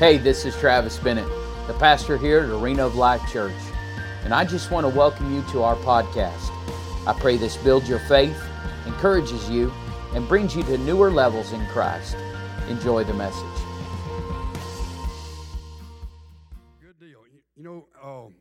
Hey, 0.00 0.18
this 0.18 0.44
is 0.44 0.56
Travis 0.56 0.98
Bennett, 0.98 1.28
the 1.68 1.74
pastor 1.74 2.18
here 2.18 2.40
at 2.40 2.50
Arena 2.50 2.84
of 2.84 2.96
Life 2.96 3.22
Church, 3.30 3.54
and 4.24 4.34
I 4.34 4.44
just 4.44 4.72
want 4.72 4.84
to 4.84 4.88
welcome 4.88 5.32
you 5.32 5.44
to 5.52 5.62
our 5.62 5.76
podcast. 5.76 6.50
I 7.06 7.16
pray 7.16 7.36
this 7.36 7.56
builds 7.58 7.88
your 7.88 8.00
faith, 8.00 8.36
encourages 8.86 9.48
you, 9.48 9.72
and 10.12 10.26
brings 10.26 10.56
you 10.56 10.64
to 10.64 10.78
newer 10.78 11.12
levels 11.12 11.52
in 11.52 11.64
Christ. 11.66 12.16
Enjoy 12.68 13.04
the 13.04 13.14
message. 13.14 13.44
Good 16.80 16.98
deal. 16.98 17.20
You, 17.56 17.62
know, 17.62 17.86
um, 18.02 18.34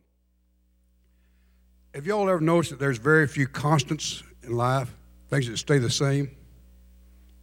have 1.93 2.07
y'all 2.07 2.27
ever 2.27 2.41
noticed 2.41 2.71
that 2.71 2.79
there's 2.79 2.97
very 2.97 3.27
few 3.27 3.45
constants 3.45 4.23
in 4.41 4.53
life, 4.57 4.91
things 5.29 5.47
that 5.47 5.57
stay 5.57 5.77
the 5.77 5.91
same? 5.91 6.35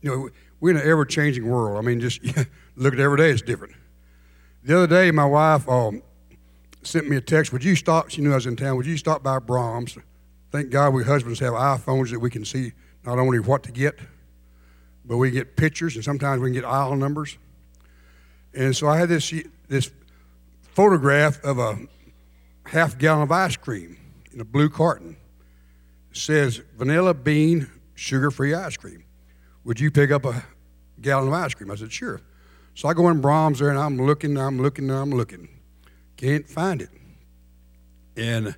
You 0.02 0.10
know, 0.10 0.30
we're 0.58 0.70
in 0.70 0.78
an 0.78 0.88
ever 0.88 1.04
changing 1.04 1.48
world. 1.48 1.78
I 1.78 1.86
mean, 1.86 2.00
just 2.00 2.20
look 2.74 2.92
at 2.92 2.98
every 2.98 3.16
day, 3.16 3.30
it's 3.30 3.40
different. 3.40 3.74
The 4.62 4.76
other 4.76 4.86
day, 4.86 5.10
my 5.10 5.24
wife 5.24 5.68
um, 5.68 6.02
sent 6.82 7.08
me 7.08 7.16
a 7.16 7.20
text. 7.20 7.52
Would 7.52 7.64
you 7.64 7.74
stop? 7.74 8.10
She 8.10 8.20
knew 8.20 8.32
I 8.32 8.34
was 8.34 8.46
in 8.46 8.56
town. 8.56 8.76
Would 8.76 8.86
you 8.86 8.98
stop 8.98 9.22
by 9.22 9.38
Braum's? 9.38 9.96
Thank 10.50 10.70
God 10.70 10.92
we 10.92 11.04
husbands 11.04 11.40
have 11.40 11.54
iPhones 11.54 12.10
that 12.10 12.20
we 12.20 12.28
can 12.28 12.44
see 12.44 12.72
not 13.04 13.18
only 13.18 13.38
what 13.38 13.62
to 13.62 13.72
get, 13.72 13.98
but 15.04 15.16
we 15.16 15.30
get 15.30 15.56
pictures, 15.56 15.94
and 15.94 16.04
sometimes 16.04 16.40
we 16.40 16.48
can 16.48 16.54
get 16.54 16.64
aisle 16.64 16.94
numbers. 16.96 17.38
And 18.52 18.76
so 18.76 18.88
I 18.88 18.98
had 18.98 19.08
this 19.08 19.32
this 19.68 19.90
photograph 20.60 21.42
of 21.44 21.58
a 21.58 21.78
half 22.66 22.98
gallon 22.98 23.22
of 23.22 23.32
ice 23.32 23.56
cream 23.56 23.96
in 24.32 24.40
a 24.40 24.44
blue 24.44 24.68
carton. 24.68 25.16
It 26.10 26.16
says 26.16 26.60
vanilla 26.76 27.14
bean 27.14 27.68
sugar 27.94 28.30
free 28.30 28.54
ice 28.54 28.76
cream. 28.76 29.04
Would 29.64 29.80
you 29.80 29.90
pick 29.90 30.10
up 30.10 30.24
a 30.24 30.44
gallon 31.00 31.28
of 31.28 31.34
ice 31.34 31.54
cream? 31.54 31.70
I 31.70 31.76
said, 31.76 31.92
sure. 31.92 32.20
So 32.74 32.88
I 32.88 32.94
go 32.94 33.08
in 33.08 33.20
Braum's 33.20 33.58
there 33.58 33.70
and 33.70 33.78
I'm 33.78 33.98
looking, 33.98 34.36
I'm 34.36 34.60
looking, 34.60 34.90
I'm 34.90 35.10
looking. 35.10 35.48
Can't 36.16 36.48
find 36.48 36.82
it. 36.82 36.90
And 38.16 38.54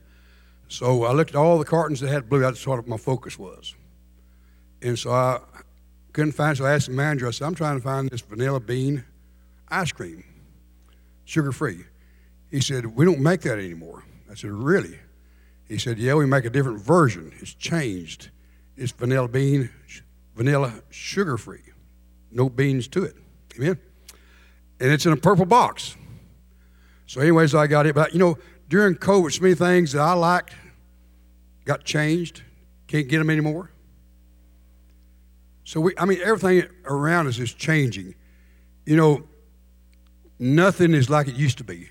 so 0.69 1.05
I 1.05 1.13
looked 1.13 1.31
at 1.31 1.37
all 1.37 1.59
the 1.59 1.65
cartons 1.65 2.01
that 2.01 2.09
had 2.09 2.29
blue. 2.29 2.41
That's 2.41 2.67
what 2.67 2.87
my 2.87 2.97
focus 2.97 3.39
was. 3.39 3.75
And 4.81 4.99
so 4.99 5.13
I 5.13 5.41
couldn't 6.13 6.33
find 6.33 6.53
it. 6.53 6.59
So 6.59 6.65
I 6.65 6.75
asked 6.75 6.87
the 6.87 6.93
manager, 6.93 7.29
I 7.29 7.31
said, 7.31 7.47
I'm 7.47 7.55
trying 7.55 7.77
to 7.77 7.83
find 7.83 8.11
this 8.11 8.21
vanilla 8.21 8.61
bean 8.61 9.05
ice 9.69 9.93
cream, 9.93 10.25
sugar 11.25 11.53
free. 11.53 11.85
He 12.51 12.61
said, 12.61 12.87
We 12.87 13.05
don't 13.05 13.21
make 13.21 13.41
that 13.43 13.59
anymore. 13.59 14.05
I 14.31 14.35
said, 14.35 14.51
Really? 14.51 14.99
He 15.69 15.79
said, 15.79 15.99
Yeah, 15.99 16.15
we 16.15 16.27
make 16.27 16.45
a 16.45 16.51
different 16.51 16.81
version. 16.81 17.33
It's 17.41 17.55
changed. 17.55 18.31
It's 18.77 18.93
vanilla 18.93 19.29
bean, 19.29 19.71
vanilla 20.37 20.83
sugar 20.91 21.37
free. 21.37 21.63
No 22.31 22.49
beans 22.49 22.89
to 22.89 23.05
it. 23.05 23.17
Amen? 23.57 23.79
And 24.83 24.91
it's 24.91 25.07
in 25.07 25.13
a 25.13 25.17
purple 25.17 25.47
box. 25.47 25.97
So, 27.07 27.21
anyways, 27.21 27.55
I 27.55 27.69
got 27.69 27.87
it. 27.87 27.95
But 27.95 28.13
you 28.13 28.19
know, 28.19 28.37
during 28.69 28.97
COVID, 28.97 29.33
so 29.33 29.43
many 29.43 29.55
things 29.55 29.93
that 29.93 30.01
I 30.01 30.13
liked 30.15 30.55
got 31.65 31.85
changed. 31.85 32.43
Can't 32.89 33.07
get 33.09 33.19
them 33.19 33.31
anymore. 33.31 33.71
So 35.65 35.81
we, 35.81 35.95
I 35.97 36.05
mean, 36.05 36.19
everything 36.23 36.69
around 36.85 37.29
us 37.29 37.39
is 37.39 37.55
changing. 37.55 38.17
You 38.85 38.97
know, 38.97 39.23
nothing 40.41 40.95
is 40.95 41.09
like 41.09 41.29
it 41.29 41.37
used 41.37 41.59
to 41.59 41.65
be. 41.65 41.89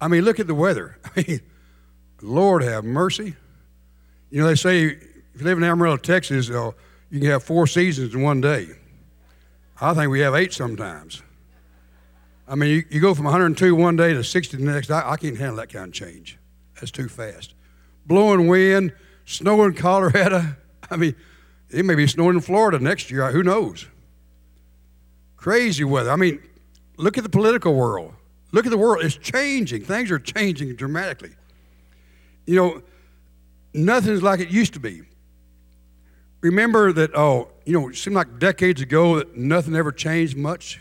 I 0.00 0.06
mean, 0.06 0.24
look 0.24 0.38
at 0.38 0.46
the 0.46 0.54
weather. 0.54 0.98
I 1.16 1.24
mean, 1.26 1.40
Lord 2.22 2.62
have 2.62 2.84
mercy. 2.84 3.34
You 4.30 4.42
know, 4.42 4.46
they 4.46 4.54
say 4.54 4.84
if 4.84 5.40
you 5.40 5.44
live 5.44 5.58
in 5.58 5.64
Amarillo, 5.64 5.96
Texas, 5.96 6.48
uh, 6.50 6.70
you 7.10 7.20
can 7.20 7.30
have 7.30 7.42
four 7.42 7.66
seasons 7.66 8.14
in 8.14 8.22
one 8.22 8.40
day. 8.40 8.68
I 9.80 9.92
think 9.92 10.10
we 10.10 10.20
have 10.20 10.36
eight 10.36 10.52
sometimes. 10.52 11.22
I 12.48 12.54
mean, 12.54 12.70
you, 12.70 12.84
you 12.90 13.00
go 13.00 13.14
from 13.14 13.24
102 13.24 13.74
one 13.74 13.96
day 13.96 14.12
to 14.12 14.22
60 14.22 14.56
the 14.56 14.62
next. 14.62 14.90
I, 14.90 15.10
I 15.10 15.16
can't 15.16 15.36
handle 15.36 15.56
that 15.56 15.72
kind 15.72 15.88
of 15.88 15.92
change. 15.92 16.38
That's 16.74 16.90
too 16.90 17.08
fast. 17.08 17.54
Blowing 18.06 18.46
wind, 18.46 18.92
snow 19.24 19.64
in 19.64 19.74
Colorado. 19.74 20.56
I 20.90 20.96
mean, 20.96 21.16
it 21.70 21.84
may 21.84 21.94
be 21.94 22.06
snowing 22.06 22.36
in 22.36 22.40
Florida 22.40 22.78
next 22.78 23.10
year. 23.10 23.30
Who 23.30 23.42
knows? 23.42 23.86
Crazy 25.36 25.84
weather. 25.84 26.10
I 26.10 26.16
mean, 26.16 26.40
look 26.96 27.18
at 27.18 27.24
the 27.24 27.30
political 27.30 27.74
world. 27.74 28.14
Look 28.52 28.66
at 28.66 28.70
the 28.70 28.78
world. 28.78 29.04
It's 29.04 29.16
changing. 29.16 29.84
Things 29.84 30.10
are 30.10 30.18
changing 30.18 30.74
dramatically. 30.76 31.32
You 32.46 32.56
know, 32.56 32.82
nothing's 33.74 34.22
like 34.22 34.38
it 34.38 34.50
used 34.50 34.74
to 34.74 34.80
be. 34.80 35.02
Remember 36.42 36.92
that, 36.92 37.10
oh, 37.16 37.48
you 37.64 37.72
know, 37.72 37.88
it 37.88 37.96
seemed 37.96 38.14
like 38.14 38.38
decades 38.38 38.80
ago 38.80 39.16
that 39.16 39.36
nothing 39.36 39.74
ever 39.74 39.90
changed 39.90 40.36
much. 40.36 40.80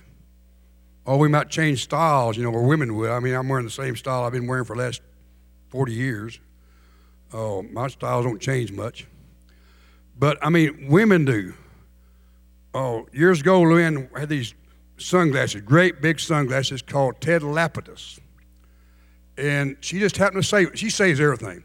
Oh, 1.08 1.18
we 1.18 1.28
might 1.28 1.50
change 1.50 1.84
styles, 1.84 2.36
you 2.36 2.44
know, 2.44 2.50
where 2.50 2.64
women 2.64 2.96
would. 2.96 3.12
I 3.12 3.20
mean, 3.20 3.36
I'm 3.36 3.48
wearing 3.48 3.66
the 3.66 3.72
same 3.72 3.96
style 3.96 4.24
I've 4.24 4.32
been 4.32 4.48
wearing 4.48 4.66
for 4.66 4.76
the 4.76 4.82
last 4.82 5.02
40 5.70 5.94
years. 5.94 6.40
Oh, 7.32 7.62
my 7.62 7.88
styles 7.88 8.26
don't 8.26 8.42
change 8.42 8.72
much. 8.72 9.06
But, 10.18 10.38
I 10.42 10.50
mean, 10.50 10.88
women 10.90 11.26
do. 11.26 11.54
Oh, 12.74 13.08
years 13.14 13.42
ago, 13.42 13.62
Luann 13.62 14.18
had 14.18 14.30
these 14.30 14.54
sunglasses, 14.98 15.62
great 15.62 16.02
big 16.02 16.20
sunglasses 16.20 16.82
called 16.82 17.22
Ted 17.22 17.42
Lapidus. 17.42 18.20
And 19.38 19.78
she 19.82 20.00
just 20.00 20.18
happened 20.18 20.44
to 20.44 20.48
say, 20.48 20.68
she 20.76 20.90
saves 20.90 21.20
everything. 21.20 21.64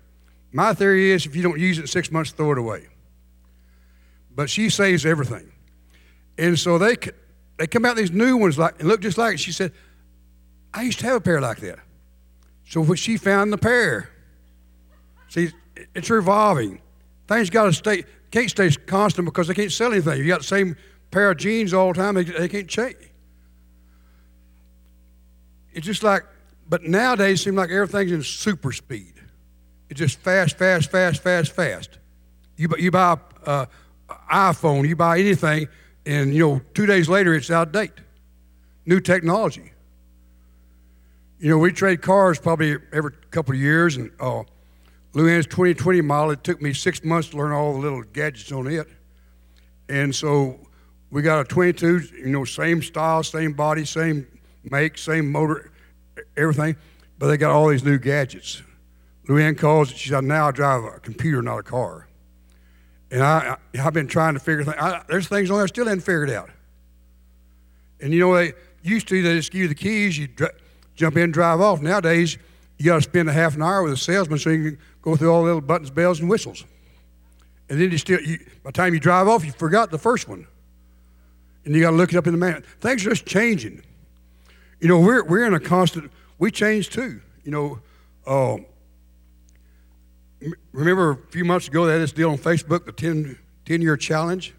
My 0.52 0.74
theory 0.74 1.12
is 1.12 1.26
if 1.26 1.36
you 1.36 1.42
don't 1.42 1.58
use 1.58 1.78
it 1.78 1.88
six 1.88 2.10
months, 2.10 2.32
throw 2.32 2.52
it 2.52 2.58
away. 2.58 2.88
But 4.34 4.50
she 4.50 4.68
saves 4.68 5.06
everything. 5.06 5.52
And 6.36 6.58
so 6.58 6.78
they, 6.78 6.96
they 7.60 7.66
come 7.66 7.84
out 7.84 7.94
these 7.94 8.10
new 8.10 8.38
ones 8.38 8.58
like 8.58 8.80
and 8.80 8.88
look 8.88 9.02
just 9.02 9.18
like 9.18 9.34
it. 9.34 9.40
She 9.40 9.52
said, 9.52 9.72
I 10.72 10.82
used 10.82 10.98
to 11.00 11.06
have 11.06 11.16
a 11.16 11.20
pair 11.20 11.42
like 11.42 11.58
that. 11.58 11.78
So 12.66 12.80
when 12.80 12.96
she 12.96 13.18
found 13.18 13.52
the 13.52 13.58
pair, 13.58 14.08
see, 15.28 15.52
it's 15.94 16.08
revolving. 16.08 16.80
Things 17.28 17.50
got 17.50 17.64
to 17.64 17.74
stay, 17.74 18.04
can't 18.30 18.48
stay 18.48 18.70
constant 18.70 19.26
because 19.26 19.46
they 19.46 19.52
can't 19.52 19.70
sell 19.70 19.92
anything. 19.92 20.16
You 20.16 20.26
got 20.26 20.40
the 20.40 20.46
same 20.46 20.74
pair 21.10 21.30
of 21.30 21.36
jeans 21.36 21.74
all 21.74 21.92
the 21.92 21.98
time, 21.98 22.14
they, 22.14 22.24
they 22.24 22.48
can't 22.48 22.66
change. 22.68 22.96
It's 25.74 25.84
just 25.84 26.02
like, 26.02 26.24
but 26.66 26.84
nowadays 26.84 27.40
it 27.40 27.44
seems 27.44 27.56
like 27.56 27.68
everything's 27.68 28.12
in 28.12 28.22
super 28.22 28.72
speed. 28.72 29.12
It's 29.90 29.98
just 29.98 30.18
fast, 30.20 30.56
fast, 30.56 30.90
fast, 30.90 31.22
fast, 31.22 31.52
fast. 31.52 31.98
You, 32.56 32.70
you 32.78 32.90
buy 32.90 33.18
an 33.44 33.66
iPhone, 34.32 34.88
you 34.88 34.96
buy 34.96 35.18
anything, 35.18 35.68
and 36.06 36.34
you 36.34 36.46
know, 36.46 36.60
two 36.74 36.86
days 36.86 37.08
later 37.08 37.34
it's 37.34 37.50
out 37.50 37.68
of 37.68 37.72
date. 37.72 37.92
New 38.86 39.00
technology. 39.00 39.72
You 41.38 41.50
know, 41.50 41.58
we 41.58 41.72
trade 41.72 42.02
cars 42.02 42.38
probably 42.38 42.76
every 42.92 43.12
couple 43.30 43.54
of 43.54 43.60
years, 43.60 43.96
and 43.96 44.10
uh, 44.20 44.42
Luann's 45.14 45.46
2020 45.46 46.00
model, 46.02 46.32
it 46.32 46.44
took 46.44 46.60
me 46.60 46.72
six 46.72 47.02
months 47.02 47.30
to 47.30 47.36
learn 47.36 47.52
all 47.52 47.72
the 47.72 47.78
little 47.78 48.02
gadgets 48.02 48.52
on 48.52 48.66
it. 48.66 48.86
And 49.88 50.14
so 50.14 50.60
we 51.10 51.22
got 51.22 51.40
a 51.40 51.44
22, 51.44 52.00
you 52.18 52.26
know, 52.26 52.44
same 52.44 52.82
style, 52.82 53.22
same 53.22 53.52
body, 53.52 53.84
same 53.84 54.26
make, 54.64 54.98
same 54.98 55.30
motor, 55.30 55.72
everything, 56.36 56.76
but 57.18 57.28
they 57.28 57.36
got 57.36 57.50
all 57.50 57.68
these 57.68 57.84
new 57.84 57.98
gadgets. 57.98 58.62
Luann 59.26 59.56
calls 59.56 59.90
it, 59.90 59.96
she 59.96 60.10
said, 60.10 60.24
now 60.24 60.48
I 60.48 60.50
drive 60.50 60.84
a 60.84 61.00
computer, 61.00 61.42
not 61.42 61.58
a 61.58 61.62
car. 61.62 62.06
And 63.10 63.22
I, 63.22 63.56
I, 63.74 63.78
have 63.78 63.92
been 63.92 64.06
trying 64.06 64.34
to 64.34 64.40
figure 64.40 64.64
things 64.64 64.76
I, 64.78 65.02
There's 65.08 65.26
things 65.26 65.50
on 65.50 65.56
there 65.56 65.64
I 65.64 65.66
still 65.66 65.86
haven't 65.86 66.00
figured 66.00 66.30
out. 66.30 66.50
And 68.00 68.12
you 68.12 68.20
know, 68.20 68.34
they 68.34 68.52
used 68.82 69.08
to, 69.08 69.22
they 69.22 69.34
just 69.34 69.52
give 69.52 69.62
you 69.62 69.68
the 69.68 69.74
keys, 69.74 70.16
you 70.16 70.28
dr- 70.28 70.54
jump 70.94 71.16
in, 71.16 71.30
drive 71.32 71.60
off. 71.60 71.82
Nowadays, 71.82 72.38
you 72.78 72.86
got 72.86 72.96
to 72.96 73.02
spend 73.02 73.28
a 73.28 73.32
half 73.32 73.56
an 73.56 73.62
hour 73.62 73.82
with 73.82 73.92
a 73.92 73.96
salesman 73.96 74.38
so 74.38 74.50
you 74.50 74.70
can 74.70 74.78
go 75.02 75.16
through 75.16 75.32
all 75.32 75.40
the 75.40 75.46
little 75.46 75.60
buttons, 75.60 75.90
bells, 75.90 76.20
and 76.20 76.30
whistles. 76.30 76.64
And 77.68 77.80
then 77.80 77.90
you 77.90 77.98
still, 77.98 78.20
you, 78.20 78.38
by 78.62 78.70
the 78.70 78.72
time 78.72 78.94
you 78.94 79.00
drive 79.00 79.28
off, 79.28 79.44
you 79.44 79.52
forgot 79.52 79.90
the 79.90 79.98
first 79.98 80.28
one. 80.28 80.46
And 81.64 81.74
you 81.74 81.82
got 81.82 81.90
to 81.90 81.96
look 81.96 82.12
it 82.12 82.16
up 82.16 82.26
in 82.26 82.32
the 82.32 82.38
manual. 82.38 82.62
Things 82.80 83.04
are 83.06 83.10
just 83.10 83.26
changing. 83.26 83.82
You 84.80 84.88
know, 84.88 84.98
we're, 84.98 85.24
we're 85.24 85.46
in 85.46 85.54
a 85.54 85.60
constant, 85.60 86.10
we 86.38 86.50
change 86.50 86.88
too. 86.88 87.20
You 87.44 87.50
know, 87.50 87.80
uh, 88.26 88.56
remember 90.72 91.10
a 91.10 91.16
few 91.30 91.44
months 91.44 91.68
ago 91.68 91.86
they 91.86 91.92
had 91.92 92.02
this 92.02 92.12
deal 92.12 92.30
on 92.30 92.38
Facebook, 92.38 92.86
the 92.86 92.92
10, 92.92 93.38
10 93.64 93.82
year 93.82 93.96
challenge? 93.96 94.54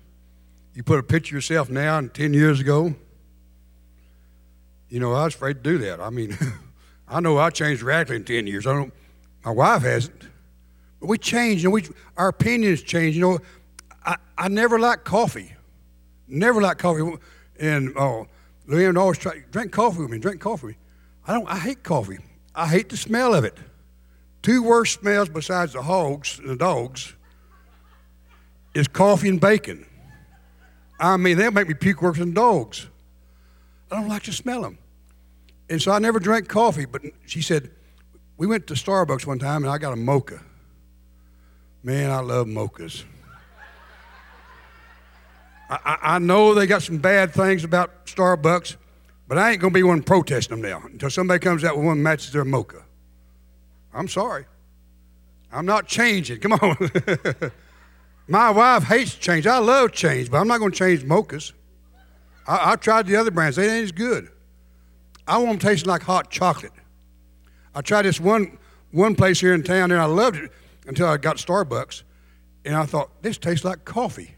You 0.73 0.83
put 0.83 0.99
a 0.99 1.03
picture 1.03 1.31
of 1.35 1.37
yourself 1.37 1.69
now 1.69 1.97
and 1.97 2.13
10 2.13 2.33
years 2.33 2.59
ago. 2.59 2.95
You 4.89 4.99
know, 4.99 5.13
I 5.13 5.25
was 5.25 5.35
afraid 5.35 5.63
to 5.63 5.69
do 5.69 5.77
that. 5.79 5.99
I 5.99 6.09
mean, 6.09 6.37
I 7.07 7.19
know 7.19 7.37
I 7.37 7.49
changed 7.49 7.81
radically 7.81 8.17
in 8.17 8.23
10 8.23 8.47
years. 8.47 8.67
I 8.67 8.73
don't, 8.73 8.93
my 9.43 9.51
wife 9.51 9.81
hasn't. 9.81 10.27
But 10.99 11.07
we 11.07 11.17
change, 11.17 11.63
and 11.63 11.73
we, 11.73 11.83
our 12.15 12.29
opinions 12.29 12.83
change. 12.83 13.15
You 13.15 13.21
know, 13.21 13.39
I, 14.05 14.17
I 14.37 14.47
never 14.47 14.79
liked 14.79 15.03
coffee. 15.03 15.53
Never 16.27 16.61
liked 16.61 16.79
coffee. 16.79 17.17
And 17.59 17.89
uh, 17.97 18.01
oh, 18.01 18.27
Luann 18.67 18.97
always 18.97 19.17
try 19.17 19.43
drink 19.51 19.71
coffee 19.71 20.01
with 20.01 20.09
me, 20.09 20.19
drink 20.19 20.41
coffee 20.41 20.67
with 20.67 20.75
me. 20.75 20.81
I 21.27 21.33
don't, 21.33 21.47
I 21.47 21.57
hate 21.57 21.83
coffee. 21.83 22.19
I 22.55 22.67
hate 22.67 22.89
the 22.89 22.97
smell 22.97 23.33
of 23.33 23.43
it. 23.43 23.57
Two 24.41 24.63
worst 24.63 24.99
smells 24.99 25.29
besides 25.29 25.73
the 25.73 25.81
hogs 25.81 26.39
and 26.39 26.49
the 26.49 26.55
dogs 26.55 27.13
is 28.73 28.87
coffee 28.87 29.29
and 29.29 29.39
bacon. 29.39 29.85
I 30.99 31.17
mean, 31.17 31.37
they'll 31.37 31.51
make 31.51 31.67
me 31.67 31.73
puke 31.73 32.01
worse 32.01 32.17
than 32.17 32.33
dogs. 32.33 32.87
I 33.91 33.95
don't 33.95 34.07
like 34.07 34.23
to 34.23 34.33
smell 34.33 34.61
them. 34.61 34.77
And 35.69 35.81
so 35.81 35.91
I 35.91 35.99
never 35.99 36.19
drank 36.19 36.47
coffee, 36.47 36.85
but 36.85 37.01
she 37.25 37.41
said, 37.41 37.71
we 38.37 38.47
went 38.47 38.67
to 38.67 38.73
Starbucks 38.73 39.25
one 39.25 39.39
time 39.39 39.63
and 39.63 39.71
I 39.71 39.77
got 39.77 39.93
a 39.93 39.97
mocha. 39.97 40.41
Man, 41.83 42.11
I 42.11 42.19
love 42.19 42.47
mochas. 42.47 43.03
I, 45.69 45.97
I 46.01 46.19
know 46.19 46.53
they 46.53 46.67
got 46.67 46.83
some 46.83 46.97
bad 46.97 47.33
things 47.33 47.63
about 47.63 48.05
Starbucks, 48.05 48.75
but 49.27 49.37
I 49.37 49.51
ain't 49.51 49.61
to 49.61 49.69
be 49.69 49.83
one 49.83 50.03
protesting 50.03 50.61
them 50.61 50.69
now 50.69 50.85
until 50.85 51.09
somebody 51.09 51.39
comes 51.39 51.63
out 51.63 51.77
with 51.77 51.85
one 51.85 51.97
that 51.97 52.03
matches 52.03 52.33
their 52.33 52.43
mocha. 52.43 52.83
I'm 53.93 54.07
sorry. 54.07 54.45
I'm 55.51 55.65
not 55.65 55.87
changing. 55.87 56.39
Come 56.39 56.53
on. 56.53 56.77
My 58.27 58.49
wife 58.49 58.83
hates 58.83 59.15
change. 59.15 59.45
I 59.45 59.57
love 59.57 59.91
change, 59.91 60.31
but 60.31 60.37
I'm 60.37 60.47
not 60.47 60.59
going 60.59 60.71
to 60.71 60.77
change 60.77 61.03
mochas. 61.03 61.51
I, 62.47 62.71
I 62.71 62.75
tried 62.77 63.07
the 63.07 63.15
other 63.17 63.31
brands. 63.31 63.57
They 63.57 63.69
ain't 63.69 63.83
as 63.83 63.91
good. 63.91 64.29
I 65.27 65.37
want 65.37 65.49
them 65.49 65.59
tasting 65.59 65.89
like 65.89 66.03
hot 66.03 66.29
chocolate. 66.31 66.71
I 67.75 67.81
tried 67.81 68.03
this 68.03 68.19
one 68.19 68.57
one 68.91 69.15
place 69.15 69.39
here 69.39 69.53
in 69.53 69.63
town, 69.63 69.91
and 69.91 70.01
I 70.01 70.05
loved 70.05 70.37
it 70.37 70.51
until 70.85 71.07
I 71.07 71.17
got 71.17 71.37
Starbucks, 71.37 72.03
and 72.65 72.75
I 72.75 72.85
thought 72.85 73.21
this 73.21 73.37
tastes 73.37 73.63
like 73.63 73.85
coffee. 73.85 74.35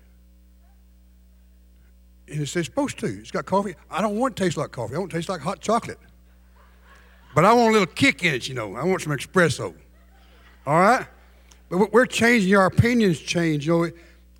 And 2.28 2.42
it 2.42 2.48
says 2.48 2.58
it's 2.58 2.68
supposed 2.68 3.00
to. 3.00 3.08
It's 3.08 3.32
got 3.32 3.46
coffee. 3.46 3.76
I 3.90 4.02
don't 4.02 4.18
want 4.18 4.34
it 4.34 4.36
to 4.38 4.44
taste 4.44 4.58
like 4.58 4.72
coffee. 4.72 4.96
I 4.96 5.00
want 5.00 5.12
it 5.12 5.14
to 5.14 5.18
taste 5.20 5.30
like 5.30 5.42
hot 5.42 5.60
chocolate. 5.60 6.00
But 7.33 7.45
I 7.45 7.53
want 7.53 7.69
a 7.69 7.71
little 7.71 7.88
kick 7.88 8.24
in 8.24 8.33
it, 8.33 8.47
you 8.47 8.53
know. 8.53 8.75
I 8.75 8.83
want 8.83 9.01
some 9.01 9.12
espresso. 9.13 9.74
All 10.65 10.80
right? 10.80 11.07
But 11.69 11.91
we're 11.91 12.06
changing, 12.06 12.56
our 12.56 12.68
opinions 12.68 13.19
change. 13.19 13.65
You 13.65 13.74
know, 13.74 13.91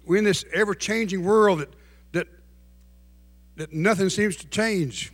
we're 0.06 0.18
in 0.18 0.24
this 0.24 0.46
ever 0.54 0.76
changing 0.76 1.24
world 1.24 1.60
that, 1.60 1.70
that, 2.12 2.28
that 3.56 3.74
nothing 3.74 4.10
seems 4.10 4.36
to 4.38 4.48
change. 4.48 5.12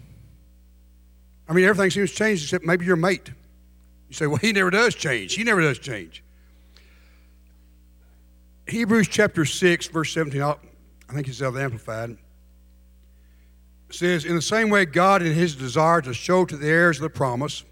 I 1.48 1.54
mean, 1.54 1.66
everything 1.66 1.92
seems 1.92 2.12
to 2.12 2.18
change 2.18 2.44
except 2.44 2.66
maybe 2.66 2.86
your 2.86 2.98
mate. 2.98 3.32
You 4.10 4.16
say, 4.16 4.28
well, 4.28 4.38
he 4.38 4.52
never 4.52 4.70
does 4.70 4.96
change. 4.96 5.36
He 5.36 5.44
never 5.44 5.62
does 5.62 5.80
change. 5.80 6.24
Hebrews 8.68 9.08
chapter 9.08 9.46
6, 9.46 9.88
verse 9.88 10.14
17, 10.14 10.42
I 10.42 10.56
think 11.14 11.28
it's 11.28 11.42
out 11.42 11.50
of 11.50 11.54
the 11.56 11.64
Amplified, 11.64 12.18
says, 13.90 14.26
In 14.26 14.36
the 14.36 14.42
same 14.42 14.70
way, 14.70 14.86
God, 14.86 15.24
in 15.24 15.34
his 15.34 15.56
desire 15.56 16.02
to 16.02 16.14
show 16.14 16.46
to 16.46 16.56
the 16.56 16.68
heirs 16.68 16.98
of 16.98 17.04
the 17.04 17.10
promise 17.10 17.64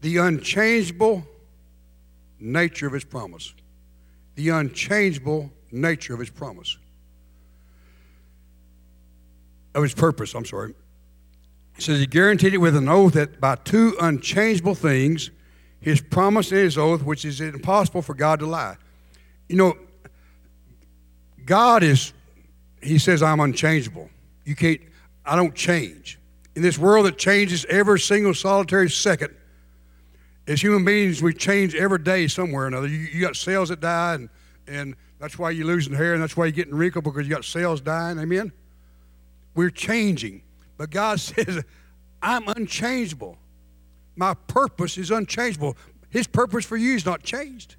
the 0.00 0.18
unchangeable 0.18 1.26
nature 2.38 2.86
of 2.86 2.92
his 2.92 3.04
promise. 3.04 3.52
The 4.36 4.50
unchangeable 4.50 5.50
nature 5.70 6.14
of 6.14 6.20
his 6.20 6.30
promise. 6.30 6.78
Of 9.74 9.82
his 9.82 9.94
purpose, 9.94 10.34
I'm 10.34 10.44
sorry. 10.44 10.74
He 11.76 11.82
says 11.82 12.00
he 12.00 12.06
guaranteed 12.06 12.54
it 12.54 12.58
with 12.58 12.76
an 12.76 12.88
oath 12.88 13.14
that 13.14 13.40
by 13.40 13.56
two 13.56 13.96
unchangeable 14.00 14.74
things, 14.74 15.30
his 15.80 16.00
promise 16.00 16.50
and 16.50 16.60
his 16.60 16.76
oath, 16.78 17.02
which 17.02 17.24
is 17.24 17.40
impossible 17.40 18.02
for 18.02 18.14
God 18.14 18.40
to 18.40 18.46
lie. 18.46 18.76
You 19.48 19.56
know, 19.56 19.76
God 21.44 21.82
is, 21.82 22.12
he 22.82 22.98
says, 22.98 23.22
I'm 23.22 23.40
unchangeable. 23.40 24.10
You 24.44 24.56
can't, 24.56 24.80
I 25.24 25.36
don't 25.36 25.54
change. 25.54 26.18
In 26.56 26.62
this 26.62 26.78
world 26.78 27.06
that 27.06 27.16
changes 27.16 27.64
every 27.66 28.00
single 28.00 28.34
solitary 28.34 28.90
second, 28.90 29.34
as 30.48 30.62
human 30.62 30.84
beings, 30.84 31.22
we 31.22 31.34
change 31.34 31.74
every 31.74 31.98
day 31.98 32.26
somewhere 32.26 32.64
or 32.64 32.66
another. 32.66 32.88
You, 32.88 32.96
you 32.96 33.20
got 33.20 33.36
cells 33.36 33.68
that 33.68 33.80
die, 33.80 34.14
and, 34.14 34.28
and 34.66 34.96
that's 35.20 35.38
why 35.38 35.50
you're 35.50 35.66
losing 35.66 35.92
hair, 35.92 36.14
and 36.14 36.22
that's 36.22 36.36
why 36.36 36.46
you're 36.46 36.52
getting 36.52 36.74
wrinkled 36.74 37.04
because 37.04 37.28
you 37.28 37.34
got 37.34 37.44
cells 37.44 37.82
dying. 37.82 38.18
Amen? 38.18 38.50
We're 39.54 39.70
changing. 39.70 40.42
But 40.78 40.90
God 40.90 41.20
says, 41.20 41.62
I'm 42.22 42.48
unchangeable. 42.48 43.38
My 44.16 44.34
purpose 44.34 44.96
is 44.96 45.10
unchangeable. 45.10 45.76
His 46.08 46.26
purpose 46.26 46.64
for 46.64 46.78
you 46.78 46.94
is 46.94 47.04
not 47.04 47.22
changed. 47.22 47.76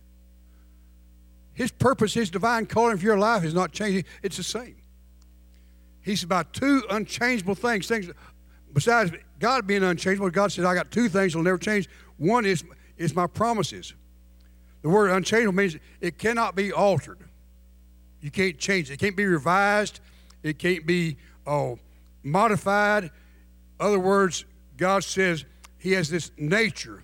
His 1.53 1.71
purpose, 1.71 2.13
His 2.13 2.29
divine 2.29 2.67
calling 2.67 2.97
for 2.97 3.03
your 3.03 3.17
life 3.17 3.43
is 3.43 3.53
not 3.53 3.71
changing. 3.71 4.05
It's 4.21 4.37
the 4.37 4.43
same. 4.43 4.75
He's 6.01 6.23
about 6.23 6.53
two 6.53 6.83
unchangeable 6.89 7.55
things. 7.55 7.87
Things 7.87 8.09
besides 8.71 9.11
God 9.39 9.65
being 9.65 9.83
unchangeable. 9.83 10.29
God 10.29 10.51
said, 10.51 10.65
"I 10.65 10.75
got 10.75 10.91
two 10.91 11.09
things 11.09 11.33
that'll 11.33 11.43
never 11.43 11.57
change. 11.57 11.89
One 12.17 12.45
is, 12.45 12.63
is 12.97 13.15
my 13.15 13.27
promises. 13.27 13.93
The 14.81 14.89
word 14.89 15.11
unchangeable 15.11 15.53
means 15.53 15.77
it 16.01 16.17
cannot 16.17 16.55
be 16.55 16.71
altered. 16.71 17.19
You 18.21 18.31
can't 18.31 18.57
change 18.57 18.89
it. 18.89 18.95
It 18.95 18.99
can't 18.99 19.15
be 19.15 19.25
revised. 19.25 20.01
It 20.43 20.59
can't 20.59 20.85
be 20.85 21.17
oh, 21.47 21.79
modified. 22.23 23.11
Other 23.79 23.99
words, 23.99 24.45
God 24.77 25.03
says 25.03 25.45
He 25.77 25.93
has 25.93 26.09
this 26.09 26.31
nature, 26.37 27.03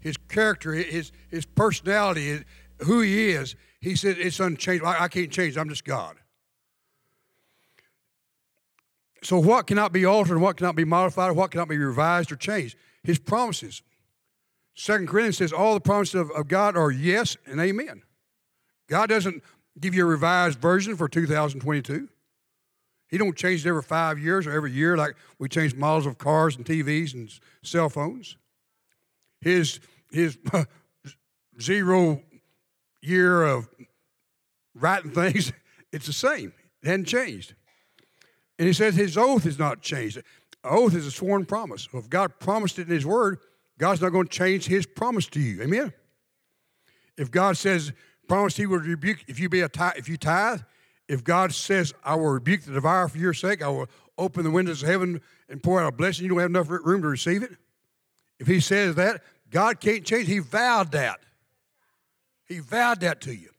His 0.00 0.16
character, 0.16 0.72
His, 0.72 1.12
his 1.30 1.46
personality, 1.46 2.26
his, 2.26 2.44
who 2.80 3.00
He 3.00 3.30
is. 3.30 3.54
He 3.80 3.96
said 3.96 4.16
it's 4.18 4.40
unchangeable. 4.40 4.88
I, 4.88 5.04
I 5.04 5.08
can't 5.08 5.30
change. 5.30 5.56
I'm 5.56 5.68
just 5.68 5.84
God. 5.84 6.16
So, 9.26 9.40
what 9.40 9.66
cannot 9.66 9.92
be 9.92 10.04
altered, 10.04 10.38
what 10.38 10.56
cannot 10.56 10.76
be 10.76 10.84
modified, 10.84 11.32
what 11.32 11.50
cannot 11.50 11.68
be 11.68 11.76
revised 11.76 12.30
or 12.30 12.36
changed? 12.36 12.76
His 13.02 13.18
promises. 13.18 13.82
Second 14.76 15.08
Corinthians 15.08 15.38
says 15.38 15.52
all 15.52 15.74
the 15.74 15.80
promises 15.80 16.14
of, 16.14 16.30
of 16.30 16.46
God 16.46 16.76
are 16.76 16.92
yes 16.92 17.36
and 17.44 17.60
amen. 17.60 18.02
God 18.88 19.08
doesn't 19.08 19.42
give 19.80 19.96
you 19.96 20.04
a 20.04 20.08
revised 20.08 20.60
version 20.60 20.94
for 20.94 21.08
2022. 21.08 22.08
He 23.08 23.18
don't 23.18 23.36
change 23.36 23.66
it 23.66 23.68
every 23.68 23.82
five 23.82 24.20
years 24.20 24.46
or 24.46 24.52
every 24.52 24.70
year 24.70 24.96
like 24.96 25.16
we 25.40 25.48
change 25.48 25.74
models 25.74 26.06
of 26.06 26.18
cars 26.18 26.54
and 26.54 26.64
TVs 26.64 27.12
and 27.12 27.28
cell 27.64 27.88
phones. 27.88 28.36
His 29.40 29.80
his 30.12 30.38
zero 31.60 32.22
year 33.02 33.42
of 33.42 33.68
writing 34.72 35.10
things, 35.14 35.52
it's 35.90 36.06
the 36.06 36.12
same. 36.12 36.52
It 36.80 36.86
hadn't 36.86 37.06
changed. 37.06 37.56
And 38.58 38.66
he 38.66 38.72
says 38.72 38.94
his 38.94 39.16
oath 39.16 39.46
is 39.46 39.58
not 39.58 39.82
changed. 39.82 40.22
oath 40.64 40.94
is 40.94 41.06
a 41.06 41.10
sworn 41.10 41.44
promise. 41.44 41.88
If 41.92 42.08
God 42.08 42.38
promised 42.38 42.78
it 42.78 42.88
in 42.88 42.94
his 42.94 43.06
word, 43.06 43.38
God's 43.78 44.00
not 44.00 44.10
going 44.10 44.26
to 44.26 44.32
change 44.32 44.66
his 44.66 44.86
promise 44.86 45.26
to 45.28 45.40
you. 45.40 45.62
Amen. 45.62 45.92
If 47.18 47.30
God 47.30 47.56
says, 47.56 47.92
promise 48.28 48.56
he 48.56 48.66
will 48.66 48.78
rebuke 48.78 49.18
if 49.28 49.38
you 49.38 49.48
be 49.48 49.60
a 49.60 49.68
tithe, 49.68 49.94
if 49.96 50.08
you 50.08 50.16
tithe, 50.16 50.60
if 51.08 51.22
God 51.22 51.54
says, 51.54 51.94
I 52.04 52.14
will 52.16 52.30
rebuke 52.30 52.62
the 52.62 52.72
devourer 52.72 53.08
for 53.08 53.18
your 53.18 53.34
sake, 53.34 53.62
I 53.62 53.68
will 53.68 53.88
open 54.18 54.44
the 54.44 54.50
windows 54.50 54.82
of 54.82 54.88
heaven 54.88 55.20
and 55.48 55.62
pour 55.62 55.80
out 55.80 55.86
a 55.86 55.92
blessing, 55.92 56.24
you 56.24 56.30
don't 56.30 56.40
have 56.40 56.50
enough 56.50 56.68
room 56.68 57.02
to 57.02 57.08
receive 57.08 57.42
it. 57.42 57.52
If 58.38 58.46
he 58.46 58.60
says 58.60 58.96
that, 58.96 59.22
God 59.50 59.80
can't 59.80 60.04
change. 60.04 60.26
He 60.26 60.40
vowed 60.40 60.92
that. 60.92 61.20
He 62.46 62.58
vowed 62.58 63.00
that 63.00 63.20
to 63.22 63.34
you. 63.34 63.50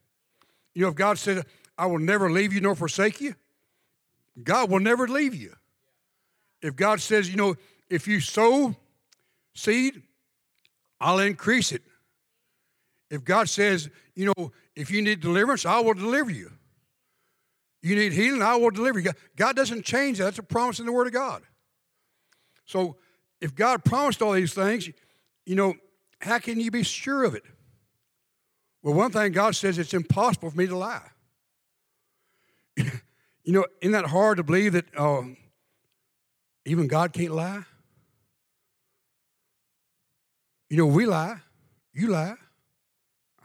You 0.74 0.84
know, 0.84 0.89
if 0.89 0.96
God 0.96 1.18
said, 1.18 1.46
I 1.77 1.86
will 1.86 2.00
never 2.00 2.30
leave 2.30 2.54
you 2.54 2.62
nor 2.62 2.75
forsake 2.75 3.22
you, 3.22 3.36
God 4.44 4.70
will 4.70 4.79
never 4.79 5.08
leave 5.08 5.34
you. 5.34 5.53
If 6.62 6.75
God 6.75 7.01
says, 7.01 7.29
you 7.29 7.36
know, 7.36 7.56
if 7.89 8.08
you 8.08 8.20
sow 8.20 8.75
seed, 9.56 10.01
I'll 11.00 11.20
increase 11.20 11.72
it. 11.72 11.84
If 13.10 13.24
God 13.24 13.50
says, 13.50 13.89
you 14.15 14.25
know, 14.25 14.51
if 14.75 14.91
you 14.91 15.01
need 15.01 15.22
deliverance, 15.22 15.65
I 15.65 15.79
will 15.79 15.94
deliver 15.94 16.32
you. 16.32 16.51
You 17.82 17.96
need 17.96 18.12
healing, 18.12 18.41
I 18.41 18.56
will 18.56 18.72
deliver 18.72 19.00
you. 19.00 19.12
God 19.36 19.56
doesn't 19.56 19.86
change 19.86 20.17
that. 20.17 20.25
That's 20.25 20.39
a 20.39 20.44
promise 20.44 20.79
in 20.79 20.86
the 20.86 20.91
Word 20.91 21.08
of 21.08 21.13
God. 21.13 21.44
So 22.65 22.98
if 23.39 23.56
God 23.56 23.86
promised 23.86 24.22
all 24.22 24.34
these 24.34 24.53
things, 24.53 24.89
you 25.46 25.56
know, 25.56 25.75
how 26.20 26.39
can 26.39 26.60
you 26.60 26.72
be 26.72 26.84
sure 26.84 27.24
of 27.24 27.36
it? 27.36 27.44
Well, 28.82 28.96
one 28.96 29.12
thing 29.12 29.32
God 29.32 29.56
says 29.56 29.77
it's 29.77 29.94
impossible 29.94 30.50
for 30.50 30.58
me 30.58 30.67
to 30.67 30.77
lie. 30.77 31.08
You 33.48 33.54
know, 33.54 33.66
isn't 33.80 33.94
that 33.94 34.08
hard 34.08 34.36
to 34.38 34.44
believe 34.44 34.74
that 34.74 34.86
uh, 34.98 35.24
even 36.66 36.88
God 36.88 37.13
can't 37.13 37.32
lie? 37.32 37.63
You 40.70 40.75
know, 40.75 40.86
we 40.86 41.06
lie. 41.06 41.38
You 41.94 42.08
lie. 42.10 42.36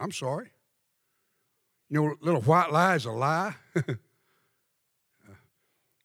I'm 0.00 0.10
sorry. 0.10 0.50
You 1.88 2.02
know, 2.02 2.16
little 2.20 2.40
white 2.40 2.72
lie 2.72 2.96
is 2.96 3.04
a 3.04 3.12
lie. 3.12 3.54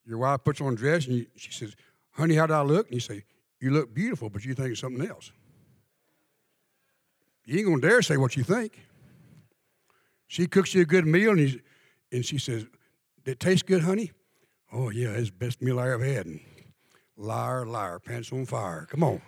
Your 0.06 0.18
wife 0.18 0.44
puts 0.44 0.60
on 0.60 0.74
a 0.74 0.76
dress 0.76 1.08
and 1.08 1.16
you, 1.16 1.26
she 1.34 1.50
says, 1.50 1.74
Honey, 2.12 2.36
how 2.36 2.46
do 2.46 2.54
I 2.54 2.62
look? 2.62 2.86
And 2.86 2.94
you 2.94 3.00
say, 3.00 3.24
You 3.58 3.72
look 3.72 3.92
beautiful, 3.92 4.30
but 4.30 4.44
you 4.44 4.54
think 4.54 4.70
it's 4.70 4.80
something 4.80 5.04
else. 5.04 5.32
You 7.44 7.58
ain't 7.58 7.66
going 7.66 7.80
to 7.80 7.88
dare 7.88 8.00
say 8.02 8.16
what 8.16 8.36
you 8.36 8.44
think. 8.44 8.78
She 10.28 10.46
cooks 10.46 10.72
you 10.72 10.82
a 10.82 10.84
good 10.84 11.04
meal 11.04 11.30
and, 11.30 11.40
he, 11.40 11.60
and 12.12 12.24
she 12.24 12.38
says, 12.38 12.64
Did 13.28 13.32
it 13.32 13.40
taste 13.40 13.66
good, 13.66 13.82
honey? 13.82 14.12
Oh, 14.72 14.88
yeah, 14.88 15.08
it's 15.08 15.28
the 15.28 15.36
best 15.36 15.60
meal 15.60 15.78
I 15.78 15.90
ever 15.90 16.02
had. 16.02 16.26
Liar, 17.18 17.66
liar, 17.66 17.98
pants 17.98 18.32
on 18.32 18.46
fire. 18.46 18.86
Come 18.90 19.04
on. 19.04 19.20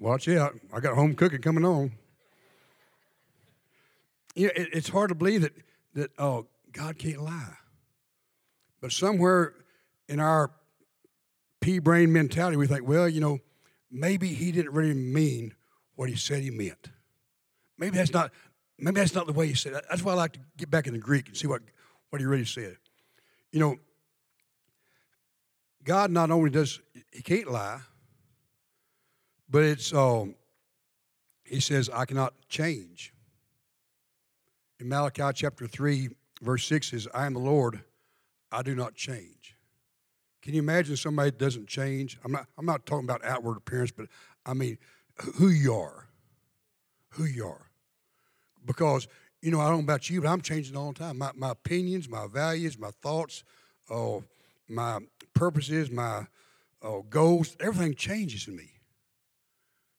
Watch 0.00 0.26
out. 0.26 0.58
I 0.72 0.80
got 0.80 0.96
home 0.96 1.14
cooking 1.14 1.40
coming 1.40 1.64
on. 1.64 1.92
You 4.34 4.48
know, 4.48 4.52
it, 4.56 4.70
it's 4.72 4.88
hard 4.88 5.10
to 5.10 5.14
believe 5.14 5.42
that, 5.42 5.52
that 5.94 6.10
oh, 6.18 6.48
God 6.72 6.98
can't 6.98 7.22
lie. 7.22 7.54
But 8.80 8.90
somewhere 8.90 9.54
in 10.08 10.18
our 10.18 10.50
pea 11.60 11.78
brain 11.78 12.12
mentality, 12.12 12.56
we 12.56 12.66
think, 12.66 12.88
well, 12.88 13.08
you 13.08 13.20
know, 13.20 13.38
maybe 13.88 14.34
he 14.34 14.50
didn't 14.50 14.72
really 14.72 14.94
mean 14.94 15.54
what 15.94 16.08
he 16.08 16.16
said 16.16 16.42
he 16.42 16.50
meant. 16.50 16.90
Maybe 17.78 17.98
that's 17.98 18.12
not 18.12 18.32
maybe 18.78 19.00
that's 19.00 19.14
not 19.14 19.26
the 19.26 19.32
way 19.32 19.46
he 19.46 19.54
said 19.54 19.72
it. 19.72 19.84
That's 19.88 20.02
why 20.02 20.12
I 20.12 20.16
like 20.16 20.32
to 20.34 20.40
get 20.56 20.70
back 20.70 20.86
in 20.86 20.92
the 20.92 20.98
Greek 20.98 21.28
and 21.28 21.36
see 21.36 21.46
what, 21.46 21.62
what 22.10 22.20
he 22.20 22.26
really 22.26 22.44
said. 22.44 22.76
You 23.52 23.60
know, 23.60 23.76
God 25.84 26.10
not 26.10 26.30
only 26.30 26.50
does 26.50 26.80
he 27.12 27.22
can't 27.22 27.50
lie, 27.50 27.80
but 29.48 29.62
it's 29.62 29.94
um, 29.94 30.34
he 31.44 31.60
says, 31.60 31.88
I 31.92 32.04
cannot 32.04 32.34
change. 32.48 33.14
In 34.80 34.88
Malachi 34.88 35.30
chapter 35.34 35.66
3, 35.66 36.10
verse 36.42 36.66
6 36.66 36.90
says, 36.90 37.08
I 37.14 37.26
am 37.26 37.34
the 37.34 37.40
Lord, 37.40 37.82
I 38.52 38.62
do 38.62 38.74
not 38.74 38.94
change. 38.94 39.56
Can 40.42 40.54
you 40.54 40.60
imagine 40.60 40.96
somebody 40.96 41.30
doesn't 41.30 41.66
change? 41.66 42.18
I'm 42.24 42.32
not, 42.32 42.46
I'm 42.58 42.66
not 42.66 42.86
talking 42.86 43.04
about 43.04 43.24
outward 43.24 43.56
appearance, 43.56 43.90
but 43.90 44.06
I 44.44 44.54
mean 44.54 44.78
who 45.36 45.48
you 45.48 45.74
are. 45.74 46.08
Who 47.10 47.24
you 47.24 47.46
are. 47.46 47.65
Because, 48.66 49.08
you 49.40 49.50
know, 49.50 49.60
I 49.60 49.68
don't 49.68 49.78
know 49.78 49.84
about 49.84 50.10
you, 50.10 50.20
but 50.20 50.28
I'm 50.28 50.42
changing 50.42 50.76
all 50.76 50.92
the 50.92 50.98
time. 50.98 51.18
My, 51.18 51.30
my 51.34 51.50
opinions, 51.50 52.08
my 52.08 52.26
values, 52.26 52.78
my 52.78 52.90
thoughts, 53.02 53.44
uh, 53.90 54.18
my 54.68 54.98
purposes, 55.32 55.90
my 55.90 56.26
uh, 56.82 56.98
goals, 57.08 57.56
everything 57.60 57.94
changes 57.94 58.48
in 58.48 58.56
me. 58.56 58.70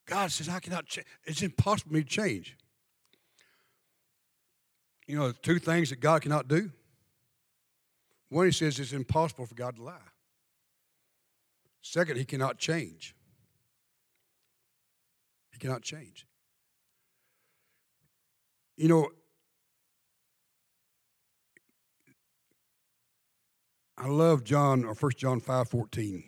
God 0.05 0.31
says, 0.31 0.49
I 0.49 0.59
cannot 0.59 0.85
change. 0.85 1.07
It's 1.25 1.41
impossible 1.41 1.89
for 1.89 1.95
me 1.95 2.03
to 2.03 2.09
change. 2.09 2.55
You 5.07 5.17
know, 5.17 5.31
two 5.31 5.59
things 5.59 5.89
that 5.89 6.01
God 6.01 6.21
cannot 6.21 6.47
do. 6.47 6.71
One, 8.29 8.45
he 8.45 8.51
says 8.51 8.79
it's 8.79 8.91
impossible 8.91 9.45
for 9.45 9.55
God 9.55 9.77
to 9.77 9.83
lie. 9.83 9.95
Second, 11.81 12.17
he 12.17 12.25
cannot 12.25 12.57
change. 12.57 13.15
He 15.53 15.59
cannot 15.59 15.81
change. 15.81 16.26
You 18.77 18.87
know, 18.87 19.09
I 23.97 24.07
love 24.07 24.43
John 24.43 24.85
or 24.85 24.93
1 24.93 25.11
John 25.17 25.39
5 25.41 25.67
14. 25.67 26.23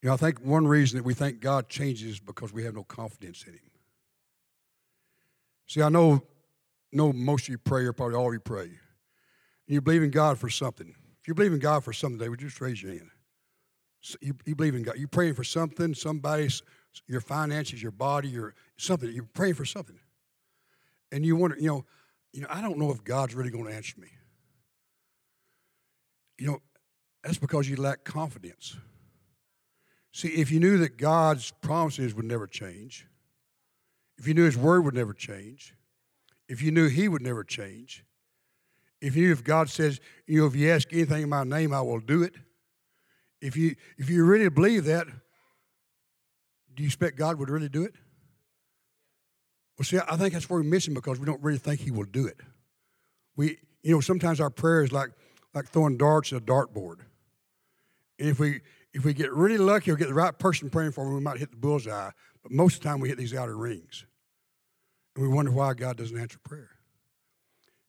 You 0.00 0.08
know, 0.08 0.14
I 0.14 0.16
think 0.16 0.40
one 0.40 0.66
reason 0.66 0.98
that 0.98 1.04
we 1.04 1.14
think 1.14 1.40
God 1.40 1.68
changes 1.68 2.12
is 2.12 2.20
because 2.20 2.52
we 2.52 2.62
have 2.64 2.74
no 2.74 2.84
confidence 2.84 3.42
in 3.44 3.54
Him. 3.54 3.70
See, 5.66 5.82
I 5.82 5.88
know, 5.88 6.22
know 6.92 7.12
most 7.12 7.44
of 7.44 7.48
you 7.48 7.58
pray, 7.58 7.84
or 7.84 7.92
probably 7.92 8.14
all 8.14 8.28
of 8.28 8.32
you 8.34 8.40
pray. 8.40 8.70
You 9.66 9.80
believe 9.80 10.02
in 10.02 10.10
God 10.10 10.38
for 10.38 10.48
something. 10.48 10.94
If 11.20 11.26
you 11.26 11.34
believe 11.34 11.54
in 11.54 11.58
God 11.58 11.82
for 11.82 11.92
something, 11.92 12.18
they 12.18 12.28
would 12.28 12.38
just 12.38 12.60
raise 12.60 12.82
your 12.82 12.92
hand. 12.92 13.10
So 14.02 14.18
you, 14.20 14.34
you 14.44 14.54
believe 14.54 14.74
in 14.74 14.82
God. 14.82 14.96
You're 14.98 15.08
praying 15.08 15.34
for 15.34 15.44
something, 15.44 15.94
somebody's, 15.94 16.62
your 17.08 17.22
finances, 17.22 17.82
your 17.82 17.90
body, 17.90 18.28
your 18.28 18.54
something. 18.76 19.10
You're 19.10 19.24
praying 19.24 19.54
for 19.54 19.64
something. 19.64 19.98
And 21.12 21.24
you 21.24 21.36
wonder, 21.36 21.56
you 21.58 21.68
know, 21.68 21.84
you 22.32 22.40
know, 22.40 22.48
I 22.50 22.60
don't 22.60 22.78
know 22.78 22.90
if 22.90 23.04
God's 23.04 23.34
really 23.34 23.50
going 23.50 23.66
to 23.66 23.72
answer 23.72 24.00
me. 24.00 24.08
You 26.38 26.48
know, 26.48 26.62
that's 27.22 27.38
because 27.38 27.68
you 27.68 27.76
lack 27.76 28.04
confidence. 28.04 28.76
See, 30.12 30.28
if 30.28 30.50
you 30.50 30.60
knew 30.60 30.78
that 30.78 30.96
God's 30.96 31.52
promises 31.60 32.14
would 32.14 32.24
never 32.24 32.46
change, 32.46 33.06
if 34.18 34.28
you 34.28 34.34
knew 34.34 34.44
His 34.44 34.56
word 34.56 34.84
would 34.84 34.94
never 34.94 35.12
change, 35.12 35.74
if 36.48 36.62
you 36.62 36.70
knew 36.70 36.88
He 36.88 37.08
would 37.08 37.22
never 37.22 37.44
change, 37.44 38.04
if 39.00 39.16
you 39.16 39.26
knew 39.26 39.32
if 39.32 39.44
God 39.44 39.68
says, 39.68 40.00
you 40.26 40.40
know, 40.40 40.46
if 40.46 40.56
you 40.56 40.70
ask 40.70 40.92
anything 40.92 41.24
in 41.24 41.28
my 41.28 41.44
name, 41.44 41.74
I 41.74 41.80
will 41.80 42.00
do 42.00 42.22
it. 42.22 42.34
If 43.40 43.56
you 43.56 43.76
if 43.98 44.08
you 44.08 44.24
really 44.24 44.48
believe 44.48 44.84
that, 44.84 45.06
do 46.74 46.82
you 46.82 46.86
expect 46.86 47.18
God 47.18 47.38
would 47.38 47.50
really 47.50 47.68
do 47.68 47.84
it? 47.84 47.94
Well, 49.78 49.84
see, 49.84 49.98
I 49.98 50.16
think 50.16 50.32
that's 50.32 50.48
where 50.48 50.60
we're 50.60 50.68
missing 50.68 50.94
because 50.94 51.18
we 51.18 51.26
don't 51.26 51.42
really 51.42 51.58
think 51.58 51.80
He 51.80 51.90
will 51.90 52.04
do 52.04 52.26
it. 52.26 52.40
We, 53.36 53.58
you 53.82 53.94
know, 53.94 54.00
sometimes 54.00 54.40
our 54.40 54.50
prayer 54.50 54.82
is 54.82 54.92
like 54.92 55.10
like 55.54 55.68
throwing 55.68 55.96
darts 55.96 56.32
at 56.32 56.42
a 56.42 56.44
dartboard. 56.44 56.98
And 58.18 58.28
if 58.28 58.38
we 58.38 58.60
if 58.92 59.04
we 59.04 59.12
get 59.12 59.32
really 59.32 59.58
lucky 59.58 59.90
or 59.90 59.96
get 59.96 60.08
the 60.08 60.14
right 60.14 60.38
person 60.38 60.70
praying 60.70 60.92
for 60.92 61.04
me, 61.04 61.14
we 61.14 61.20
might 61.20 61.38
hit 61.38 61.50
the 61.50 61.56
bullseye. 61.56 62.10
But 62.42 62.52
most 62.52 62.76
of 62.76 62.82
the 62.82 62.88
time, 62.88 63.00
we 63.00 63.08
hit 63.08 63.18
these 63.18 63.34
outer 63.34 63.56
rings. 63.56 64.04
And 65.16 65.26
we 65.26 65.32
wonder 65.32 65.50
why 65.50 65.74
God 65.74 65.96
doesn't 65.96 66.18
answer 66.18 66.38
prayer. 66.38 66.70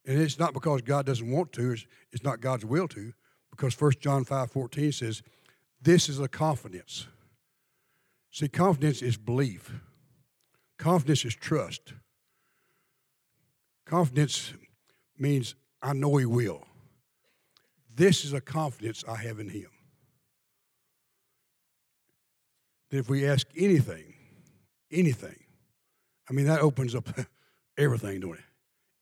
And 0.06 0.20
it's 0.20 0.40
not 0.40 0.54
because 0.54 0.82
God 0.82 1.06
doesn't 1.06 1.30
want 1.30 1.52
to, 1.54 1.72
it's, 1.72 1.86
it's 2.12 2.24
not 2.24 2.40
God's 2.40 2.66
will 2.66 2.88
to, 2.90 3.14
because 3.50 3.80
1 3.80 3.94
John 4.00 4.24
5 4.24 4.52
14 4.52 4.92
says, 4.92 5.24
This 5.82 6.10
is 6.10 6.20
a 6.20 6.28
confidence. 6.28 7.08
See, 8.32 8.48
confidence 8.48 9.02
is 9.02 9.18
belief, 9.18 9.72
confidence 10.78 11.26
is 11.26 11.36
trust. 11.36 11.94
Confidence 13.86 14.54
means 15.18 15.56
I 15.82 15.94
know 15.94 16.18
He 16.18 16.26
will. 16.26 16.66
This 17.94 18.26
is 18.26 18.34
a 18.34 18.42
confidence 18.42 19.04
I 19.08 19.18
have 19.18 19.40
in 19.40 19.50
Him. 19.50 19.70
that 22.96 23.00
if 23.00 23.10
we 23.10 23.28
ask 23.28 23.48
anything, 23.58 24.14
anything, 24.92 25.36
I 26.30 26.34
mean, 26.34 26.46
that 26.46 26.62
opens 26.62 26.96
up 26.96 27.10
everything, 27.78 28.22
don't 28.22 28.36
it? 28.36 28.44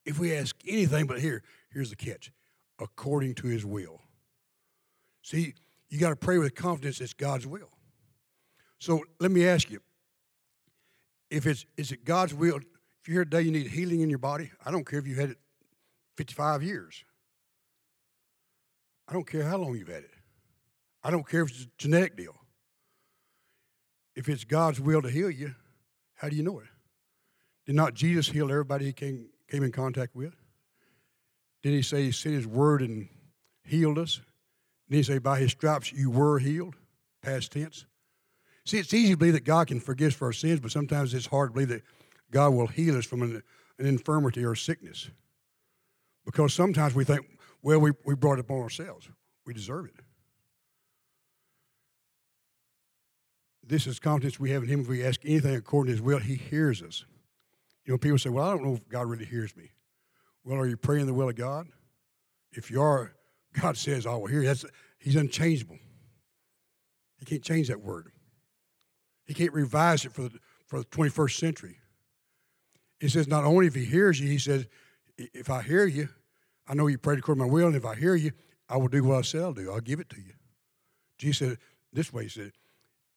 If 0.06 0.20
we 0.20 0.36
ask 0.36 0.56
anything, 0.68 1.06
but 1.06 1.20
here, 1.20 1.44
here's 1.72 1.90
the 1.90 1.96
catch 1.96 2.32
according 2.80 3.36
to 3.36 3.48
his 3.48 3.66
will. 3.66 4.02
See, 5.22 5.54
you 5.90 6.00
got 6.00 6.10
to 6.10 6.16
pray 6.16 6.38
with 6.38 6.56
confidence 6.56 7.00
it's 7.00 7.14
God's 7.14 7.46
will. 7.46 7.70
So 8.80 9.04
let 9.20 9.32
me 9.32 9.48
ask 9.48 9.70
you 9.70 9.80
if 11.34 11.48
it's 11.48 11.66
is 11.78 11.92
it 11.92 12.06
God's 12.06 12.34
will, 12.34 12.58
if 12.58 13.08
you're 13.08 13.16
here 13.16 13.26
today 13.26 13.42
you 13.42 13.52
need 13.52 13.68
healing 13.68 14.02
in 14.02 14.10
your 14.10 14.20
body, 14.20 14.52
I 14.64 14.72
don't 14.72 14.86
care 14.86 15.00
if 15.00 15.08
you 15.08 15.16
had 15.16 15.32
it 15.32 15.38
55 16.16 16.62
years. 16.62 17.04
I 19.08 19.14
don't 19.14 19.28
care 19.28 19.44
how 19.44 19.58
long 19.58 19.76
you've 19.76 19.88
had 19.88 20.04
it. 20.04 20.12
I 21.04 21.10
don't 21.10 21.28
care 21.28 21.42
if 21.42 21.50
it's 21.50 21.64
a 21.64 21.68
genetic 21.78 22.16
deal. 22.16 22.36
If 24.16 24.30
it's 24.30 24.44
God's 24.44 24.80
will 24.80 25.02
to 25.02 25.10
heal 25.10 25.30
you, 25.30 25.56
how 26.14 26.30
do 26.30 26.36
you 26.36 26.44
know 26.44 26.60
it? 26.60 26.68
Did 27.66 27.76
not 27.76 27.96
Jesus 27.96 28.28
heal 28.28 28.52
everybody 28.52 28.86
he 28.86 28.94
came, 28.94 29.28
came 29.50 29.64
in 29.64 29.72
contact 29.72 30.16
with? 30.16 30.36
Did 31.64 31.74
he 31.74 31.82
say 31.82 32.04
he 32.04 32.12
sent 32.12 32.36
his 32.36 32.48
word 32.48 32.82
and 32.82 33.10
healed 33.64 33.98
us? 33.98 34.22
Did 34.90 34.98
he 34.98 35.04
say 35.04 35.18
by 35.18 35.40
his 35.40 35.52
stripes 35.52 35.92
you 35.92 36.12
were 36.12 36.38
healed? 36.38 36.76
Past 37.24 37.54
tense. 37.54 37.86
See, 38.66 38.78
it's 38.78 38.94
easy 38.94 39.14
to 39.14 39.18
believe 39.18 39.34
that 39.34 39.44
God 39.44 39.68
can 39.68 39.80
forgive 39.80 40.10
us 40.10 40.14
for 40.14 40.26
our 40.26 40.34
sins, 40.34 40.60
but 40.60 40.72
sometimes 40.72 41.14
it's 41.14 41.26
hard 41.26 41.50
to 41.50 41.54
believe 41.54 41.70
that 41.70 41.84
God 42.32 42.50
will 42.50 42.68
heal 42.68 42.98
us 42.98 43.06
from 43.06 43.22
an, 43.22 43.44
an 43.78 43.86
infirmity 43.86 44.46
or 44.46 44.56
sickness. 44.56 45.10
Because 46.26 46.54
sometimes 46.54 46.96
we 46.96 47.04
think, 47.04 47.26
well, 47.62 47.80
we, 47.80 47.92
we 48.06 48.16
brought 48.16 48.40
it 48.40 48.42
upon 48.42 48.60
ourselves. 48.60 49.10
We 49.46 49.54
deserve 49.54 49.86
it. 49.86 49.96
This 53.66 53.88
is 53.88 54.00
confidence 54.00 54.40
we 54.40 54.52
have 54.52 54.64
in 54.64 54.70
Him. 54.70 54.82
If 54.82 54.88
we 54.88 55.04
ask 55.04 55.22
anything 55.26 55.56
according 55.56 55.88
to 55.88 55.94
His 55.94 56.02
will, 56.02 56.20
He 56.20 56.36
hears 56.36 56.82
us. 56.82 57.06
You 57.86 57.94
know, 57.94 57.98
people 57.98 58.18
say, 58.18 58.30
well, 58.30 58.46
I 58.46 58.52
don't 58.52 58.64
know 58.64 58.76
if 58.76 58.88
God 58.88 59.08
really 59.08 59.26
hears 59.26 59.56
me. 59.56 59.72
Well, 60.46 60.60
are 60.60 60.68
you 60.68 60.78
praying 60.78 61.06
the 61.06 61.14
will 61.14 61.30
of 61.30 61.36
God? 61.36 61.68
If 62.52 62.72
you 62.72 62.82
are, 62.82 63.14
God 63.62 63.78
says, 63.78 64.06
I 64.06 64.16
will 64.16 64.28
hear 64.28 64.42
you. 64.42 64.48
That's, 64.48 64.66
he's 65.00 65.16
unchangeable. 65.16 65.78
He 67.18 67.26
can't 67.26 67.44
change 67.44 67.68
that 67.68 67.82
word. 67.82 68.13
He 69.26 69.34
can't 69.34 69.54
revise 69.54 70.06
it 70.06 70.12
for 70.12 70.24
the, 70.24 70.40
for 70.66 70.80
the 70.80 70.86
21st 70.86 71.38
century. 71.38 71.78
He 73.00 73.10
says, 73.10 73.28
not 73.28 73.44
only 73.44 73.68
if 73.68 73.76
he 73.76 73.86
hears 73.86 74.20
you, 74.20 74.30
he 74.30 74.38
says, 74.38 74.66
if 75.18 75.50
I 75.50 75.62
hear 75.62 75.86
you, 75.86 76.10
I 76.68 76.74
know 76.74 76.88
you 76.88 76.98
prayed 76.98 77.20
according 77.20 77.44
to 77.44 77.48
my 77.48 77.54
will, 77.54 77.68
and 77.68 77.76
if 77.76 77.86
I 77.86 77.96
hear 77.96 78.16
you, 78.16 78.32
I 78.70 78.78
will 78.78 78.88
do 78.88 79.04
what 79.04 79.18
I 79.18 79.22
say 79.22 79.40
I'll 79.40 79.54
do. 79.54 79.72
I'll 79.72 79.82
give 79.82 80.00
it 80.00 80.10
to 80.10 80.18
you. 80.18 80.34
Jesus 81.18 81.38
said 81.50 81.58
this 81.92 82.12
way, 82.12 82.24
he 82.24 82.30
said, 82.30 82.52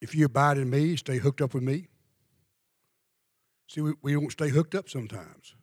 if 0.01 0.15
you 0.15 0.27
abide 0.27 0.59
in 0.59 0.69
me, 0.69 0.97
stay 0.97 1.19
hooked 1.19 1.41
up 1.41 1.55
with 1.55 1.63
me. 1.63 1.89
See, 3.69 3.81
we, 3.81 3.95
we 4.03 4.13
don't 4.13 4.31
stay 4.31 4.49
hooked 4.49 4.75
up 4.75 4.89
sometimes. 4.89 5.55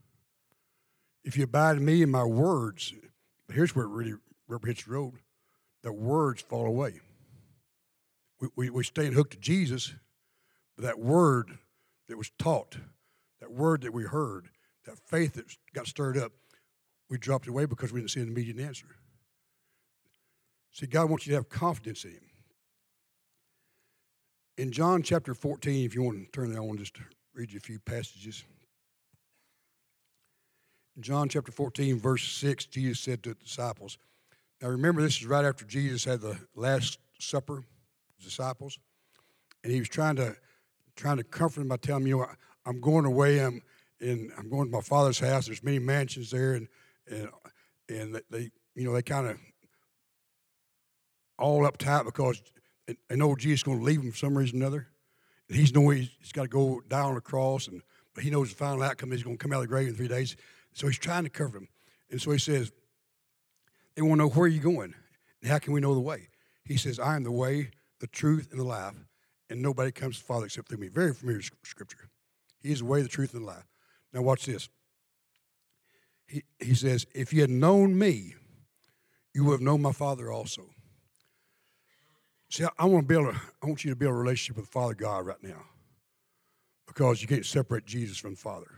If 1.24 1.38
you 1.38 1.44
abide 1.44 1.78
in 1.78 1.86
me 1.86 2.04
and 2.04 2.12
my 2.12 2.24
words, 2.24 2.94
here's 3.52 3.76
where 3.76 3.86
it 3.86 3.90
really 3.90 4.14
hits 4.66 4.84
the 4.84 4.92
road 4.92 5.14
the 5.84 5.92
words 5.92 6.42
fall 6.42 6.66
away. 6.66 7.02
We, 8.40 8.48
we, 8.56 8.70
we 8.70 8.84
stay 8.84 9.08
hooked 9.08 9.34
to 9.34 9.40
Jesus, 9.40 9.94
that 10.78 11.00
word 11.00 11.58
that 12.08 12.18
was 12.18 12.32
taught, 12.38 12.78
that 13.40 13.52
word 13.52 13.82
that 13.82 13.94
we 13.94 14.04
heard, 14.04 14.50
that 14.86 14.98
faith 14.98 15.34
that 15.34 15.46
got 15.74 15.88
stirred 15.88 16.18
up, 16.18 16.32
we 17.10 17.18
dropped 17.18 17.48
away 17.48 17.66
because 17.66 17.94
we 17.94 18.00
didn't 18.00 18.12
see 18.12 18.22
an 18.22 18.28
immediate 18.28 18.60
answer. 18.60 18.88
See, 20.72 20.88
God 20.88 21.10
wants 21.10 21.28
you 21.28 21.32
to 21.32 21.38
have 21.38 21.50
confidence 21.50 22.04
in 22.04 22.12
Him 22.12 22.34
in 24.58 24.72
John 24.72 25.02
chapter 25.02 25.34
14, 25.34 25.86
if 25.86 25.96
you 25.96 26.04
want 26.04 26.24
to 26.24 26.32
turn 26.32 26.50
there, 26.50 26.62
I 26.62 26.66
want 26.66 26.80
to 26.80 26.84
just 26.84 26.98
read 27.34 27.52
you 27.52 27.58
a 27.58 27.62
few 27.62 27.80
passages. 27.80 28.44
In 30.96 31.02
John 31.02 31.28
chapter 31.28 31.52
14, 31.52 31.98
verse 31.98 32.24
6, 32.24 32.66
Jesus 32.68 33.00
said 33.00 33.24
to 33.24 33.30
the 33.30 33.36
disciples, 33.36 33.98
Now 34.62 34.70
remember, 34.70 35.02
this 35.02 35.18
is 35.18 35.26
right 35.26 35.44
after 35.44 35.66
Jesus 35.66 36.06
had 36.06 36.22
the 36.22 36.38
Last 36.56 37.00
Supper 37.20 37.64
disciples, 38.24 38.78
and 39.64 39.74
he 39.74 39.80
was 39.80 39.90
trying 39.90 40.18
to 40.18 40.36
trying 40.96 41.18
to 41.18 41.24
comfort 41.24 41.62
him 41.62 41.68
by 41.70 41.78
telling 41.78 42.04
him, 42.04 42.08
you 42.08 42.18
know, 42.18 42.28
I'm 42.66 42.80
going 42.80 43.06
away. 43.06 43.40
I'm 43.40 43.62
and 44.00 44.32
I'm 44.38 44.50
going 44.50 44.66
to 44.66 44.72
my 44.72 44.82
father's 44.82 45.20
house. 45.20 45.46
There's 45.46 45.64
many 45.64 45.80
mansions 45.80 46.32
there, 46.32 46.54
and 46.54 46.68
and 47.10 47.30
and 47.90 48.22
they, 48.30 48.52
you 48.76 48.86
know, 48.86 48.94
they 48.94 49.02
kind 49.02 49.28
of 49.28 49.38
all 51.40 51.62
uptight 51.62 52.06
because 52.06 52.42
they 52.88 53.16
know 53.16 53.36
Jesus 53.36 53.60
is 53.60 53.64
going 53.64 53.80
to 53.80 53.84
leave 53.84 54.02
them 54.02 54.12
for 54.12 54.18
some 54.18 54.38
reason 54.38 54.62
or 54.62 54.66
another. 54.66 54.88
And 55.50 55.58
he's 55.58 55.74
knowing 55.74 56.00
he's, 56.00 56.10
he's 56.20 56.32
got 56.32 56.44
to 56.44 56.48
go 56.48 56.82
down 56.88 57.08
on 57.08 57.16
the 57.16 57.22
cross, 57.22 57.68
and 57.68 57.82
but 58.14 58.24
he 58.24 58.30
knows 58.30 58.50
the 58.50 58.56
final 58.56 58.84
outcome 58.84 59.12
is 59.12 59.24
going 59.24 59.38
to 59.38 59.42
come 59.42 59.54
out 59.54 59.58
of 59.58 59.64
the 59.64 59.68
grave 59.68 59.88
in 59.88 59.96
three 59.96 60.08
days. 60.08 60.36
So 60.74 60.88
he's 60.88 61.00
trying 61.00 61.24
to 61.24 61.30
cover 61.30 61.52
them. 61.52 61.68
And 62.12 62.22
so 62.22 62.32
he 62.32 62.40
says, 62.40 62.72
they 63.96 64.02
want 64.02 64.20
to 64.20 64.26
know 64.26 64.30
where 64.30 64.46
are 64.46 64.48
you 64.48 64.60
going? 64.60 64.94
And 65.42 65.52
how 65.52 65.60
can 65.60 65.74
we 65.74 65.82
know 65.82 65.94
the 65.94 66.00
way? 66.00 66.30
He 66.66 66.78
says, 66.78 67.00
I 67.00 67.16
am 67.16 67.24
the 67.24 67.32
way, 67.32 67.72
the 68.00 68.08
truth, 68.08 68.50
and 68.52 68.60
the 68.60 68.66
life, 68.66 68.94
and 69.54 69.62
nobody 69.62 69.92
comes 69.92 70.16
to 70.16 70.24
the 70.24 70.26
Father 70.26 70.48
except 70.48 70.68
through 70.68 70.80
me. 70.80 70.88
Very 70.88 71.14
familiar 71.14 71.42
scripture. 71.64 72.10
He 72.60 72.72
is 72.72 72.80
the 72.80 72.86
way, 72.86 73.04
the 73.04 73.08
truth, 73.08 73.36
and 73.36 73.44
the 73.44 73.46
life. 73.46 73.68
Now 74.12 74.24
watch 74.24 74.48
this. 74.48 74.68
He, 76.26 76.42
he 76.60 76.74
says, 76.74 77.06
if 77.14 77.32
you 77.32 77.42
had 77.42 77.52
known 77.52 77.98
me, 77.98 78.34
you 79.36 79.46
would 79.46 79.52
have 79.52 79.62
known 79.62 79.84
my 79.84 79.92
Father 79.92 80.32
also. 80.32 80.64
See, 82.50 82.64
I, 82.64 82.70
I 82.80 82.86
want 82.86 83.04
to 83.04 83.08
build 83.08 83.28
a, 83.28 83.42
I 83.62 83.68
want 83.68 83.86
you 83.86 83.92
to 83.92 83.96
build 83.96 84.14
a 84.14 84.18
relationship 84.18 84.58
with 84.58 84.70
Father 84.70 84.96
God 84.96 85.28
right 85.28 85.44
now. 85.44 85.66
Because 86.88 87.22
you 87.22 87.28
can't 87.28 87.46
separate 87.46 87.86
Jesus 87.86 88.18
from 88.18 88.32
the 88.32 88.40
Father. 88.40 88.72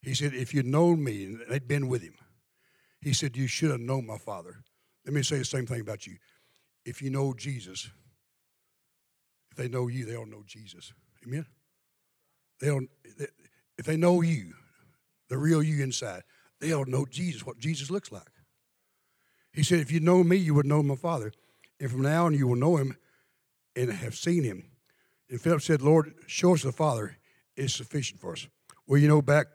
He 0.00 0.14
said, 0.14 0.32
if 0.32 0.54
you'd 0.54 0.64
known 0.64 1.04
me, 1.04 1.24
and 1.26 1.44
they'd 1.50 1.68
been 1.68 1.88
with 1.88 2.02
him, 2.02 2.14
he 3.02 3.12
said, 3.12 3.36
You 3.36 3.46
should 3.46 3.70
have 3.70 3.80
known 3.80 4.06
my 4.06 4.16
Father. 4.16 4.62
Let 5.04 5.12
me 5.12 5.22
say 5.22 5.36
the 5.36 5.44
same 5.44 5.66
thing 5.66 5.82
about 5.82 6.06
you. 6.06 6.16
If 6.86 7.02
you 7.02 7.10
know 7.10 7.34
Jesus, 7.34 7.90
if 9.52 9.56
they 9.56 9.68
know 9.68 9.86
you, 9.86 10.04
they 10.04 10.16
all 10.16 10.26
know 10.26 10.42
Jesus. 10.46 10.92
Amen? 11.24 11.46
They 12.60 12.66
don't, 12.66 12.90
if 13.78 13.86
they 13.86 13.96
know 13.96 14.20
you, 14.20 14.54
the 15.28 15.38
real 15.38 15.62
you 15.62 15.82
inside, 15.82 16.22
they 16.60 16.72
all 16.72 16.84
know 16.84 17.06
Jesus, 17.06 17.46
what 17.46 17.58
Jesus 17.58 17.90
looks 17.90 18.10
like. 18.10 18.28
He 19.52 19.62
said, 19.62 19.78
If 19.78 19.92
you 19.92 20.00
know 20.00 20.24
me, 20.24 20.36
you 20.36 20.54
would 20.54 20.66
know 20.66 20.82
my 20.82 20.96
Father. 20.96 21.32
And 21.78 21.90
from 21.90 22.02
now 22.02 22.26
on, 22.26 22.34
you 22.34 22.48
will 22.48 22.56
know 22.56 22.76
him 22.76 22.96
and 23.76 23.92
have 23.92 24.14
seen 24.14 24.42
him. 24.42 24.64
And 25.30 25.40
Philip 25.40 25.62
said, 25.62 25.82
Lord, 25.82 26.14
show 26.26 26.54
us 26.54 26.62
the 26.62 26.72
Father 26.72 27.18
is 27.56 27.74
sufficient 27.74 28.20
for 28.20 28.32
us. 28.32 28.46
Well, 28.86 29.00
you 29.00 29.08
know, 29.08 29.22
back, 29.22 29.46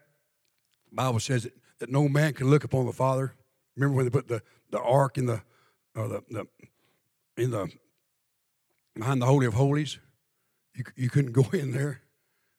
Bible 0.92 1.20
says 1.20 1.44
that, 1.44 1.54
that 1.80 1.90
no 1.92 2.08
man 2.08 2.34
can 2.34 2.50
look 2.50 2.64
upon 2.64 2.86
the 2.86 2.94
Father 2.94 3.34
Remember 3.78 3.96
when 3.96 4.06
they 4.06 4.10
put 4.10 4.28
the, 4.28 4.42
the 4.72 4.82
ark 4.82 5.18
in 5.18 5.28
the, 5.28 5.42
uh, 5.96 6.08
the, 6.08 6.24
the 6.30 6.46
in 7.38 7.52
the 7.52 7.70
behind 9.00 9.22
the 9.22 9.26
holy 9.26 9.46
of 9.46 9.54
holies? 9.54 10.00
You, 10.76 10.84
you 10.96 11.10
couldn't 11.10 11.32
go 11.32 11.46
in 11.54 11.72
there. 11.72 12.02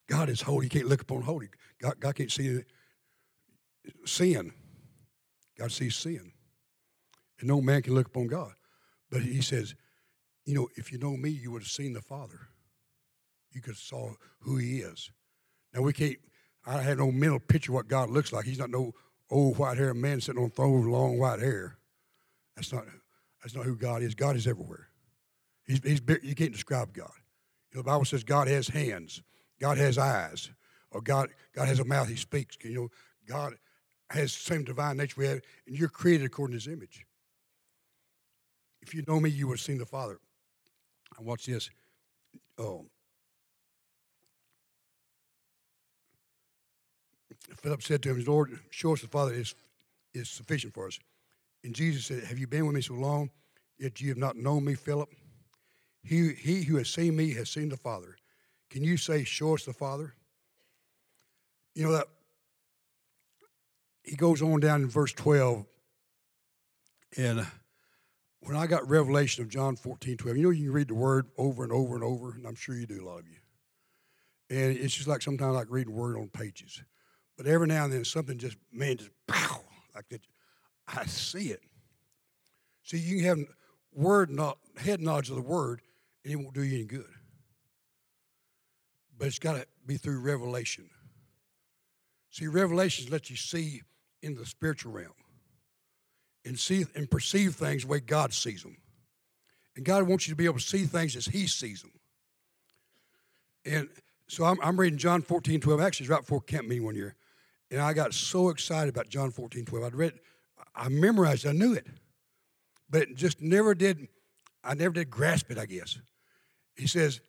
God 0.09 0.29
is 0.29 0.41
holy. 0.43 0.67
You 0.67 0.71
can't 0.71 0.89
look 0.89 1.03
upon 1.03 1.23
holy. 1.23 1.49
God, 1.81 2.01
God 2.01 2.15
can't 2.15 2.33
see 2.33 2.63
sin. 4.05 4.53
God 5.59 5.73
sees 5.73 5.97
sin. 5.97 6.33
And 7.41 7.49
no 7.49 7.61
man 7.61 7.83
can 7.83 7.95
look 7.95 8.09
upon 8.09 8.27
God. 8.27 8.53
But 9.11 9.23
he 9.23 9.43
says, 9.43 9.75
you 10.45 10.55
know, 10.55 10.69
if 10.77 10.93
you 10.93 10.99
know 10.99 11.17
me, 11.17 11.31
you 11.31 11.51
would 11.51 11.63
have 11.63 11.71
seen 11.71 11.93
the 11.93 12.01
Father. 12.01 12.49
You 13.53 13.61
could 13.61 13.73
have 13.73 13.79
saw 13.79 14.13
who 14.41 14.57
he 14.57 14.79
is. 14.79 15.11
Now 15.75 15.83
we 15.83 15.93
can't, 15.93 16.17
I 16.67 16.83
have 16.83 16.99
no 16.99 17.13
mental 17.13 17.39
picture 17.39 17.73
what 17.73 17.89
God 17.89 18.11
looks 18.11 18.33
like. 18.33 18.45
He's 18.45 18.59
not 18.59 18.71
no 18.71 18.93
old 19.31 19.59
white 19.59 19.77
haired 19.77 19.97
man 19.97 20.21
sitting 20.21 20.41
on 20.41 20.49
a 20.49 20.51
throne 20.51 20.81
with 20.81 20.89
long 20.89 21.19
white 21.19 21.41
hair. 21.41 21.79
That's 22.57 22.73
not, 22.73 22.85
that's 23.43 23.55
not 23.55 23.65
who 23.65 23.77
God 23.77 24.03
is. 24.03 24.15
God 24.15 24.37
is 24.37 24.47
everywhere. 24.47 24.89
He's, 25.69 25.81
he's, 25.85 26.01
you 26.23 26.35
can't 26.35 26.53
describe 26.53 26.93
God. 26.93 27.13
You 27.71 27.77
know, 27.77 27.83
the 27.83 27.91
Bible 27.91 28.07
says 28.07 28.25
God 28.25 28.49
has 28.49 28.67
hands, 28.67 29.23
God 29.61 29.79
has 29.79 29.99
eyes, 29.99 30.51
or 30.91 31.01
God, 31.01 31.29
God 31.55 31.69
has 31.69 31.79
a 31.79 31.85
mouth, 31.85 32.09
He 32.09 32.17
speaks. 32.17 32.57
You 32.65 32.75
know, 32.75 32.89
God 33.29 33.55
has 34.11 34.33
the 34.33 34.41
same 34.41 34.65
divine 34.65 34.97
nature 34.97 35.21
we 35.21 35.27
have, 35.27 35.41
and 35.67 35.79
you're 35.79 35.91
created 35.91 36.25
according 36.25 36.59
to 36.59 36.65
His 36.65 36.75
image. 36.75 37.05
If 38.81 38.95
you 38.95 39.05
know 39.07 39.21
me, 39.21 39.29
you 39.29 39.47
would 39.49 39.59
have 39.59 39.65
seen 39.65 39.79
the 39.79 39.87
Father. 39.87 40.19
And 41.19 41.27
watch 41.27 41.45
this. 41.47 41.69
Oh, 42.57 42.87
Philip 47.57 47.83
said 47.83 48.03
to 48.03 48.11
him, 48.11 48.25
Lord, 48.25 48.59
show 48.71 48.93
us 48.93 49.01
the 49.01 49.09
Father 49.09 49.33
is, 49.33 49.55
is 50.15 50.29
sufficient 50.29 50.75
for 50.75 50.87
us. 50.87 50.99
And 51.65 51.75
Jesus 51.75 52.07
said, 52.07 52.25
Have 52.25 52.39
you 52.39 52.47
been 52.47 52.67
with 52.67 52.75
me 52.75 52.83
so 52.83 52.95
long, 52.95 53.31
yet 53.79 54.01
you 54.01 54.09
have 54.11 54.19
not 54.19 54.37
known 54.37 54.65
me, 54.65 54.75
Philip? 54.75 55.09
He, 56.09 56.33
he 56.33 56.63
who 56.63 56.77
has 56.79 56.89
seen 56.89 57.17
me 57.17 57.35
has 57.35 57.51
seen 57.51 57.69
the 57.69 57.77
Father. 57.77 58.17
Can 58.71 58.83
you 58.83 58.97
say, 58.97 59.25
Show 59.25 59.55
us 59.55 59.67
the 59.67 59.75
Father? 59.75 60.15
You 61.75 61.85
know 61.85 61.93
that 61.93 62.07
he 64.03 64.17
goes 64.17 64.41
on 64.41 64.61
down 64.61 64.81
in 64.81 64.89
verse 64.89 65.13
12, 65.13 65.67
and 67.19 67.47
when 68.41 68.57
I 68.57 68.67
got 68.67 68.89
revelation 68.89 69.45
of 69.45 69.51
John 69.51 69.77
14, 69.77 70.17
12, 70.17 70.37
you 70.39 70.43
know 70.45 70.51
you 70.51 70.65
can 70.65 70.73
read 70.73 70.89
the 70.89 70.95
word 70.95 71.27
over 71.37 71.63
and 71.63 71.73
over 71.73 71.95
and 71.95 72.03
over, 72.03 72.33
and 72.33 72.47
I'm 72.47 72.55
sure 72.55 72.75
you 72.75 72.87
do, 72.87 73.05
a 73.05 73.07
lot 73.07 73.21
of 73.21 73.27
you. 73.29 73.37
And 74.49 74.79
it's 74.79 74.95
just 74.95 75.09
like 75.09 75.21
sometimes 75.21 75.55
like 75.55 75.67
reading 75.69 75.93
word 75.93 76.17
on 76.17 76.29
pages. 76.29 76.83
But 77.37 77.47
every 77.47 77.67
now 77.67 77.85
and 77.85 77.93
then 77.93 78.05
something 78.07 78.39
just, 78.39 78.57
man, 78.73 78.97
just 78.97 79.11
pow, 79.27 79.61
like 79.95 80.09
that. 80.09 80.23
I 80.89 81.05
see 81.05 81.51
it. 81.51 81.61
See, 82.83 82.97
you 82.97 83.19
can 83.19 83.25
have 83.27 83.39
word 83.93 84.31
not 84.31 84.57
head 84.79 85.03
knowledge 85.03 85.29
of 85.29 85.37
the 85.37 85.43
word, 85.43 85.83
and 86.29 86.39
it 86.39 86.45
won't 86.45 86.55
do 86.55 86.63
you 86.63 86.75
any 86.75 86.85
good. 86.85 87.09
But 89.17 89.29
it's 89.29 89.39
got 89.39 89.55
to 89.55 89.67
be 89.87 89.97
through 89.97 90.21
revelation. 90.21 90.91
See, 92.31 92.47
revelations 92.47 93.11
let 93.11 93.31
you 93.31 93.37
see 93.37 93.81
in 94.23 94.35
the 94.35 94.45
spiritual 94.45 94.93
realm 94.93 95.15
and 96.45 96.59
see 96.59 96.85
and 96.95 97.11
perceive 97.11 97.55
things 97.55 97.83
the 97.83 97.89
way 97.89 98.01
God 98.01 98.35
sees 98.35 98.63
them. 98.63 98.77
And 99.75 99.87
God 99.87 100.03
wants 100.03 100.29
you 100.29 100.33
to 100.33 100.37
be 100.37 100.45
able 100.45 100.59
to 100.59 100.61
see 100.61 100.85
things 100.85 101.17
as 101.17 101.25
He 101.25 101.47
sees 101.47 101.81
them. 101.81 101.93
And 103.65 103.89
so 104.27 104.45
I'm, 104.45 104.59
I'm 104.63 104.79
reading 104.79 104.99
John 104.99 105.23
14, 105.23 105.61
12. 105.61 105.81
Actually, 105.81 106.05
it's 106.05 106.11
right 106.11 106.21
before 106.21 106.43
camp 106.43 106.69
meeting 106.69 106.85
one 106.85 106.95
year. 106.95 107.17
And 107.71 107.81
I 107.81 107.95
got 107.95 108.13
so 108.13 108.51
excited 108.51 108.91
about 108.91 109.09
John 109.09 109.31
14, 109.31 109.65
12. 109.65 109.85
I'd 109.87 109.95
read, 109.95 110.13
I 110.75 110.91
memorized, 110.91 111.47
I 111.47 111.53
knew 111.53 111.73
it, 111.73 111.87
but 112.91 113.03
it 113.03 113.17
just 113.17 113.41
never 113.41 113.75
did, 113.75 114.09
I 114.63 114.75
never 114.75 114.93
did 114.93 115.09
grasp 115.09 115.51
it, 115.51 115.59
I 115.59 115.65
guess. 115.65 115.99
He 116.79 116.87
says, 116.87 117.21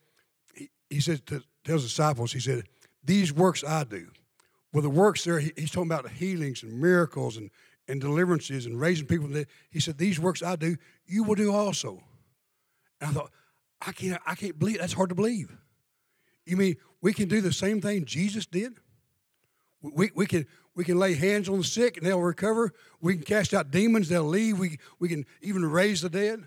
he, 0.54 0.70
he 0.90 1.02
says 1.02 1.20
to 1.26 1.44
tells 1.66 1.84
disciples, 1.84 2.32
he 2.32 2.40
said, 2.40 2.64
These 3.04 3.34
works 3.34 3.64
I 3.64 3.84
do. 3.84 4.08
Well, 4.72 4.84
the 4.84 4.90
works 4.90 5.24
there, 5.24 5.40
he, 5.40 5.52
he's 5.58 5.72
talking 5.72 5.92
about 5.92 6.10
healings 6.10 6.64
and 6.64 6.80
miracles 6.80 7.38
and, 7.38 7.50
and 7.88 8.00
deliverances 8.00 8.66
and 8.66 8.80
raising 8.80 9.08
people. 9.08 9.30
He 9.72 9.80
said, 9.80 9.98
These 9.98 10.20
works 10.20 10.44
I 10.44 10.56
do, 10.56 10.78
you 11.06 11.24
will 11.24 11.36
do 11.36 11.54
also. 11.54 12.04
And 13.02 13.10
I 13.10 13.14
thought, 13.14 13.32
I 13.86 13.92
can't, 13.92 14.22
I 14.26 14.36
can't 14.36 14.58
believe 14.58 14.80
that's 14.80 14.94
hard 14.94 15.10
to 15.10 15.16
believe. 15.16 15.56
You 16.46 16.58
mean 16.58 16.78
we 17.02 17.14
can 17.14 17.28
do 17.28 17.42
the 17.42 17.54
same 17.54 17.82
thing 17.82 18.06
Jesus 18.06 18.46
did? 18.46 18.74
We, 19.82 20.12
we, 20.14 20.26
can, 20.26 20.46
we 20.76 20.84
can 20.84 21.00
lay 21.00 21.14
hands 21.14 21.48
on 21.48 21.60
the 21.60 21.64
sick 21.64 21.98
and 21.98 22.06
they'll 22.06 22.20
recover. 22.20 22.74
We 23.00 23.16
can 23.16 23.24
cast 23.24 23.54
out 23.54 23.72
demons, 23.72 24.10
they'll 24.10 24.24
leave. 24.24 24.60
We, 24.60 24.78
we 25.00 25.08
can 25.08 25.26
even 25.42 25.66
raise 25.66 26.02
the 26.02 26.10
dead. 26.10 26.44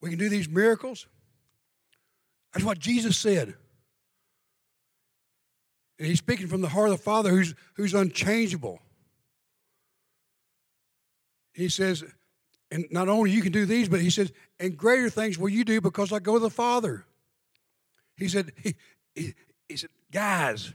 We 0.00 0.10
can 0.10 0.18
do 0.18 0.28
these 0.28 0.48
miracles. 0.48 1.06
That's 2.52 2.64
what 2.64 2.78
Jesus 2.78 3.16
said. 3.16 3.54
And 5.98 6.08
he's 6.08 6.18
speaking 6.18 6.46
from 6.46 6.62
the 6.62 6.68
heart 6.68 6.90
of 6.90 6.96
the 6.96 7.02
Father 7.02 7.30
who's, 7.30 7.54
who's 7.74 7.94
unchangeable. 7.94 8.80
He 11.52 11.68
says, 11.68 12.02
and 12.70 12.86
not 12.90 13.08
only 13.08 13.30
you 13.30 13.42
can 13.42 13.52
do 13.52 13.66
these, 13.66 13.88
but 13.88 14.00
he 14.00 14.10
says, 14.10 14.32
and 14.58 14.76
greater 14.76 15.10
things 15.10 15.38
will 15.38 15.50
you 15.50 15.64
do 15.64 15.80
because 15.80 16.12
I 16.12 16.18
go 16.18 16.34
to 16.34 16.40
the 16.40 16.50
Father. 16.50 17.04
He 18.16 18.28
said, 18.28 18.52
he, 18.62 18.74
he, 19.14 19.34
he 19.68 19.76
said, 19.76 19.90
guys, 20.10 20.72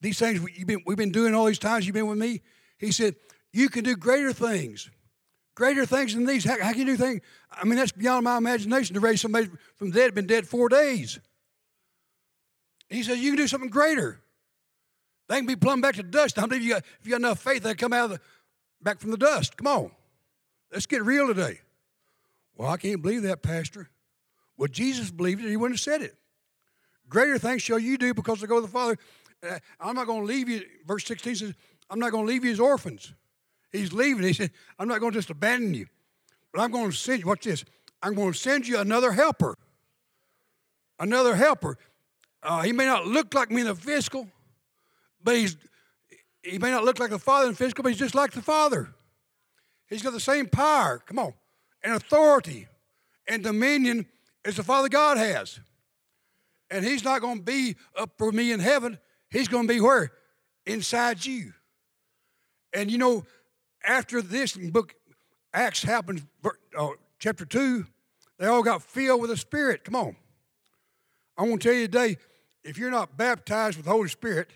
these 0.00 0.18
things 0.18 0.40
you've 0.56 0.66
been, 0.66 0.82
we've 0.84 0.96
been 0.96 1.12
doing 1.12 1.34
all 1.34 1.44
these 1.44 1.58
times 1.58 1.86
you've 1.86 1.94
been 1.94 2.08
with 2.08 2.18
me. 2.18 2.40
He 2.78 2.90
said, 2.90 3.14
you 3.52 3.68
can 3.68 3.84
do 3.84 3.96
greater 3.96 4.32
things. 4.32 4.90
Greater 5.56 5.86
things 5.86 6.14
than 6.14 6.26
these. 6.26 6.44
How, 6.44 6.62
how 6.62 6.70
can 6.70 6.80
you 6.80 6.84
do 6.84 6.96
things? 6.96 7.22
I 7.50 7.64
mean, 7.64 7.76
that's 7.76 7.90
beyond 7.90 8.24
my 8.24 8.36
imagination 8.36 8.94
to 8.94 9.00
raise 9.00 9.22
somebody 9.22 9.48
from 9.74 9.90
the 9.90 9.98
dead, 9.98 10.14
been 10.14 10.26
dead 10.26 10.46
four 10.46 10.68
days. 10.68 11.18
He 12.90 13.02
says, 13.02 13.18
you 13.18 13.30
can 13.32 13.38
do 13.38 13.48
something 13.48 13.70
greater. 13.70 14.20
They 15.28 15.36
can 15.36 15.46
be 15.46 15.56
plumbed 15.56 15.82
back 15.82 15.96
to 15.96 16.02
dust. 16.02 16.38
I 16.38 16.46
believe 16.46 16.62
you 16.62 16.74
got, 16.74 16.84
if 17.00 17.06
you 17.06 17.10
got 17.10 17.20
enough 17.20 17.40
faith, 17.40 17.62
they 17.62 17.74
come 17.74 17.94
out 17.94 18.04
of 18.04 18.10
the, 18.12 18.20
back 18.82 19.00
from 19.00 19.10
the 19.10 19.16
dust. 19.16 19.56
Come 19.56 19.66
on. 19.66 19.90
Let's 20.70 20.86
get 20.86 21.02
real 21.02 21.26
today. 21.26 21.60
Well, 22.54 22.70
I 22.70 22.76
can't 22.76 23.00
believe 23.00 23.22
that, 23.22 23.42
Pastor. 23.42 23.88
Well, 24.58 24.68
Jesus 24.68 25.10
believed 25.10 25.42
it. 25.42 25.48
He 25.48 25.56
wouldn't 25.56 25.80
have 25.80 25.84
said 25.84 26.02
it. 26.02 26.16
Greater 27.08 27.38
things 27.38 27.62
shall 27.62 27.78
you 27.78 27.96
do 27.96 28.12
because 28.12 28.44
I 28.44 28.46
go 28.46 28.56
to 28.56 28.66
the 28.66 28.68
Father. 28.68 28.98
Uh, 29.42 29.58
I'm 29.80 29.94
not 29.94 30.06
going 30.06 30.20
to 30.20 30.26
leave 30.26 30.50
you. 30.50 30.62
Verse 30.86 31.04
16 31.06 31.34
says, 31.34 31.54
I'm 31.88 31.98
not 31.98 32.12
going 32.12 32.26
to 32.26 32.32
leave 32.32 32.44
you 32.44 32.52
as 32.52 32.60
orphans. 32.60 33.14
He's 33.76 33.92
leaving. 33.92 34.22
He 34.22 34.32
said, 34.32 34.50
I'm 34.78 34.88
not 34.88 35.00
going 35.00 35.12
to 35.12 35.18
just 35.18 35.30
abandon 35.30 35.74
you, 35.74 35.86
but 36.52 36.60
I'm 36.60 36.70
going 36.70 36.90
to 36.90 36.96
send 36.96 37.20
you. 37.20 37.26
Watch 37.26 37.44
this. 37.44 37.64
I'm 38.02 38.14
going 38.14 38.32
to 38.32 38.38
send 38.38 38.66
you 38.66 38.78
another 38.78 39.12
helper. 39.12 39.56
Another 40.98 41.34
helper. 41.34 41.78
Uh, 42.42 42.62
he 42.62 42.72
may 42.72 42.86
not 42.86 43.06
look 43.06 43.34
like 43.34 43.50
me 43.50 43.62
in 43.62 43.66
the 43.66 43.74
physical, 43.74 44.28
but 45.22 45.36
he's 45.36 45.56
he 46.42 46.58
may 46.58 46.70
not 46.70 46.84
look 46.84 47.00
like 47.00 47.10
the 47.10 47.18
Father 47.18 47.46
in 47.46 47.52
the 47.52 47.56
physical, 47.56 47.82
but 47.82 47.88
he's 47.88 47.98
just 47.98 48.14
like 48.14 48.30
the 48.30 48.42
Father. 48.42 48.94
He's 49.88 50.02
got 50.02 50.12
the 50.12 50.20
same 50.20 50.46
power, 50.46 51.02
come 51.04 51.18
on, 51.18 51.34
and 51.82 51.94
authority 51.94 52.68
and 53.26 53.42
dominion 53.42 54.06
as 54.44 54.56
the 54.56 54.62
Father 54.62 54.88
God 54.88 55.16
has. 55.16 55.58
And 56.70 56.84
he's 56.84 57.04
not 57.04 57.20
going 57.20 57.38
to 57.38 57.42
be 57.42 57.76
up 57.96 58.10
for 58.16 58.32
me 58.32 58.52
in 58.52 58.60
heaven. 58.60 58.98
He's 59.30 59.48
going 59.48 59.66
to 59.66 59.74
be 59.74 59.80
where? 59.80 60.12
Inside 60.66 61.24
you. 61.24 61.52
And 62.72 62.90
you 62.90 62.98
know, 62.98 63.24
after 63.86 64.20
this 64.20 64.56
book, 64.56 64.94
Acts 65.52 65.82
happened, 65.82 66.26
uh, 66.76 66.88
chapter 67.18 67.44
2, 67.44 67.86
they 68.38 68.46
all 68.46 68.62
got 68.62 68.82
filled 68.82 69.20
with 69.20 69.30
the 69.30 69.36
Spirit. 69.36 69.84
Come 69.84 69.96
on. 69.96 70.16
I 71.38 71.42
want 71.42 71.62
to 71.62 71.68
tell 71.68 71.76
you 71.76 71.86
today 71.86 72.16
if 72.64 72.78
you're 72.78 72.90
not 72.90 73.16
baptized 73.16 73.76
with 73.76 73.86
the 73.86 73.92
Holy 73.92 74.08
Spirit, 74.08 74.50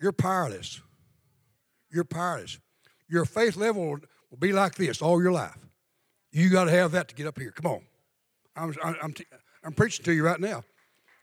you're 0.00 0.12
powerless. 0.12 0.80
You're 1.90 2.04
powerless. 2.04 2.58
Your 3.08 3.24
faith 3.24 3.56
level 3.56 3.98
will 4.30 4.38
be 4.38 4.52
like 4.52 4.74
this 4.74 5.00
all 5.00 5.22
your 5.22 5.32
life. 5.32 5.56
You 6.32 6.50
got 6.50 6.64
to 6.64 6.70
have 6.70 6.92
that 6.92 7.08
to 7.08 7.14
get 7.14 7.26
up 7.26 7.38
here. 7.38 7.50
Come 7.50 7.70
on. 7.70 7.82
I'm, 8.54 8.74
I'm, 8.84 9.14
I'm 9.64 9.72
preaching 9.72 10.04
to 10.04 10.12
you 10.12 10.24
right 10.24 10.40
now. 10.40 10.64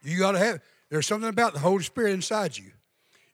You 0.02 0.18
got 0.18 0.32
to 0.32 0.40
have, 0.40 0.62
there's 0.90 1.06
something 1.06 1.30
about 1.30 1.54
the 1.54 1.60
Holy 1.60 1.84
Spirit 1.84 2.14
inside 2.14 2.58
you. 2.58 2.72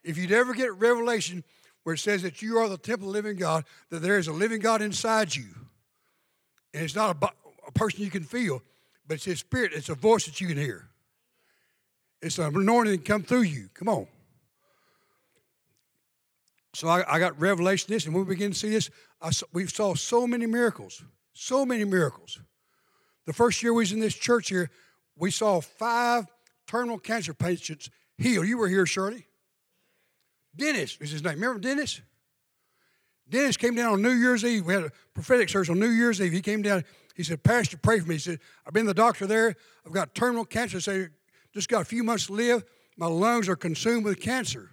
If 0.03 0.17
you'd 0.17 0.31
ever 0.31 0.53
get 0.53 0.73
revelation 0.75 1.43
where 1.83 1.95
it 1.95 1.99
says 1.99 2.21
that 2.21 2.41
you 2.41 2.57
are 2.57 2.69
the 2.69 2.77
temple 2.77 3.07
of 3.07 3.13
the 3.13 3.17
living 3.21 3.37
God, 3.37 3.65
that 3.89 4.01
there 4.01 4.17
is 4.17 4.27
a 4.27 4.33
living 4.33 4.59
God 4.59 4.81
inside 4.81 5.35
you, 5.35 5.47
and 6.73 6.83
it's 6.83 6.95
not 6.95 7.17
a, 7.21 7.29
a 7.67 7.71
person 7.71 8.01
you 8.03 8.09
can 8.09 8.23
feel, 8.23 8.61
but 9.07 9.15
it's 9.15 9.25
His 9.25 9.39
Spirit, 9.39 9.71
it's 9.73 9.89
a 9.89 9.95
voice 9.95 10.25
that 10.25 10.39
you 10.39 10.47
can 10.47 10.57
hear. 10.57 10.87
It's 12.21 12.37
an 12.37 12.55
anointing 12.55 12.97
that 12.97 13.05
come 13.05 13.23
through 13.23 13.41
you. 13.41 13.69
Come 13.73 13.89
on. 13.89 14.07
So 16.73 16.87
I, 16.87 17.15
I 17.15 17.19
got 17.19 17.39
revelation 17.39 17.91
this, 17.91 18.05
and 18.05 18.13
when 18.13 18.25
we 18.25 18.35
begin 18.35 18.51
to 18.51 18.57
see 18.57 18.69
this, 18.69 18.89
I, 19.21 19.31
we 19.51 19.67
saw 19.67 19.95
so 19.95 20.25
many 20.25 20.45
miracles, 20.45 21.03
so 21.33 21.65
many 21.65 21.83
miracles. 21.83 22.39
The 23.25 23.33
first 23.33 23.61
year 23.61 23.73
we 23.73 23.81
was 23.81 23.91
in 23.91 23.99
this 23.99 24.15
church 24.15 24.49
here, 24.49 24.69
we 25.17 25.31
saw 25.31 25.61
five 25.61 26.27
terminal 26.67 26.97
cancer 26.97 27.33
patients 27.33 27.89
healed. 28.17 28.47
You 28.47 28.57
were 28.57 28.67
here, 28.67 28.85
Shirley. 28.85 29.25
Dennis 30.55 30.97
is 30.99 31.11
his 31.11 31.23
name. 31.23 31.35
Remember 31.35 31.59
Dennis? 31.59 32.01
Dennis 33.29 33.55
came 33.55 33.75
down 33.75 33.93
on 33.93 34.01
New 34.01 34.11
Year's 34.11 34.43
Eve. 34.43 34.65
We 34.65 34.73
had 34.73 34.83
a 34.83 34.91
prophetic 35.13 35.49
service 35.49 35.69
on 35.69 35.79
New 35.79 35.89
Year's 35.89 36.21
Eve. 36.21 36.33
He 36.33 36.41
came 36.41 36.61
down. 36.61 36.83
He 37.15 37.23
said, 37.23 37.43
Pastor, 37.43 37.77
pray 37.77 37.99
for 37.99 38.07
me. 38.07 38.15
He 38.15 38.19
said, 38.19 38.39
I've 38.65 38.73
been 38.73 38.83
to 38.83 38.89
the 38.89 38.93
doctor 38.93 39.25
there. 39.25 39.55
I've 39.85 39.93
got 39.93 40.13
terminal 40.13 40.43
cancer. 40.43 40.81
Say, 40.81 41.07
just 41.53 41.69
got 41.69 41.81
a 41.81 41.85
few 41.85 42.03
months 42.03 42.27
to 42.27 42.33
live. 42.33 42.63
My 42.97 43.07
lungs 43.07 43.47
are 43.47 43.55
consumed 43.55 44.03
with 44.03 44.19
cancer. 44.19 44.71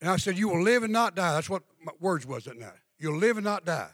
And 0.00 0.10
I 0.10 0.16
said, 0.16 0.36
You 0.36 0.48
will 0.48 0.62
live 0.62 0.82
and 0.82 0.92
not 0.92 1.14
die. 1.14 1.32
That's 1.32 1.48
what 1.48 1.62
my 1.82 1.92
words 2.00 2.26
was 2.26 2.44
that 2.44 2.58
night. 2.58 2.72
You'll 2.98 3.18
live 3.18 3.36
and 3.36 3.44
not 3.44 3.64
die. 3.64 3.90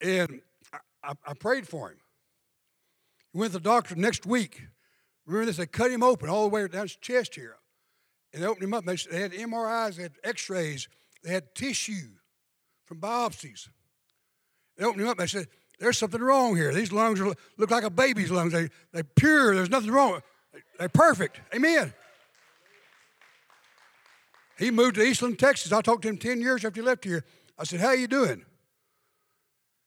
And 0.00 0.40
I, 0.72 0.78
I, 1.02 1.12
I 1.26 1.34
prayed 1.34 1.68
for 1.68 1.90
him. 1.90 1.98
He 3.32 3.38
went 3.38 3.52
to 3.52 3.58
the 3.58 3.64
doctor 3.64 3.94
next 3.94 4.26
week. 4.26 4.62
Remember 5.26 5.46
this? 5.46 5.58
They 5.58 5.66
cut 5.66 5.90
him 5.90 6.02
open 6.02 6.28
all 6.28 6.44
the 6.44 6.54
way 6.54 6.66
down 6.66 6.82
his 6.82 6.96
chest 6.96 7.34
here. 7.34 7.56
And 8.36 8.44
they 8.44 8.48
opened 8.48 8.64
him 8.64 8.74
up. 8.74 8.84
They, 8.84 8.96
they 8.96 9.18
had 9.22 9.32
MRIs, 9.32 9.96
they 9.96 10.02
had 10.02 10.12
x 10.22 10.50
rays, 10.50 10.88
they 11.24 11.32
had 11.32 11.54
tissue 11.54 12.10
from 12.84 13.00
biopsies. 13.00 13.70
They 14.76 14.84
opened 14.84 15.00
him 15.00 15.08
up. 15.08 15.16
They 15.16 15.26
said, 15.26 15.46
There's 15.78 15.96
something 15.96 16.20
wrong 16.20 16.54
here. 16.54 16.70
These 16.74 16.92
lungs 16.92 17.18
are, 17.18 17.32
look 17.56 17.70
like 17.70 17.84
a 17.84 17.88
baby's 17.88 18.30
lungs. 18.30 18.52
They, 18.52 18.68
they're 18.92 19.04
pure. 19.04 19.54
There's 19.54 19.70
nothing 19.70 19.90
wrong. 19.90 20.20
They're 20.78 20.90
perfect. 20.90 21.40
Amen. 21.54 21.94
He 24.58 24.70
moved 24.70 24.96
to 24.96 25.02
Eastland, 25.02 25.38
Texas. 25.38 25.72
I 25.72 25.80
talked 25.80 26.02
to 26.02 26.08
him 26.08 26.18
10 26.18 26.42
years 26.42 26.62
after 26.62 26.82
he 26.82 26.86
left 26.86 27.04
here. 27.04 27.24
I 27.58 27.64
said, 27.64 27.80
How 27.80 27.88
are 27.88 27.96
you 27.96 28.06
doing? 28.06 28.44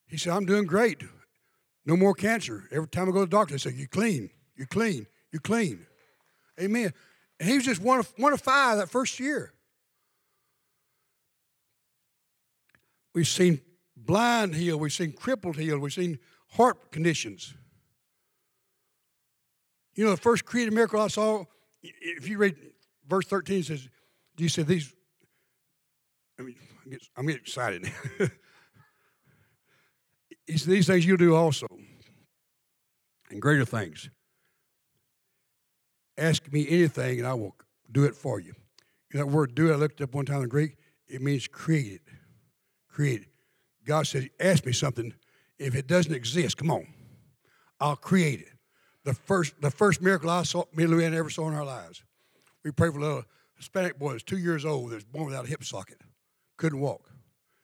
He 0.08 0.18
said, 0.18 0.34
I'm 0.34 0.48
doing 0.48 0.66
great. 0.66 1.04
No 1.86 1.96
more 1.96 2.16
cancer. 2.16 2.64
Every 2.72 2.88
time 2.88 3.10
I 3.10 3.12
go 3.12 3.20
to 3.20 3.26
the 3.26 3.28
doctor, 3.28 3.54
they 3.54 3.60
say, 3.60 3.74
You're 3.76 3.88
clean. 3.88 4.32
You're 4.56 4.66
clean. 4.66 5.06
You're 5.32 5.40
clean. 5.40 5.86
Amen. 6.60 6.94
And 7.40 7.50
he 7.50 7.56
was 7.56 7.66
just 7.66 7.82
one 7.82 8.00
of, 8.00 8.14
one 8.18 8.34
of 8.34 8.42
five 8.42 8.78
that 8.78 8.90
first 8.90 9.20
year. 9.20 9.54
We've 13.14 13.28
seen 13.28 13.62
blind 13.96 14.56
healed. 14.56 14.82
We've 14.82 14.94
seen 14.94 15.14
crippled 15.14 15.56
healed. 15.56 15.82
We've 15.82 15.94
seen 15.94 16.20
heart 16.52 16.92
conditions. 16.92 17.54
You 19.96 20.06
know, 20.06 20.12
the 20.12 20.18
first 20.18 20.46
created 20.46 20.74
miracle 20.74 21.00
I 21.02 21.08
saw, 21.08 21.46
if 21.82 22.28
you 22.28 22.38
read 22.38 22.56
verse 23.08 23.26
13, 23.26 23.64
says, 23.64 23.90
you 24.38 24.50
said 24.50 24.68
these, 24.68 24.94
I 26.40 26.44
mean, 26.44 26.56
I'm 27.18 27.26
getting 27.26 27.42
excited. 27.42 27.92
he 30.48 30.58
said, 30.58 30.72
These 30.72 30.88
things 30.88 31.06
you'll 31.06 31.18
do 31.18 31.36
also, 31.36 31.68
and 33.30 33.42
greater 33.42 33.66
things. 33.66 34.10
Ask 36.20 36.52
me 36.52 36.68
anything, 36.70 37.20
and 37.20 37.28
I 37.28 37.34
will 37.34 37.56
do 37.92 38.04
it 38.04 38.16
for 38.16 38.40
you. 38.40 38.54
That 39.12 39.28
word 39.28 39.56
do, 39.56 39.72
I 39.72 39.76
looked 39.76 40.02
up 40.02 40.14
one 40.14 40.26
time 40.26 40.44
in 40.44 40.50
Greek, 40.50 40.76
it 41.08 41.22
means 41.22 41.48
created. 41.48 42.02
Created. 42.88 43.28
God 43.86 44.06
said, 44.06 44.30
Ask 44.40 44.66
me 44.66 44.74
something. 44.74 45.14
If 45.58 45.76
it 45.76 45.88
doesn't 45.88 46.14
exist, 46.14 46.58
come 46.58 46.72
on, 46.72 46.88
I'll 47.80 47.96
create 47.96 48.42
it. 48.42 48.50
The 49.04 49.14
first, 49.14 49.60
the 49.62 49.72
first 49.72 50.02
miracle 50.02 50.30
I 50.30 50.44
saw, 50.44 50.66
me 50.74 50.84
and 50.84 50.94
Luann 50.94 51.14
ever 51.14 51.30
saw 51.30 51.48
in 51.48 51.56
our 51.56 51.66
lives. 51.66 52.04
We 52.64 52.72
prayed 52.72 52.94
for 52.94 53.00
a 53.00 53.02
little 53.02 53.24
Hispanic 53.56 54.00
boy 54.00 54.14
was 54.14 54.24
two 54.24 54.38
years 54.38 54.64
old 54.64 54.92
that 54.92 54.96
was 54.96 55.04
born 55.04 55.26
without 55.26 55.46
a 55.46 55.50
hip 55.50 55.64
socket, 55.64 56.02
couldn't 56.58 56.80
walk. 56.80 57.12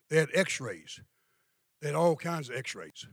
They 0.09 0.17
had 0.17 0.29
x 0.33 0.59
rays, 0.59 0.99
they 1.81 1.87
had 1.87 1.95
all 1.95 2.15
kinds 2.15 2.49
of 2.49 2.55
x 2.55 2.75
rays. 2.75 3.05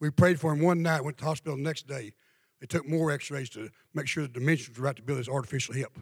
We 0.00 0.10
prayed 0.10 0.38
for 0.38 0.52
him 0.52 0.60
one 0.60 0.82
night, 0.82 1.02
went 1.02 1.16
to 1.18 1.24
the 1.24 1.28
hospital 1.28 1.56
the 1.56 1.62
next 1.62 1.86
day. 1.86 2.12
They 2.64 2.78
took 2.78 2.88
more 2.88 3.10
x 3.10 3.30
rays 3.30 3.50
to 3.50 3.68
make 3.92 4.08
sure 4.08 4.22
the 4.22 4.28
dimensions 4.30 4.78
were 4.78 4.86
right 4.86 4.96
to 4.96 5.02
build 5.02 5.18
his 5.18 5.28
artificial 5.28 5.74
hip. 5.74 5.98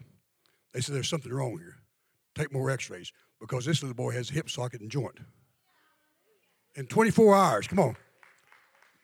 They 0.71 0.79
said 0.79 0.95
there's 0.95 1.09
something 1.09 1.33
wrong 1.33 1.57
here. 1.57 1.75
Take 2.35 2.53
more 2.53 2.69
x 2.69 2.89
rays 2.89 3.11
because 3.41 3.65
this 3.65 3.83
little 3.83 3.95
boy 3.95 4.11
has 4.11 4.29
a 4.29 4.33
hip 4.33 4.49
socket 4.49 4.79
and 4.79 4.89
joint. 4.89 5.17
In 6.75 6.85
24 6.85 7.35
hours, 7.35 7.67
come 7.67 7.79
on. 7.79 7.97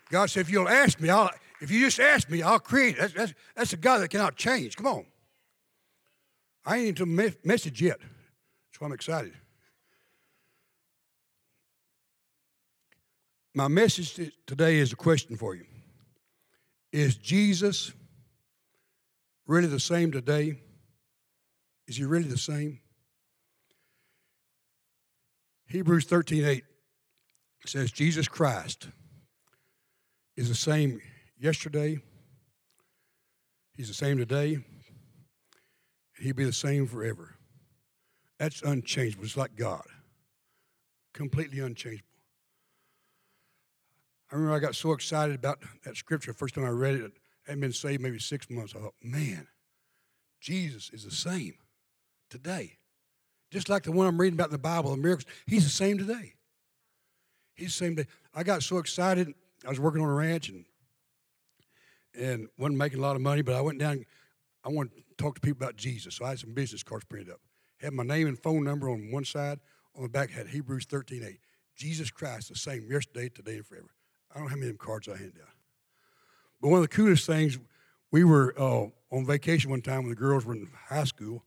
God 0.10 0.30
said, 0.30 0.40
if 0.40 0.50
you'll 0.50 0.70
ask 0.70 1.02
me, 1.02 1.10
I'll, 1.10 1.32
if 1.60 1.70
you 1.70 1.82
just 1.82 2.00
ask 2.00 2.30
me, 2.30 2.42
I'll 2.42 2.60
create 2.60 2.96
it. 2.96 3.02
That's, 3.02 3.14
that's, 3.14 3.34
that's 3.58 3.74
a 3.74 3.78
God 3.78 3.98
that 3.98 4.08
cannot 4.08 4.38
change. 4.38 4.78
Come 4.78 4.88
on. 4.88 5.06
I 6.66 6.78
ain't 6.78 6.98
into 7.02 7.34
message 7.44 7.82
yet. 7.82 8.00
That's 8.00 8.80
why 8.80 8.88
I'm 8.88 8.94
excited. 8.94 9.34
My 13.54 13.68
message 13.68 14.32
today 14.48 14.78
is 14.78 14.94
a 14.94 14.96
question 14.96 15.36
for 15.36 15.56
you 15.56 15.66
Is 16.92 17.16
Jesus 17.16 17.92
really 19.46 19.68
the 19.68 19.80
same 19.80 20.12
today? 20.12 20.60
Is 21.88 21.98
he 21.98 22.04
really 22.04 22.28
the 22.28 22.38
same? 22.38 22.80
Hebrews 25.68 26.06
13 26.06 26.46
8 26.46 26.64
says, 27.66 27.92
Jesus 27.92 28.28
Christ 28.28 28.88
is 30.36 30.50
the 30.50 30.56
same 30.56 31.00
yesterday, 31.38 32.00
he's 33.76 33.88
the 33.88 33.94
same 33.94 34.18
today, 34.18 34.60
He'd 36.20 36.36
be 36.36 36.44
the 36.44 36.54
same 36.54 36.86
forever. 36.86 37.36
That's 38.38 38.62
unchangeable. 38.62 39.26
It's 39.26 39.38
like 39.38 39.56
God. 39.56 39.86
Completely 41.14 41.60
unchangeable. 41.60 42.09
I 44.32 44.36
remember 44.36 44.56
I 44.56 44.60
got 44.60 44.76
so 44.76 44.92
excited 44.92 45.36
about 45.36 45.60
that 45.84 45.98
scripture 45.98 46.34
first 46.34 46.56
time 46.56 46.66
I 46.66 46.70
read 46.70 46.96
it. 46.96 47.12
I 47.48 47.52
hadn't 47.52 47.62
been 47.62 47.74
saved 47.74 48.02
maybe 48.02 48.20
six 48.20 48.50
months. 48.50 48.74
I 48.76 48.80
thought, 48.80 48.94
man, 49.04 49.48
Jesus 50.40 50.92
is 50.92 51.04
the 51.04 51.12
same 51.12 51.56
today. 52.30 52.78
Just 53.52 53.70
like 53.70 53.84
the 53.84 53.92
one 53.92 54.06
I'm 54.06 54.20
reading 54.20 54.38
about 54.38 54.50
in 54.50 54.54
the 54.54 54.60
Bible, 54.60 54.92
the 54.92 54.98
miracles, 54.98 55.26
he's 55.48 55.64
the 55.64 55.70
same 55.70 55.98
today. 55.98 56.34
He's 57.56 57.68
the 57.68 57.86
same 57.86 57.96
day. 57.96 58.06
I 58.34 58.44
got 58.44 58.62
so 58.62 58.78
excited. 58.78 59.34
I 59.66 59.70
was 59.70 59.80
working 59.80 60.02
on 60.02 60.10
a 60.10 60.14
ranch 60.14 60.50
and 60.50 60.66
and 62.18 62.48
wasn't 62.58 62.78
making 62.78 63.00
a 63.00 63.02
lot 63.02 63.16
of 63.16 63.22
money, 63.22 63.42
but 63.42 63.56
I 63.56 63.62
went 63.62 63.80
down. 63.80 64.06
I 64.64 64.70
wanted 64.70 64.96
to 64.96 65.04
talk 65.18 65.36
to 65.36 65.42
people 65.42 65.64
about 65.64 65.76
Jesus. 65.76 66.16
So 66.16 66.26
I 66.26 66.30
had 66.30 66.40
some 66.40 66.54
business 66.54 66.84
cards 66.84 67.06
printed 67.06 67.32
up. 67.32 67.40
Had 67.78 67.94
my 67.94 68.04
name 68.04 68.28
and 68.28 68.38
phone 68.38 68.64
number 68.64 68.90
on 68.90 69.12
one 69.12 69.26
side. 69.26 69.60
On 69.96 70.04
the 70.04 70.10
back 70.10 70.30
had 70.30 70.48
Hebrews 70.48 70.86
13 70.86 71.24
8. 71.24 71.40
Jesus 71.76 72.12
Christ, 72.12 72.50
the 72.50 72.56
same 72.56 72.88
yesterday, 72.90 73.30
today, 73.30 73.58
and 73.58 73.66
forever. 73.66 73.90
I 74.32 74.36
don't 74.36 74.44
know 74.44 74.50
how 74.50 74.56
many 74.56 74.70
of 74.70 74.78
cards 74.78 75.08
I 75.08 75.18
handed 75.18 75.42
out. 75.42 75.54
But 76.62 76.70
one 76.70 76.78
of 76.78 76.90
the 76.90 76.96
coolest 76.96 77.26
things, 77.26 77.58
we 78.12 78.24
were 78.24 78.54
uh, 78.58 78.88
on 79.12 79.26
vacation 79.26 79.70
one 79.70 79.82
time 79.82 80.04
when 80.04 80.10
the 80.10 80.16
girls 80.16 80.46
were 80.46 80.54
in 80.54 80.68
high 80.88 81.04
school, 81.06 81.44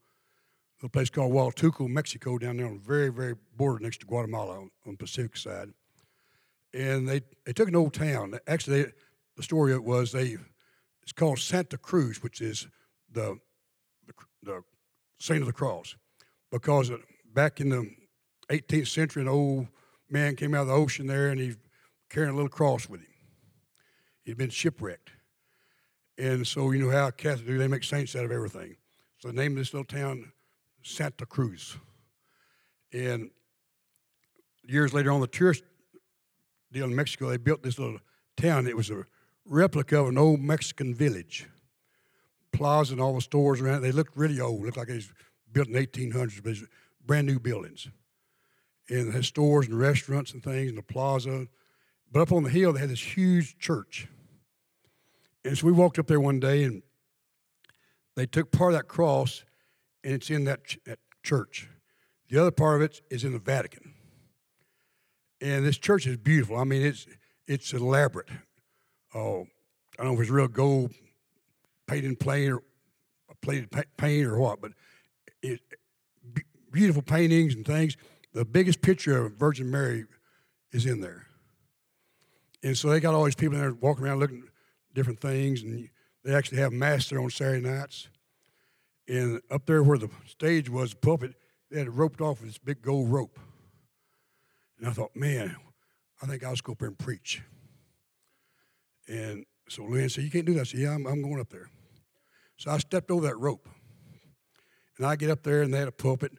a 0.83 0.89
place 0.89 1.11
called 1.11 1.33
Huatulco, 1.33 1.89
Mexico, 1.89 2.39
down 2.39 2.57
there 2.57 2.67
on 2.67 2.75
the 2.75 2.81
very, 2.81 3.09
very 3.09 3.37
border 3.57 3.85
next 3.85 4.01
to 4.01 4.07
Guatemala 4.07 4.59
on, 4.59 4.71
on 4.87 4.93
the 4.93 4.97
Pacific 4.97 5.37
side. 5.37 5.69
and 6.75 7.09
they, 7.09 7.21
they 7.45 7.53
took 7.53 7.69
an 7.69 7.77
old 7.77 7.95
town. 7.95 8.37
Actually, 8.49 8.83
they, 8.83 8.93
the 9.37 9.43
story 9.43 9.73
it 9.73 9.85
was 9.85 10.13
they 10.13 10.37
it's 11.03 11.13
called 11.13 11.39
Santa 11.39 11.79
Cruz, 11.79 12.23
which 12.23 12.41
is 12.41 12.67
the 13.11 13.39
the, 14.07 14.13
the 14.43 14.63
saint 15.19 15.41
of 15.41 15.47
the 15.47 15.53
cross, 15.53 15.97
because 16.51 16.91
back 17.33 17.61
in 17.61 17.69
the 17.69 17.89
18th 18.51 18.89
century, 18.89 19.23
an 19.23 19.29
old 19.29 19.69
man 20.11 20.37
came 20.37 20.55
out 20.55 20.63
of 20.63 20.69
the 20.69 20.75
ocean 20.75 21.07
there, 21.07 21.29
and 21.29 21.41
he 21.41 21.55
carrying 22.13 22.33
a 22.33 22.37
little 22.37 22.49
cross 22.49 22.89
with 22.89 23.01
him. 23.01 23.09
He'd 24.25 24.37
been 24.37 24.51
shipwrecked, 24.51 25.11
and 26.19 26.47
so 26.47 26.71
you 26.71 26.85
know 26.85 26.91
how 26.91 27.11
Catholics 27.11 27.49
do; 27.49 27.59
they 27.59 27.67
make 27.67 27.85
saints 27.85 28.15
out 28.15 28.25
of 28.25 28.31
everything. 28.31 28.77
So 29.19 29.29
the 29.29 29.35
name 29.35 29.53
of 29.53 29.59
this 29.59 29.73
little 29.73 29.85
town, 29.85 30.33
Santa 30.83 31.27
Cruz, 31.27 31.77
and 32.93 33.31
years 34.65 34.93
later 34.93 35.11
on 35.11 35.21
the 35.21 35.27
tourist 35.27 35.65
deal 36.71 36.85
in 36.85 36.95
Mexico, 36.95 37.31
they 37.31 37.37
built 37.37 37.63
this 37.63 37.79
little 37.79 37.99
town. 38.37 38.67
It 38.67 38.77
was 38.77 38.91
a 38.91 39.05
replica 39.45 40.01
of 40.01 40.09
an 40.09 40.19
old 40.19 40.41
Mexican 40.41 40.95
village. 40.95 41.49
Plaza 42.53 42.93
and 42.93 43.01
all 43.01 43.15
the 43.15 43.21
stores 43.21 43.61
around 43.61 43.79
it, 43.79 43.81
they 43.81 43.93
looked 43.93 44.17
really 44.17 44.41
old. 44.41 44.63
Looked 44.63 44.77
like 44.77 44.89
it 44.89 44.95
was 44.95 45.13
built 45.53 45.69
in 45.69 45.73
the 45.73 45.87
1800s, 45.87 46.43
but 46.45 46.57
brand 47.05 47.27
new 47.27 47.41
buildings. 47.41 47.89
And 48.89 49.09
it 49.09 49.13
had 49.13 49.25
stores 49.25 49.67
and 49.67 49.79
restaurants 49.79 50.33
and 50.33 50.43
things, 50.43 50.69
and 50.69 50.79
the 50.79 50.83
plaza. 50.83 51.49
But 52.13 52.21
up 52.21 52.33
on 52.33 52.43
the 52.43 52.51
hill, 52.51 52.75
they 52.75 52.81
had 52.81 52.91
this 52.91 53.17
huge 53.17 53.59
church. 53.59 54.07
And 55.45 55.57
so 55.57 55.67
we 55.67 55.73
walked 55.73 55.99
up 55.99 56.07
there 56.07 56.21
one 56.21 56.39
day, 56.39 56.65
and 56.65 56.83
they 58.15 58.27
took 58.27 58.53
part 58.53 58.75
of 58.75 58.79
that 58.79 58.87
cross, 58.87 59.45
and 60.05 60.13
it's 60.13 60.31
in 60.31 60.45
that, 60.45 60.65
ch- 60.65 60.79
that 60.85 60.99
church. 61.23 61.69
The 62.29 62.39
other 62.39 62.51
part 62.51 62.77
of 62.77 62.83
it 62.83 63.01
is 63.11 63.25
in 63.25 63.33
the 63.33 63.39
Vatican. 63.39 63.95
And 65.41 65.67
this 65.67 65.79
church 65.79 66.07
is 66.07 66.17
beautiful. 66.19 66.57
I 66.57 66.65
mean, 66.65 66.83
it's 66.83 67.07
it's 67.49 67.73
elaborate. 67.73 68.29
Oh, 69.15 69.47
I 69.99 70.05
don't 70.05 70.13
know 70.13 70.15
if 70.15 70.21
it's 70.21 70.31
real 70.31 70.49
gold 70.49 70.93
painted 71.89 72.21
plain 72.21 72.53
or 72.53 72.63
plated 73.43 73.69
paint 73.97 74.27
or 74.27 74.39
what, 74.39 74.61
but 74.61 74.73
it, 75.43 75.61
beautiful 76.71 77.03
paintings 77.03 77.55
and 77.55 77.67
things. 77.67 77.97
The 78.33 78.45
biggest 78.45 78.81
picture 78.81 79.19
of 79.19 79.33
Virgin 79.33 79.71
Mary 79.71 80.07
is 80.71 80.87
in 80.87 81.01
there. 81.01 81.27
And 82.63 82.77
so 82.77 82.89
they 82.89 83.01
got 83.01 83.15
all 83.15 83.25
these 83.25 83.35
people 83.35 83.59
there 83.59 83.73
walking 83.73 84.05
around 84.05 84.21
looking 84.21 84.43
at 84.47 84.95
different 84.95 85.21
things, 85.21 85.63
and 85.63 85.89
they 86.25 86.35
actually 86.35 86.59
have 86.59 86.73
mass 86.73 87.09
there 87.09 87.21
on 87.21 87.31
Saturday 87.31 87.67
nights. 87.69 88.09
And 89.09 89.41
up 89.51 89.67
there 89.67 89.83
where 89.83 89.99
the 89.99 90.09
stage 90.27 90.71
was, 90.71 90.91
the 90.91 90.97
pulpit, 90.97 91.35
they 91.71 91.79
had 91.79 91.89
it 91.89 91.91
roped 91.91 92.21
off 92.21 92.41
with 92.41 92.51
this 92.51 92.59
big 92.59 92.83
gold 92.83 93.11
rope. 93.11 93.39
And 94.79 94.89
I 94.89 94.93
thought, 94.93 95.15
man, 95.17 95.57
I 96.23 96.27
think 96.27 96.45
I'll 96.45 96.53
just 96.53 96.65
go 96.65 96.73
up 96.73 96.79
there 96.79 96.89
and 96.89 96.99
preach. 96.99 97.43
And 99.09 99.45
so 99.69 99.85
Lynn 99.85 100.09
said, 100.09 100.25
You 100.25 100.31
can't 100.31 100.45
do 100.45 100.55
that. 100.55 100.61
I 100.61 100.65
said, 100.65 100.81
Yeah, 100.81 100.95
I'm, 100.95 101.07
I'm 101.07 101.23
going 101.23 101.41
up 101.41 101.51
there. 101.51 101.71
So 102.57 102.71
I 102.71 102.79
stepped 102.79 103.11
over 103.11 103.27
that 103.27 103.39
rope. 103.39 103.69
And 104.99 105.07
I 105.07 105.17
get 105.17 105.31
up 105.31 105.43
there, 105.43 105.63
and 105.63 105.73
they 105.73 105.79
had 105.79 105.89
a 105.89 105.93
pulpit. 105.93 106.33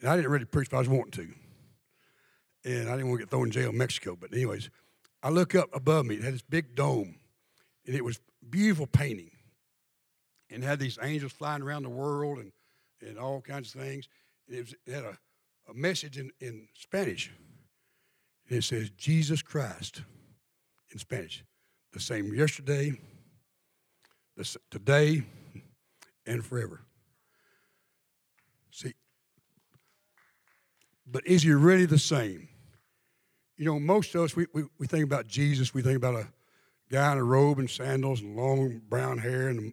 And 0.00 0.10
I 0.10 0.16
didn't 0.16 0.30
really 0.30 0.44
preach, 0.44 0.68
but 0.70 0.76
I 0.76 0.80
was 0.80 0.88
wanting 0.88 1.12
to. 1.12 2.70
And 2.70 2.88
I 2.88 2.92
didn't 2.92 3.08
want 3.08 3.20
to 3.20 3.24
get 3.24 3.30
thrown 3.30 3.46
in 3.46 3.50
jail 3.52 3.70
in 3.70 3.78
Mexico. 3.78 4.16
But, 4.20 4.32
anyways, 4.32 4.68
I 5.22 5.30
look 5.30 5.54
up 5.54 5.68
above 5.72 6.06
me. 6.06 6.16
It 6.16 6.24
had 6.24 6.34
this 6.34 6.42
big 6.42 6.74
dome, 6.74 7.16
and 7.86 7.94
it 7.94 8.04
was 8.04 8.20
beautiful 8.48 8.86
painting. 8.86 9.30
And 10.50 10.62
it 10.62 10.66
had 10.66 10.78
these 10.78 10.98
angels 11.00 11.32
flying 11.32 11.62
around 11.62 11.84
the 11.84 11.90
world 11.90 12.38
and, 12.38 12.52
and 13.00 13.18
all 13.18 13.40
kinds 13.40 13.74
of 13.74 13.80
things. 13.80 14.08
And 14.46 14.58
it, 14.58 14.60
was, 14.60 14.74
it 14.86 14.92
had 14.92 15.04
a, 15.04 15.18
a 15.70 15.74
message 15.74 16.18
in, 16.18 16.30
in 16.40 16.68
Spanish. 16.74 17.30
And 18.48 18.58
it 18.58 18.62
says, 18.62 18.90
Jesus 18.90 19.40
Christ 19.40 20.02
in 20.90 20.98
Spanish. 20.98 21.44
The 21.92 22.00
same 22.00 22.34
yesterday, 22.34 22.98
the, 24.36 24.56
today, 24.70 25.22
and 26.26 26.44
forever. 26.44 26.82
See, 28.70 28.94
but 31.06 31.26
is 31.26 31.42
he 31.42 31.52
really 31.52 31.86
the 31.86 31.98
same? 31.98 32.48
You 33.62 33.74
know, 33.74 33.78
most 33.78 34.12
of 34.16 34.22
us, 34.22 34.34
we, 34.34 34.46
we, 34.52 34.64
we 34.80 34.88
think 34.88 35.04
about 35.04 35.28
Jesus, 35.28 35.72
we 35.72 35.82
think 35.82 35.96
about 35.96 36.16
a 36.16 36.26
guy 36.90 37.12
in 37.12 37.18
a 37.18 37.22
robe 37.22 37.60
and 37.60 37.70
sandals 37.70 38.20
and 38.20 38.34
long 38.34 38.82
brown 38.88 39.18
hair 39.18 39.50
and 39.50 39.72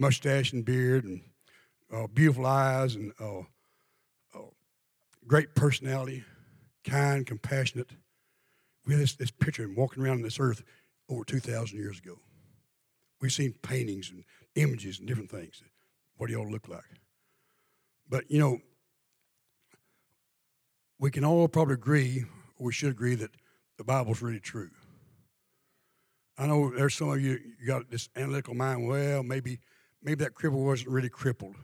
mustache 0.00 0.52
and 0.52 0.64
beard 0.64 1.02
and 1.02 1.20
uh, 1.92 2.06
beautiful 2.06 2.46
eyes 2.46 2.94
and 2.94 3.12
uh, 3.18 3.40
uh, 3.40 4.50
great 5.26 5.56
personality, 5.56 6.22
kind, 6.84 7.26
compassionate. 7.26 7.90
We 8.86 8.92
have 8.92 9.00
this, 9.00 9.16
this 9.16 9.32
picture 9.32 9.64
of 9.64 9.70
him 9.70 9.74
walking 9.74 10.04
around 10.04 10.18
on 10.18 10.22
this 10.22 10.38
earth 10.38 10.62
over 11.08 11.24
2,000 11.24 11.76
years 11.76 11.98
ago. 11.98 12.20
We've 13.20 13.32
seen 13.32 13.56
paintings 13.62 14.12
and 14.12 14.22
images 14.54 15.00
and 15.00 15.08
different 15.08 15.32
things. 15.32 15.60
What 16.18 16.28
do 16.28 16.34
y'all 16.34 16.48
look 16.48 16.68
like? 16.68 16.84
But, 18.08 18.30
you 18.30 18.38
know, 18.38 18.60
we 21.00 21.10
can 21.10 21.24
all 21.24 21.48
probably 21.48 21.74
agree, 21.74 22.26
we 22.58 22.72
should 22.72 22.90
agree, 22.90 23.14
that 23.16 23.30
the 23.76 23.84
Bible's 23.84 24.22
really 24.22 24.40
true. 24.40 24.70
I 26.36 26.46
know 26.46 26.70
there's 26.70 26.94
some 26.94 27.10
of 27.10 27.20
you, 27.20 27.38
you 27.60 27.66
got 27.66 27.90
this 27.90 28.08
analytical 28.16 28.54
mind, 28.54 28.88
well, 28.88 29.22
maybe 29.22 29.60
maybe 30.02 30.24
that 30.24 30.34
cripple 30.34 30.64
wasn't 30.64 30.90
really 30.90 31.08
crippled. 31.08 31.54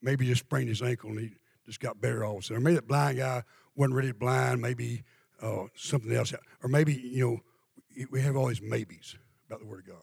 Maybe 0.00 0.24
he 0.24 0.32
just 0.32 0.44
sprained 0.44 0.68
his 0.68 0.82
ankle 0.82 1.10
and 1.10 1.20
he 1.20 1.30
just 1.66 1.80
got 1.80 2.00
better 2.00 2.24
all 2.24 2.34
of 2.34 2.38
a 2.38 2.42
sudden. 2.42 2.56
Or 2.58 2.60
maybe 2.60 2.76
that 2.76 2.88
blind 2.88 3.18
guy 3.18 3.42
wasn't 3.74 3.94
really 3.94 4.12
blind, 4.12 4.60
maybe 4.60 5.02
uh, 5.42 5.64
something 5.74 6.12
else. 6.12 6.32
Or 6.62 6.68
maybe, 6.68 6.94
you 6.94 7.26
know, 7.26 8.06
we 8.10 8.20
have 8.20 8.36
all 8.36 8.46
these 8.46 8.62
maybes 8.62 9.16
about 9.46 9.60
the 9.60 9.66
Word 9.66 9.80
of 9.80 9.86
God. 9.86 10.02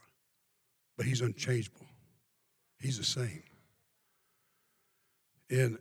But 0.97 1.05
He's 1.05 1.21
unchangeable, 1.21 1.87
He's 2.79 2.97
the 2.97 3.03
same. 3.03 3.43
And, 5.49 5.77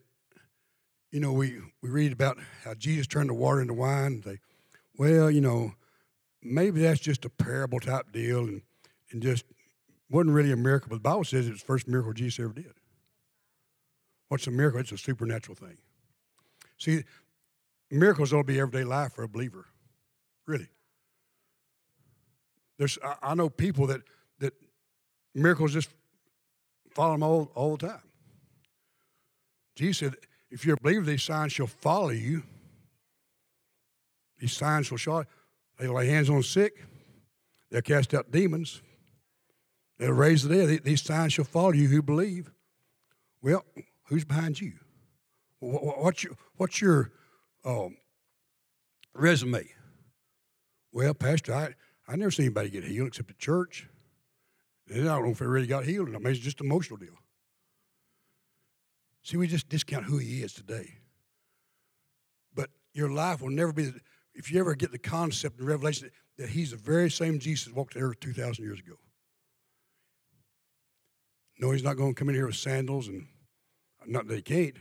you 1.11 1.20
know, 1.20 1.33
we, 1.33 1.61
we 1.83 1.90
read 1.90 2.12
about 2.12 2.38
how 2.64 2.75
Jesus 2.75 3.07
turned 3.07 3.31
the 3.31 3.35
water 3.35 3.61
into 3.61 3.75
wine. 3.75 4.23
They, 4.25 4.38
well, 4.96 5.31
you 5.31 5.40
know, 5.40 5.75
maybe 6.42 6.83
that's 6.83 7.01
just 7.01 7.25
a 7.25 7.29
parable 7.29 7.81
type 7.81 8.12
deal 8.12 8.40
and, 8.40 8.62
and 9.11 9.23
just 9.23 9.44
wasn't 10.09 10.35
really 10.35 10.53
a 10.53 10.57
miracle. 10.57 10.88
But 10.88 10.96
the 10.96 11.01
Bible 11.01 11.25
says 11.25 11.46
it 11.46 11.51
was 11.51 11.61
the 11.61 11.66
first 11.66 11.88
miracle 11.88 12.12
Jesus 12.12 12.38
ever 12.40 12.53
did. 12.53 12.75
What's 14.29 14.46
a 14.46 14.51
miracle? 14.51 14.81
It's 14.81 14.92
a 14.92 14.99
supernatural 14.99 15.57
thing. 15.57 15.79
See, 16.79 17.05
miracles 17.90 18.33
ought 18.33 18.38
to 18.38 18.44
be 18.44 18.61
everyday 18.61 18.85
life 18.85 19.12
for 19.12 19.25
a 19.25 19.29
believer. 19.29 19.66
Really. 20.46 20.68
There's, 22.79 22.99
I, 23.23 23.35
know 23.35 23.51
people 23.51 23.88
that, 23.88 24.01
that 24.38 24.55
miracles 25.35 25.73
just 25.73 25.90
follow 26.94 27.12
them 27.12 27.23
all, 27.23 27.51
all 27.55 27.77
the 27.77 27.88
time. 27.88 28.03
Jesus 29.75 29.99
said, 29.99 30.14
if 30.50 30.64
you're 30.64 30.74
a 30.74 30.80
believer, 30.80 31.04
these 31.04 31.22
signs 31.22 31.52
shall 31.52 31.66
follow 31.66 32.10
you. 32.10 32.42
These 34.38 34.52
signs 34.52 34.86
shall 34.86 34.98
show. 34.98 35.24
They'll 35.78 35.94
lay 35.94 36.06
hands 36.06 36.30
on 36.30 36.38
the 36.38 36.42
sick. 36.42 36.84
They'll 37.70 37.82
cast 37.82 38.14
out 38.14 38.30
demons. 38.30 38.82
They'll 39.98 40.12
raise 40.12 40.42
the 40.42 40.54
dead. 40.54 40.84
These 40.84 41.02
signs 41.02 41.34
shall 41.34 41.44
follow 41.44 41.72
you 41.72 41.88
who 41.88 42.02
believe. 42.02 42.50
Well, 43.42 43.64
who's 44.04 44.24
behind 44.24 44.60
you? 44.60 44.72
What's 45.60 46.24
your, 46.24 46.34
what's 46.56 46.80
your 46.80 47.12
um, 47.64 47.96
resume. 49.14 49.68
Well, 50.92 51.14
Pastor, 51.14 51.54
I, 51.54 51.74
I 52.08 52.16
never 52.16 52.30
seen 52.30 52.46
anybody 52.46 52.70
get 52.70 52.84
healed 52.84 53.08
except 53.08 53.30
at 53.30 53.38
church. 53.38 53.88
And 54.88 55.08
I 55.08 55.14
don't 55.14 55.24
know 55.24 55.30
if 55.30 55.38
they 55.38 55.46
really 55.46 55.66
got 55.66 55.84
healed 55.84 56.08
or 56.08 56.12
not. 56.12 56.22
Maybe 56.22 56.36
it's 56.36 56.44
just 56.44 56.60
an 56.60 56.66
emotional 56.66 56.96
deal. 56.96 57.14
See, 59.31 59.37
we 59.37 59.47
just 59.47 59.69
discount 59.69 60.07
who 60.07 60.19
he 60.19 60.43
is 60.43 60.53
today. 60.53 60.99
But 62.53 62.69
your 62.93 63.11
life 63.11 63.40
will 63.40 63.51
never 63.51 63.73
be, 63.73 63.93
if 64.35 64.51
you 64.51 64.59
ever 64.59 64.75
get 64.75 64.90
the 64.90 64.99
concept 64.99 65.61
in 65.61 65.66
Revelation 65.66 66.11
that, 66.37 66.49
he's 66.49 66.73
the 66.73 66.77
very 66.77 67.09
same 67.09 67.38
Jesus 67.38 67.73
walked 67.73 67.95
the 67.95 68.01
earth 68.01 68.19
2,000 68.19 68.64
years 68.64 68.81
ago. 68.81 68.95
No, 71.61 71.71
he's 71.71 71.85
not 71.85 71.97
going 71.97 72.12
to 72.12 72.19
come 72.19 72.29
in 72.29 72.35
here 72.35 72.47
with 72.47 72.57
sandals 72.57 73.07
and, 73.07 73.25
not 74.05 74.27
that 74.27 74.35
he 74.35 74.43
can't, 74.43 74.75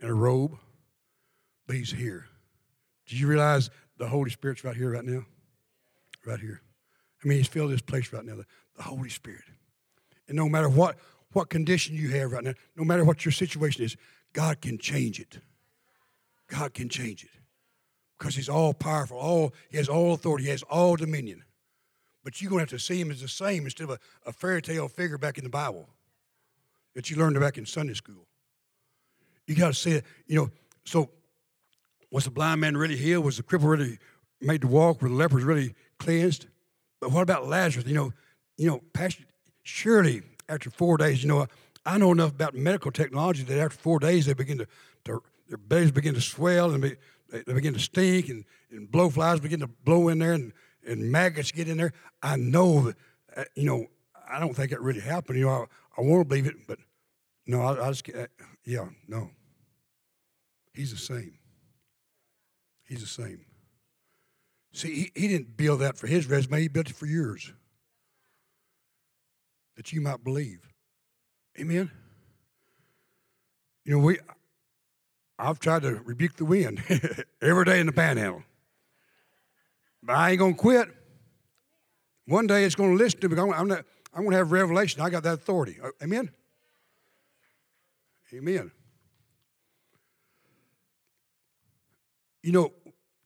and 0.00 0.08
a 0.08 0.14
robe 0.14 0.56
but 1.66 1.76
he's 1.76 1.92
here. 1.92 2.24
Do 3.06 3.16
you 3.16 3.26
realize 3.26 3.68
the 3.98 4.08
Holy 4.08 4.30
Spirit's 4.30 4.64
right 4.64 4.74
here, 4.74 4.92
right 4.92 5.04
now? 5.04 5.26
Right 6.24 6.40
here. 6.40 6.62
I 7.22 7.28
mean, 7.28 7.36
he's 7.36 7.48
filled 7.48 7.70
this 7.70 7.82
place 7.82 8.10
right 8.14 8.24
now, 8.24 8.36
the, 8.36 8.46
the 8.76 8.82
Holy 8.82 9.10
Spirit. 9.10 9.44
And 10.26 10.38
no 10.38 10.48
matter 10.48 10.70
what, 10.70 10.96
what 11.32 11.48
condition 11.48 11.94
you 11.94 12.08
have 12.10 12.32
right 12.32 12.44
now, 12.44 12.54
no 12.76 12.84
matter 12.84 13.04
what 13.04 13.24
your 13.24 13.32
situation 13.32 13.84
is, 13.84 13.96
God 14.32 14.60
can 14.60 14.78
change 14.78 15.20
it. 15.20 15.38
God 16.48 16.74
can 16.74 16.88
change 16.88 17.24
it. 17.24 17.30
Because 18.18 18.34
he's 18.34 18.48
all 18.48 18.74
powerful, 18.74 19.16
all 19.16 19.54
he 19.70 19.76
has 19.78 19.88
all 19.88 20.12
authority, 20.12 20.44
he 20.44 20.50
has 20.50 20.62
all 20.64 20.96
dominion. 20.96 21.44
But 22.22 22.40
you're 22.40 22.50
going 22.50 22.66
to 22.66 22.72
have 22.72 22.80
to 22.80 22.84
see 22.84 23.00
him 23.00 23.10
as 23.10 23.22
the 23.22 23.28
same 23.28 23.64
instead 23.64 23.84
of 23.84 23.90
a, 23.90 23.98
a 24.26 24.32
fairy 24.32 24.60
tale 24.60 24.88
figure 24.88 25.16
back 25.16 25.38
in 25.38 25.44
the 25.44 25.50
Bible 25.50 25.88
that 26.94 27.10
you 27.10 27.16
learned 27.16 27.38
back 27.40 27.56
in 27.56 27.64
Sunday 27.64 27.94
school. 27.94 28.26
You 29.46 29.54
got 29.54 29.68
to 29.68 29.74
see 29.74 29.92
it, 29.92 30.04
you 30.26 30.36
know. 30.36 30.50
So 30.84 31.10
was 32.10 32.24
the 32.24 32.30
blind 32.30 32.60
man 32.60 32.76
really 32.76 32.96
healed? 32.96 33.24
Was 33.24 33.36
the 33.36 33.42
cripple 33.42 33.70
really 33.70 33.98
made 34.40 34.62
to 34.62 34.66
walk, 34.66 35.00
Were 35.00 35.08
the 35.08 35.14
lepers 35.14 35.44
really 35.44 35.74
cleansed. 35.98 36.46
But 37.00 37.12
what 37.12 37.22
about 37.22 37.46
Lazarus? 37.46 37.86
You 37.86 37.94
know, 37.94 38.12
you 38.56 38.68
know, 38.68 38.82
Pastor, 38.92 39.24
surely 39.62 40.22
after 40.50 40.68
four 40.68 40.98
days, 40.98 41.22
you 41.22 41.28
know, 41.28 41.46
I 41.86 41.96
know 41.96 42.12
enough 42.12 42.30
about 42.30 42.54
medical 42.54 42.90
technology 42.90 43.42
that 43.44 43.58
after 43.58 43.78
four 43.78 43.98
days 43.98 44.26
they 44.26 44.34
begin 44.34 44.58
to, 44.58 44.66
to 45.04 45.22
their 45.48 45.56
bellies 45.56 45.92
begin 45.92 46.14
to 46.14 46.20
swell 46.20 46.72
and 46.72 46.82
be, 46.82 46.96
they, 47.30 47.52
begin 47.52 47.72
to 47.72 47.80
stink 47.80 48.28
and, 48.28 48.44
and 48.70 48.90
blowflies 48.90 49.40
begin 49.40 49.60
to 49.60 49.66
blow 49.66 50.08
in 50.08 50.18
there 50.18 50.32
and, 50.32 50.52
and 50.86 51.10
maggots 51.10 51.52
get 51.52 51.68
in 51.68 51.78
there. 51.78 51.92
I 52.22 52.36
know 52.36 52.82
that, 52.82 52.96
uh, 53.36 53.44
you 53.54 53.64
know, 53.64 53.86
I 54.28 54.38
don't 54.40 54.54
think 54.54 54.72
it 54.72 54.80
really 54.80 55.00
happened. 55.00 55.38
You 55.38 55.46
know, 55.46 55.50
I, 55.50 56.00
I 56.00 56.04
want 56.04 56.22
to 56.22 56.28
believe 56.28 56.46
it, 56.46 56.66
but 56.66 56.78
no, 57.46 57.62
I, 57.62 57.86
I 57.86 57.90
just, 57.90 58.08
uh, 58.10 58.26
yeah, 58.64 58.88
no. 59.08 59.30
He's 60.74 60.90
the 60.90 60.98
same. 60.98 61.38
He's 62.84 63.00
the 63.00 63.06
same. 63.06 63.44
See, 64.72 64.94
he, 65.14 65.20
he 65.20 65.28
didn't 65.28 65.56
build 65.56 65.80
that 65.80 65.96
for 65.96 66.06
his 66.06 66.28
resume, 66.28 66.60
he 66.60 66.68
built 66.68 66.90
it 66.90 66.96
for 66.96 67.06
yours. 67.06 67.52
That 69.80 69.94
you 69.94 70.02
might 70.02 70.22
believe. 70.22 70.60
Amen. 71.58 71.90
You 73.86 73.92
know, 73.92 74.04
we 74.04 74.18
I've 75.38 75.58
tried 75.58 75.80
to 75.84 76.02
rebuke 76.04 76.36
the 76.36 76.44
wind 76.44 76.82
every 77.40 77.64
day 77.64 77.80
in 77.80 77.86
the 77.86 77.92
panhandle. 77.92 78.42
But 80.02 80.16
I 80.16 80.30
ain't 80.32 80.38
gonna 80.38 80.52
quit. 80.52 80.88
One 82.26 82.46
day 82.46 82.64
it's 82.64 82.74
gonna 82.74 82.92
listen 82.92 83.20
to 83.20 83.30
me. 83.30 83.40
I'm, 83.40 83.68
not, 83.68 83.86
I'm 84.12 84.24
gonna 84.24 84.36
have 84.36 84.52
revelation. 84.52 85.00
I 85.00 85.08
got 85.08 85.22
that 85.22 85.32
authority. 85.32 85.78
Uh, 85.82 85.88
amen. 86.02 86.28
Amen. 88.34 88.70
You 92.42 92.52
know, 92.52 92.72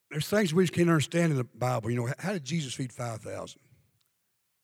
there's 0.09 0.29
things 0.29 0.55
we 0.55 0.62
just 0.62 0.73
can't 0.73 0.88
understand 0.88 1.33
in 1.33 1.38
the 1.38 1.43
Bible. 1.43 1.90
You 1.90 1.97
know, 1.97 2.12
how 2.17 2.33
did 2.33 2.45
Jesus 2.45 2.75
feed 2.75 2.93
5,000? 2.93 3.61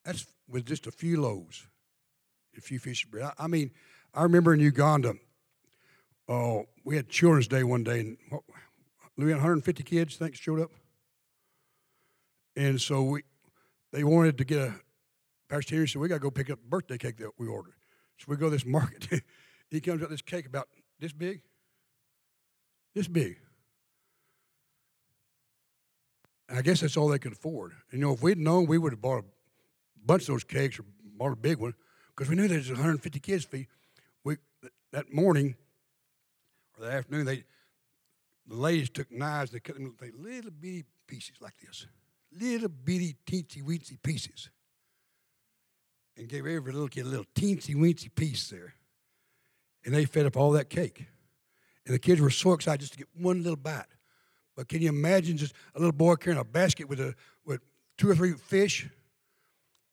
That's 0.04 0.24
with 0.48 0.66
just 0.66 0.86
a 0.86 0.92
few 0.92 1.20
loaves, 1.20 1.66
a 2.56 2.60
few 2.60 2.78
fish. 2.78 3.06
I 3.38 3.46
mean, 3.46 3.70
I 4.14 4.22
remember 4.22 4.54
in 4.54 4.60
Uganda, 4.60 5.14
oh, 6.28 6.66
we 6.84 6.96
had 6.96 7.08
Children's 7.08 7.48
Day 7.48 7.62
one 7.62 7.84
day, 7.84 8.00
and 8.00 8.16
what, 8.28 8.42
we 9.16 9.26
had 9.26 9.36
150 9.36 9.82
kids, 9.82 10.16
I 10.16 10.24
think, 10.24 10.36
showed 10.36 10.60
up. 10.60 10.70
And 12.56 12.80
so 12.80 13.02
we, 13.02 13.22
they 13.92 14.04
wanted 14.04 14.38
to 14.38 14.44
get 14.44 14.58
a, 14.58 14.74
Pastor 15.48 15.74
Henry 15.74 15.88
said, 15.88 16.00
we 16.00 16.08
got 16.08 16.16
to 16.16 16.20
go 16.20 16.30
pick 16.30 16.50
up 16.50 16.60
the 16.60 16.68
birthday 16.68 16.98
cake 16.98 17.18
that 17.18 17.30
we 17.38 17.46
ordered. 17.46 17.74
So 18.18 18.26
we 18.28 18.36
go 18.36 18.46
to 18.46 18.50
this 18.50 18.66
market. 18.66 19.22
he 19.70 19.80
comes 19.80 20.02
out 20.02 20.10
this 20.10 20.22
cake 20.22 20.46
about 20.46 20.68
this 20.98 21.12
big, 21.12 21.42
this 22.94 23.08
big. 23.08 23.38
I 26.52 26.62
guess 26.62 26.80
that's 26.80 26.96
all 26.96 27.08
they 27.08 27.18
could 27.18 27.32
afford. 27.32 27.72
You 27.92 27.98
know, 27.98 28.12
if 28.12 28.22
we'd 28.22 28.38
known, 28.38 28.66
we 28.66 28.78
would 28.78 28.92
have 28.92 29.00
bought 29.00 29.20
a 29.20 29.24
bunch 30.04 30.22
of 30.22 30.28
those 30.28 30.44
cakes 30.44 30.78
or 30.78 30.84
bought 31.16 31.32
a 31.32 31.36
big 31.36 31.58
one 31.58 31.74
because 32.20 32.28
we 32.28 32.36
knew 32.36 32.48
there 32.48 32.58
was 32.58 32.68
150 32.68 33.18
kids. 33.20 33.48
We 33.50 33.66
that 34.92 35.10
morning 35.10 35.54
or 36.76 36.84
the 36.84 36.92
afternoon, 36.92 37.24
they 37.24 37.44
the 38.46 38.56
ladies 38.56 38.90
took 38.90 39.10
knives. 39.10 39.50
They 39.50 39.60
cut 39.60 39.76
them 39.76 39.86
into 39.86 40.18
little 40.18 40.50
bitty 40.50 40.84
pieces 41.06 41.36
like 41.40 41.54
this, 41.64 41.86
little 42.38 42.68
bitty 42.68 43.16
teensy 43.26 43.62
weensy 43.62 43.96
pieces, 44.02 44.50
and 46.18 46.28
gave 46.28 46.44
every 46.44 46.72
little 46.72 46.88
kid 46.88 47.06
a 47.06 47.08
little 47.08 47.24
teensy 47.34 47.74
weensy 47.74 48.14
piece 48.14 48.50
there, 48.50 48.74
and 49.86 49.94
they 49.94 50.04
fed 50.04 50.26
up 50.26 50.36
all 50.36 50.50
that 50.52 50.68
cake, 50.68 51.06
and 51.86 51.94
the 51.94 51.98
kids 51.98 52.20
were 52.20 52.28
so 52.28 52.52
excited 52.52 52.80
just 52.80 52.92
to 52.92 52.98
get 52.98 53.08
one 53.16 53.42
little 53.42 53.56
bite. 53.56 53.86
But 54.56 54.68
can 54.68 54.82
you 54.82 54.90
imagine 54.90 55.38
just 55.38 55.54
a 55.74 55.78
little 55.78 55.92
boy 55.92 56.16
carrying 56.16 56.38
a 56.38 56.44
basket 56.44 56.86
with, 56.86 57.00
a, 57.00 57.14
with 57.46 57.62
two 57.96 58.10
or 58.10 58.14
three 58.14 58.34
fish 58.34 58.90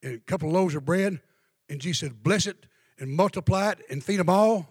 and 0.03 0.15
a 0.15 0.19
couple 0.19 0.49
of 0.49 0.55
loaves 0.55 0.75
of 0.75 0.83
bread? 0.83 1.21
And 1.69 1.79
Jesus 1.79 1.99
said, 1.99 2.23
Bless 2.23 2.47
it 2.47 2.65
and 2.99 3.11
multiply 3.11 3.71
it 3.71 3.79
and 3.89 4.03
feed 4.03 4.17
them 4.17 4.29
all. 4.29 4.67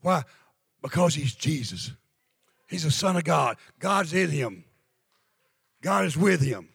Why? 0.00 0.22
Because 0.82 1.14
he's 1.14 1.34
Jesus. 1.34 1.92
He's 2.68 2.84
the 2.84 2.90
Son 2.90 3.16
of 3.16 3.24
God. 3.24 3.56
God's 3.78 4.12
in 4.12 4.30
him, 4.30 4.64
God 5.82 6.04
is 6.04 6.16
with 6.16 6.40
him. 6.40 6.68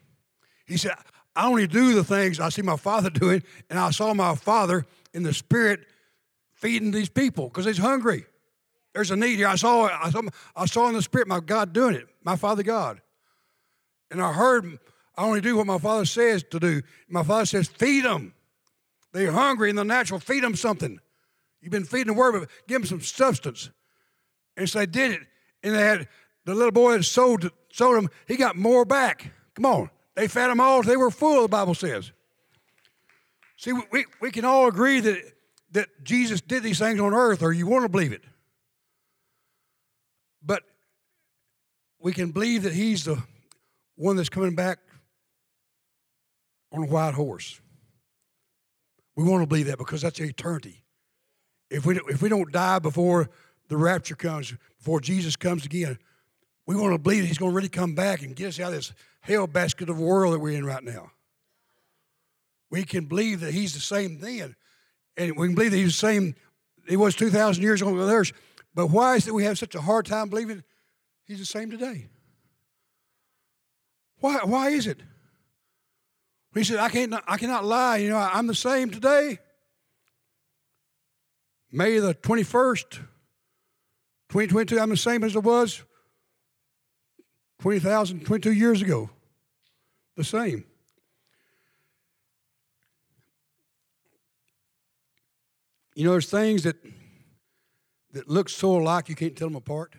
He 0.65 0.77
said, 0.77 0.93
I 1.35 1.47
only 1.47 1.67
do 1.67 1.93
the 1.93 2.03
things 2.03 2.39
I 2.39 2.49
see 2.49 2.61
my 2.61 2.75
Father 2.75 3.09
doing, 3.09 3.43
and 3.69 3.79
I 3.79 3.91
saw 3.91 4.13
my 4.13 4.35
Father 4.35 4.85
in 5.13 5.23
the 5.23 5.33
Spirit 5.33 5.81
feeding 6.53 6.91
these 6.91 7.09
people 7.09 7.45
because 7.45 7.65
he's 7.65 7.77
hungry. 7.77 8.25
There's 8.93 9.11
a 9.11 9.15
need 9.15 9.37
here. 9.37 9.47
I 9.47 9.55
saw, 9.55 9.85
I 9.85 10.09
saw, 10.09 10.21
I 10.55 10.65
saw 10.65 10.87
in 10.89 10.95
the 10.95 11.01
Spirit 11.01 11.27
my 11.27 11.39
God 11.39 11.73
doing 11.73 11.95
it, 11.95 12.07
my 12.23 12.35
Father 12.35 12.63
God. 12.63 13.01
And 14.11 14.21
I 14.21 14.33
heard, 14.33 14.79
I 15.15 15.23
only 15.23 15.41
do 15.41 15.57
what 15.57 15.67
my 15.67 15.77
Father 15.77 16.05
says 16.05 16.43
to 16.51 16.59
do. 16.59 16.81
My 17.07 17.23
Father 17.23 17.45
says, 17.45 17.67
feed 17.67 18.05
them. 18.05 18.33
They're 19.11 19.31
hungry 19.31 19.69
in 19.69 19.75
the 19.75 19.83
natural. 19.83 20.19
Feed 20.19 20.43
them 20.43 20.55
something. 20.55 20.99
You've 21.61 21.71
been 21.71 21.85
feeding 21.85 22.07
the 22.07 22.13
Word, 22.13 22.33
but 22.33 22.49
give 22.67 22.81
them 22.81 22.85
some 22.85 23.01
substance. 23.01 23.69
And 24.55 24.69
so 24.69 24.79
they 24.79 24.85
did 24.85 25.11
it. 25.11 25.21
And 25.63 25.75
they 25.75 25.81
had 25.81 26.07
the 26.45 26.53
little 26.53 26.71
boy 26.71 26.97
that 26.97 27.03
sold, 27.03 27.49
sold 27.71 27.97
them, 27.97 28.09
he 28.27 28.37
got 28.37 28.55
more 28.55 28.85
back. 28.85 29.31
Come 29.55 29.65
on. 29.65 29.89
They 30.15 30.27
fed 30.27 30.49
them 30.49 30.59
all. 30.59 30.83
They 30.83 30.97
were 30.97 31.11
full, 31.11 31.41
the 31.43 31.47
Bible 31.47 31.75
says. 31.75 32.11
See, 33.57 33.73
we, 33.91 34.05
we 34.21 34.31
can 34.31 34.45
all 34.45 34.67
agree 34.67 34.99
that, 35.01 35.17
that 35.71 35.89
Jesus 36.03 36.39
did 36.39 36.63
these 36.63 36.79
things 36.79 36.99
on 36.99 37.13
earth, 37.13 37.43
or 37.43 37.51
you 37.51 37.67
want 37.67 37.83
to 37.83 37.89
believe 37.89 38.13
it. 38.13 38.23
But 40.41 40.63
we 41.99 42.13
can 42.13 42.31
believe 42.31 42.63
that 42.63 42.73
he's 42.73 43.03
the 43.03 43.21
one 43.95 44.15
that's 44.15 44.29
coming 44.29 44.55
back 44.55 44.79
on 46.71 46.83
a 46.83 46.87
white 46.87 47.13
horse. 47.13 47.59
We 49.19 49.25
want 49.25 49.43
to 49.43 49.47
believe 49.47 49.65
that 49.65 49.77
because 49.77 50.01
that's 50.01 50.21
eternity. 50.21 50.81
If 51.69 51.85
we, 51.85 51.99
if 52.07 52.21
we 52.21 52.29
don't 52.29 52.53
die 52.53 52.79
before 52.79 53.29
the 53.67 53.75
rapture 53.75 54.15
comes, 54.15 54.53
before 54.77 55.01
Jesus 55.01 55.35
comes 55.35 55.65
again, 55.65 55.99
we 56.65 56.77
want 56.77 56.93
to 56.93 56.97
believe 56.97 57.23
that 57.23 57.27
he's 57.27 57.37
going 57.37 57.51
to 57.51 57.55
really 57.55 57.67
come 57.67 57.95
back 57.95 58.21
and 58.21 58.33
get 58.33 58.47
us 58.47 58.61
out 58.61 58.69
of 58.69 58.75
this 58.75 58.93
hell 59.19 59.45
basket 59.45 59.89
of 59.89 59.99
a 59.99 60.01
world 60.01 60.33
that 60.33 60.39
we're 60.39 60.57
in 60.57 60.65
right 60.65 60.81
now. 60.81 61.11
We 62.71 62.85
can 62.85 63.07
believe 63.07 63.41
that 63.41 63.53
he's 63.53 63.73
the 63.73 63.81
same 63.81 64.19
then. 64.19 64.55
And 65.17 65.35
we 65.35 65.47
can 65.47 65.55
believe 65.55 65.71
that 65.71 65.77
he's 65.77 65.99
the 65.99 66.07
same, 66.07 66.33
he 66.87 66.95
was 66.95 67.13
2,000 67.13 67.61
years 67.61 67.81
ago 67.81 67.91
with 67.91 68.07
us. 68.07 68.31
But 68.73 68.87
why 68.87 69.17
is 69.17 69.27
it 69.27 69.33
we 69.33 69.43
have 69.43 69.59
such 69.59 69.75
a 69.75 69.81
hard 69.81 70.05
time 70.05 70.29
believing 70.29 70.63
he's 71.25 71.39
the 71.39 71.45
same 71.45 71.69
today? 71.69 72.07
Why, 74.21 74.37
why 74.45 74.69
is 74.69 74.87
it? 74.87 75.01
He 76.53 76.63
said, 76.63 76.79
I, 76.79 76.89
can't, 76.89 77.13
I 77.27 77.37
cannot 77.37 77.63
lie. 77.63 77.97
You 77.97 78.09
know, 78.09 78.17
I'm 78.17 78.47
the 78.47 78.55
same 78.55 78.89
today. 78.89 79.39
May 81.71 81.99
the 81.99 82.15
21st, 82.15 82.91
2022, 84.29 84.79
I'm 84.79 84.89
the 84.89 84.97
same 84.97 85.23
as 85.23 85.35
I 85.35 85.39
was 85.39 85.83
20,000, 87.59 88.25
22 88.25 88.51
years 88.51 88.81
ago. 88.81 89.09
The 90.15 90.23
same. 90.23 90.65
You 95.95 96.05
know, 96.05 96.11
there's 96.11 96.29
things 96.29 96.63
that 96.63 96.77
that 98.13 98.29
look 98.29 98.49
so 98.49 98.77
alike 98.77 99.09
you 99.09 99.15
can't 99.15 99.35
tell 99.35 99.47
them 99.47 99.55
apart. 99.55 99.93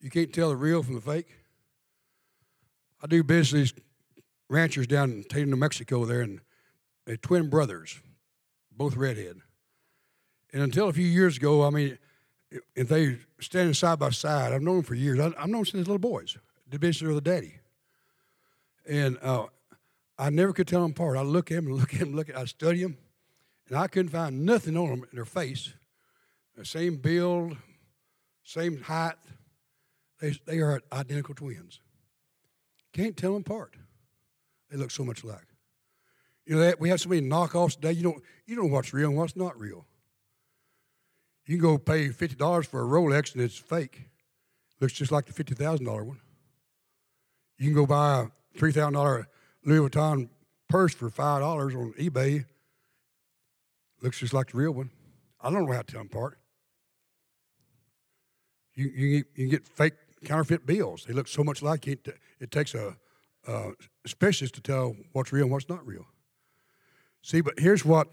You 0.00 0.10
can't 0.10 0.32
tell 0.32 0.50
the 0.50 0.56
real 0.56 0.82
from 0.82 0.94
the 0.94 1.00
fake. 1.00 1.26
I 3.02 3.06
do 3.06 3.22
business 3.24 3.72
ranchers 4.48 4.86
down 4.86 5.10
in 5.10 5.24
Tatum, 5.24 5.50
New 5.50 5.56
Mexico 5.56 6.04
there, 6.04 6.20
and 6.20 6.40
they're 7.06 7.16
twin 7.16 7.48
brothers, 7.48 8.00
both 8.70 8.96
redhead. 8.96 9.36
And 10.52 10.62
until 10.62 10.88
a 10.88 10.92
few 10.92 11.06
years 11.06 11.36
ago, 11.36 11.64
I 11.64 11.70
mean, 11.70 11.98
if 12.74 12.88
they 12.88 13.18
standing 13.40 13.74
side 13.74 13.98
by 13.98 14.10
side, 14.10 14.52
I've 14.52 14.62
known 14.62 14.76
them 14.76 14.84
for 14.84 14.94
years. 14.94 15.20
I, 15.20 15.24
have 15.24 15.34
known 15.36 15.52
them 15.52 15.64
since 15.66 15.86
little 15.86 15.98
boys. 15.98 16.36
The 16.68 16.78
business 16.78 17.08
of 17.08 17.14
the 17.14 17.20
daddy. 17.20 17.54
And 18.88 19.18
uh, 19.22 19.46
I 20.18 20.30
never 20.30 20.52
could 20.52 20.66
tell 20.66 20.82
them 20.82 20.92
apart. 20.92 21.16
I 21.16 21.22
look 21.22 21.50
at 21.50 21.56
them 21.56 21.72
look 21.72 21.92
at 21.94 22.00
them, 22.00 22.14
look 22.14 22.28
at 22.28 22.36
I 22.36 22.44
study 22.46 22.82
them, 22.82 22.96
and 23.68 23.76
I 23.76 23.86
couldn't 23.86 24.10
find 24.10 24.46
nothing 24.46 24.76
on 24.76 24.88
them 24.88 25.04
in 25.10 25.16
their 25.16 25.24
face 25.24 25.74
the 26.58 26.64
same 26.64 26.96
build, 26.96 27.56
same 28.42 28.82
height. 28.82 29.14
They, 30.20 30.36
they 30.44 30.58
are 30.58 30.82
identical 30.92 31.34
twins. 31.34 31.80
Can't 32.92 33.16
tell 33.16 33.34
them 33.34 33.42
apart. 33.42 33.74
They 34.70 34.76
look 34.76 34.90
so 34.90 35.04
much 35.04 35.22
alike. 35.22 35.46
You 36.46 36.56
know 36.56 36.60
that 36.62 36.80
we 36.80 36.88
have 36.88 37.00
so 37.00 37.08
many 37.08 37.26
knockoffs 37.26 37.74
today. 37.74 37.92
You 37.92 38.02
don't 38.02 38.22
you 38.46 38.56
don't 38.56 38.68
know 38.68 38.74
what's 38.74 38.94
real 38.94 39.08
and 39.08 39.18
what's 39.18 39.36
not 39.36 39.58
real. 39.58 39.86
You 41.46 41.56
can 41.56 41.62
go 41.62 41.78
pay 41.78 42.08
fifty 42.08 42.36
dollars 42.36 42.66
for 42.66 42.82
a 42.82 42.86
Rolex 42.86 43.34
and 43.34 43.42
it's 43.42 43.56
fake. 43.56 44.08
Looks 44.80 44.94
just 44.94 45.12
like 45.12 45.26
the 45.26 45.32
fifty 45.32 45.54
thousand 45.54 45.86
dollar 45.86 46.04
one. 46.04 46.20
You 47.58 47.66
can 47.66 47.74
go 47.74 47.86
buy 47.86 48.22
a 48.22 48.58
three 48.58 48.72
thousand 48.72 48.94
dollar 48.94 49.28
Louis 49.64 49.88
Vuitton 49.88 50.28
purse 50.68 50.94
for 50.94 51.10
five 51.10 51.40
dollars 51.40 51.74
on 51.74 51.92
eBay. 51.98 52.44
Looks 54.00 54.18
just 54.18 54.32
like 54.32 54.52
the 54.52 54.58
real 54.58 54.72
one. 54.72 54.90
I 55.40 55.50
don't 55.50 55.66
know 55.66 55.72
how 55.72 55.82
to 55.82 55.92
tell 55.92 56.00
them 56.00 56.08
apart. 56.12 56.38
You, 58.74 58.86
you, 58.94 59.06
you 59.08 59.24
can 59.34 59.48
get 59.48 59.66
fake 59.66 59.94
counterfeit 60.24 60.64
bills. 60.64 61.04
They 61.04 61.12
look 61.12 61.26
so 61.28 61.42
much 61.42 61.62
like 61.62 61.88
it. 61.88 62.08
It 62.38 62.50
takes 62.50 62.74
a, 62.74 62.96
a 63.48 63.72
specialist 64.06 64.54
to 64.54 64.60
tell 64.60 64.94
what's 65.12 65.32
real 65.32 65.44
and 65.44 65.52
what's 65.52 65.68
not 65.68 65.86
real. 65.86 66.06
See, 67.22 67.40
but 67.40 67.58
here's 67.58 67.84
what 67.84 68.08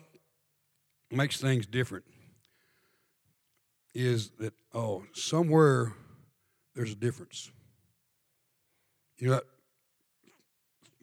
makes 1.11 1.39
things 1.39 1.65
different 1.65 2.05
is 3.93 4.31
that, 4.39 4.53
oh, 4.73 5.03
somewhere 5.13 5.93
there's 6.73 6.91
a 6.91 6.95
difference. 6.95 7.51
You 9.17 9.27
know, 9.27 9.33
that 9.35 9.43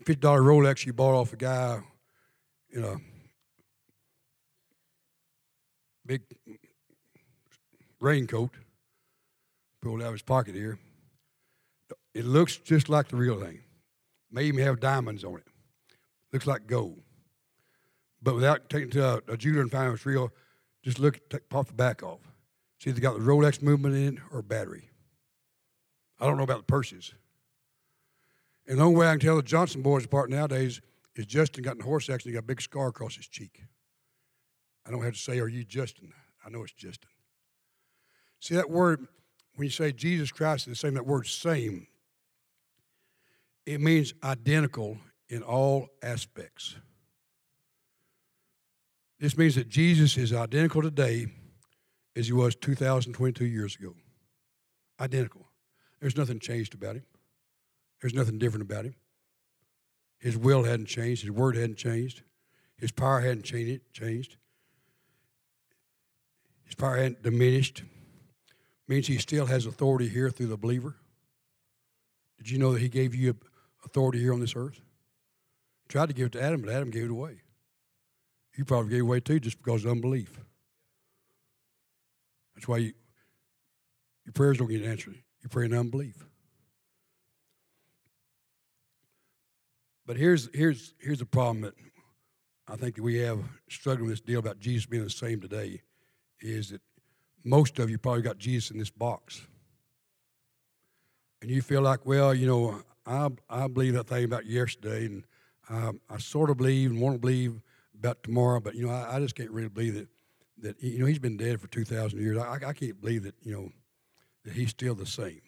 $50 0.05 0.21
Rolex 0.21 0.85
you 0.85 0.93
bought 0.93 1.15
off 1.15 1.33
a 1.33 1.37
guy 1.37 1.81
in 2.71 2.85
a 2.85 2.97
big 6.05 6.23
raincoat, 8.01 8.51
pulled 9.81 10.03
out 10.03 10.09
of 10.09 10.13
his 10.15 10.23
pocket 10.23 10.55
here. 10.55 10.79
It 12.15 12.25
looks 12.25 12.57
just 12.57 12.89
like 12.89 13.09
the 13.09 13.17
real 13.17 13.41
thing. 13.41 13.61
May 14.33 14.45
even 14.45 14.65
have 14.65 14.81
diamonds 14.81 15.25
on 15.25 15.37
it. 15.37 15.47
Looks 16.33 16.47
like 16.47 16.67
gold. 16.67 17.03
But 18.23 18.35
without 18.35 18.71
taking 18.71 18.91
to 18.91 19.05
a, 19.05 19.21
a 19.29 19.37
jeweler 19.37 19.61
and 19.61 19.71
finding 19.71 19.93
it's 19.93 20.07
real, 20.07 20.33
just 20.83 20.99
look, 20.99 21.21
take, 21.29 21.49
pop 21.49 21.67
the 21.67 21.75
back 21.75 22.03
off. 22.03 22.21
If 22.85 22.97
they 22.97 23.01
got 23.01 23.15
the 23.15 23.21
Rolex 23.21 23.63
movement 23.63 23.95
in 23.95 24.17
it 24.17 24.23
or 24.33 24.43
battery. 24.43 24.91
I 26.19 26.27
don't 26.27 26.37
know 26.37 26.43
about 26.43 26.59
the 26.59 26.65
purses. 26.65 27.15
And 28.67 28.79
the 28.79 28.83
only 28.83 28.97
way 28.97 29.09
I 29.09 29.13
can 29.13 29.21
tell 29.21 29.37
the 29.37 29.43
Johnson 29.43 29.83
boys 29.83 30.05
apart 30.05 30.31
nowadays 30.31 30.81
is 31.15 31.27
Justin 31.27 31.63
got 31.63 31.77
in 31.77 31.83
a 31.83 31.85
horse 31.85 32.09
accident, 32.09 32.33
he 32.33 32.35
got 32.35 32.45
a 32.45 32.47
big 32.47 32.61
scar 32.61 32.89
across 32.89 33.17
his 33.17 33.29
cheek. 33.29 33.61
I 34.87 34.91
don't 34.91 35.03
have 35.03 35.15
to 35.15 35.19
say, 35.19 35.39
Are 35.39 35.49
you 35.49 35.65
Justin? 35.65 36.13
I 36.45 36.51
know 36.51 36.63
it's 36.63 36.73
Justin. 36.73 37.11
See 38.41 38.57
that 38.57 38.71
word, 38.71 39.07
when 39.55 39.67
you 39.67 39.71
say 39.71 39.93
Jesus 39.93 40.33
Christ 40.33 40.67
is 40.67 40.73
the 40.73 40.77
same, 40.77 40.95
that 40.95 41.07
word 41.07 41.27
same, 41.27 41.87
it 43.67 43.81
means 43.81 44.15
identical 44.23 44.99
in 45.29 45.43
all 45.43 45.89
aspects. 46.03 46.77
This 49.19 49.39
means 49.39 49.55
that 49.55 49.69
Jesus 49.69 50.17
is 50.17 50.33
identical 50.33 50.83
today 50.83 51.27
as 52.17 52.27
he 52.27 52.33
was 52.33 52.57
2,022 52.57 53.47
years 53.47 53.77
ago. 53.77 53.95
Identical. 55.01 55.47
There's 56.01 56.17
nothing 56.17 56.41
changed 56.41 56.75
about 56.75 56.97
him. 56.97 57.05
There's 58.01 58.15
nothing 58.15 58.39
different 58.39 58.65
about 58.65 58.85
him. 58.85 58.97
His 60.19 60.37
will 60.37 60.65
hadn't 60.65 60.87
changed. 60.87 61.23
His 61.23 61.31
word 61.31 61.57
hadn't 61.57 61.77
changed. 61.77 62.23
His 62.77 62.91
power 62.91 63.21
hadn't 63.21 63.45
changed. 63.45 63.81
Changed. 63.93 64.37
His 66.65 66.75
power 66.75 66.97
hadn't 66.97 67.23
diminished. 67.23 67.85
Means 68.89 69.07
he 69.07 69.19
still 69.19 69.47
has 69.47 69.67
authority 69.67 70.09
here 70.09 70.31
through 70.31 70.49
the 70.49 70.57
believer. 70.57 70.97
Did 72.39 72.51
you 72.51 72.59
know 72.59 72.73
that 72.73 72.83
he 72.83 72.89
gave 72.89 73.15
you 73.15 73.37
authority 73.85 74.21
here 74.21 74.33
on 74.33 74.41
this 74.41 74.55
earth? 74.57 74.81
Tried 75.89 76.07
to 76.09 76.15
give 76.15 76.27
it 76.27 76.33
to 76.33 76.43
Adam, 76.43 76.63
but 76.63 76.71
Adam 76.71 76.91
gave 76.91 77.05
it 77.05 77.11
away. 77.11 77.43
You 78.57 78.65
probably 78.65 78.91
gave 78.91 79.01
it 79.01 79.03
away 79.03 79.21
too 79.21 79.41
just 79.41 79.59
because 79.59 79.85
of 79.85 79.91
unbelief. 79.91 80.39
That's 82.55 82.69
why 82.69 82.79
you, 82.79 82.93
your 84.25 84.33
prayers 84.33 84.59
don't 84.59 84.69
get 84.69 84.83
answered. 84.83 85.17
You 85.43 85.49
pray 85.49 85.67
in 85.67 85.75
unbelief. 85.75 86.25
But 90.07 90.17
here's 90.17 90.49
here's 90.53 90.95
here's 90.99 91.19
the 91.19 91.27
problem 91.27 91.63
that 91.63 91.75
I 92.69 92.77
think 92.77 92.97
that 92.97 93.03
we 93.03 93.19
have 93.19 93.41
struggling 93.69 94.09
with 94.09 94.19
this 94.19 94.21
deal 94.21 94.39
about 94.39 94.61
Jesus 94.61 94.87
being 94.87 95.05
the 95.05 95.11
same 95.11 95.41
today 95.41 95.83
is 96.41 96.71
that 96.71 96.81
most 97.45 97.79
of 97.79 97.91
you 97.91 97.99
probably 97.99 98.23
got 98.23 98.39
Jesus 98.39 98.71
in 98.71 98.79
this 98.79 98.91
box. 98.91 99.43
And 101.41 101.51
you 101.51 101.61
feel 101.61 101.83
like, 101.83 102.07
well, 102.07 102.35
you 102.35 102.47
know, 102.47 102.83
I, 103.07 103.29
I 103.49 103.69
believe 103.69 103.95
that 103.95 104.09
thing 104.09 104.25
about 104.25 104.47
yesterday, 104.47 105.07
and 105.07 105.25
um, 105.69 106.01
I 106.09 106.19
sort 106.19 106.51
of 106.51 106.57
believe 106.57 106.91
and 106.91 107.01
want 107.01 107.15
to 107.15 107.19
believe 107.19 107.61
about 107.99 108.23
tomorrow, 108.23 108.61
but, 108.61 108.75
you 108.75 108.87
know, 108.87 108.93
I, 108.93 109.17
I 109.17 109.21
just 109.21 109.35
can't 109.35 109.51
really 109.51 109.69
believe 109.69 109.95
that, 109.95 110.09
that, 110.59 110.83
you 110.83 110.99
know, 110.99 111.07
he's 111.07 111.19
been 111.19 111.37
dead 111.37 111.61
for 111.61 111.69
2,000 111.69 112.21
years. 112.21 112.39
I, 112.39 112.55
I 112.55 112.73
can't 112.73 113.01
believe 113.01 113.25
that, 113.25 113.35
you 113.43 113.53
know, 113.53 113.71
that 114.45 114.55
he's 114.55 114.71
still 114.71 114.95
the 114.95 115.07
same. 115.07 115.41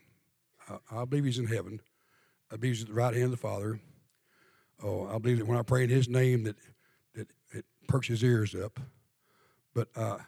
I, 0.68 1.00
I 1.00 1.04
believe 1.04 1.24
he's 1.24 1.38
in 1.38 1.46
heaven. 1.46 1.80
I 2.52 2.56
believe 2.56 2.74
he's 2.76 2.82
at 2.82 2.88
the 2.88 2.94
right 2.94 3.14
hand 3.14 3.26
of 3.26 3.30
the 3.32 3.36
Father. 3.36 3.80
Oh, 4.82 5.08
I 5.08 5.18
believe 5.18 5.38
that 5.38 5.46
when 5.46 5.58
I 5.58 5.62
pray 5.62 5.84
in 5.84 5.90
his 5.90 6.08
name 6.08 6.44
that, 6.44 6.56
that 7.14 7.28
it 7.52 7.64
perks 7.88 8.08
his 8.08 8.22
ears 8.22 8.54
up. 8.54 8.78
But, 9.74 9.88
uh, 9.96 10.18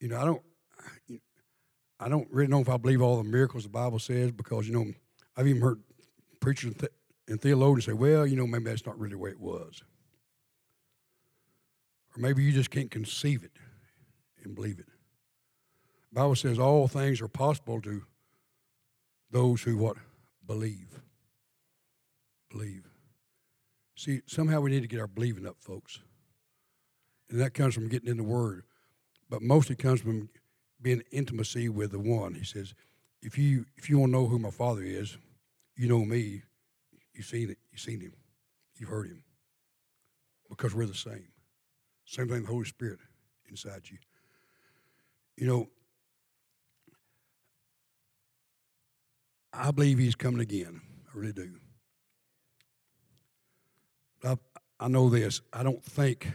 you 0.00 0.08
know, 0.08 0.20
I 0.20 0.24
don't, 0.24 0.42
I 2.00 2.08
don't 2.08 2.28
really 2.30 2.50
know 2.50 2.60
if 2.60 2.68
I 2.68 2.78
believe 2.78 3.02
all 3.02 3.18
the 3.18 3.28
miracles 3.28 3.64
the 3.64 3.68
Bible 3.68 3.98
says 3.98 4.32
because, 4.32 4.66
you 4.66 4.72
know, 4.72 4.86
I've 5.36 5.46
even 5.46 5.62
heard 5.62 5.80
preachers 6.40 6.72
and, 6.72 6.78
th- 6.78 6.92
and 7.28 7.40
theologians 7.40 7.86
say, 7.86 7.92
well, 7.92 8.26
you 8.26 8.36
know, 8.36 8.46
maybe 8.46 8.64
that's 8.64 8.86
not 8.86 8.98
really 8.98 9.12
the 9.12 9.18
way 9.18 9.30
it 9.30 9.40
was. 9.40 9.82
Or 12.16 12.20
maybe 12.20 12.42
you 12.42 12.52
just 12.52 12.70
can't 12.70 12.90
conceive 12.90 13.44
it 13.44 13.52
and 14.42 14.54
believe 14.54 14.78
it. 14.78 14.86
The 16.12 16.20
Bible 16.20 16.34
says 16.34 16.58
all 16.58 16.88
things 16.88 17.20
are 17.20 17.28
possible 17.28 17.80
to 17.82 18.02
those 19.30 19.62
who 19.62 19.76
what? 19.76 19.96
Believe. 20.46 21.00
Believe. 22.50 22.88
See, 23.94 24.22
somehow 24.26 24.60
we 24.60 24.70
need 24.70 24.82
to 24.82 24.88
get 24.88 24.98
our 24.98 25.06
believing 25.06 25.46
up, 25.46 25.56
folks. 25.60 26.00
And 27.30 27.40
that 27.40 27.54
comes 27.54 27.74
from 27.74 27.88
getting 27.88 28.08
in 28.08 28.16
the 28.16 28.24
Word. 28.24 28.64
But 29.28 29.42
mostly 29.42 29.76
comes 29.76 30.00
from 30.00 30.30
being 30.82 31.04
intimacy 31.12 31.68
with 31.68 31.92
the 31.92 32.00
one. 32.00 32.34
He 32.34 32.44
says, 32.44 32.74
if 33.22 33.38
you 33.38 33.66
if 33.76 33.88
you 33.88 33.98
want 33.98 34.10
to 34.10 34.18
know 34.18 34.26
who 34.26 34.38
my 34.38 34.50
father 34.50 34.82
is, 34.82 35.16
you 35.80 35.88
know 35.88 36.04
me. 36.04 36.42
You've 37.14 37.24
seen 37.24 37.48
it. 37.48 37.56
You've 37.72 37.80
seen 37.80 38.02
him. 38.02 38.12
You've 38.76 38.90
heard 38.90 39.06
him. 39.06 39.24
Because 40.50 40.74
we're 40.74 40.84
the 40.84 40.94
same. 40.94 41.28
Same 42.04 42.28
thing. 42.28 42.42
The 42.42 42.48
Holy 42.48 42.66
Spirit 42.66 42.98
inside 43.48 43.82
you. 43.84 43.96
You 45.38 45.46
know, 45.46 45.68
I 49.54 49.70
believe 49.70 49.96
He's 49.96 50.14
coming 50.14 50.42
again. 50.42 50.82
I 51.08 51.18
really 51.18 51.32
do. 51.32 51.50
I, 54.22 54.36
I 54.78 54.88
know 54.88 55.08
this. 55.08 55.40
I 55.50 55.62
don't 55.62 55.82
think. 55.82 56.28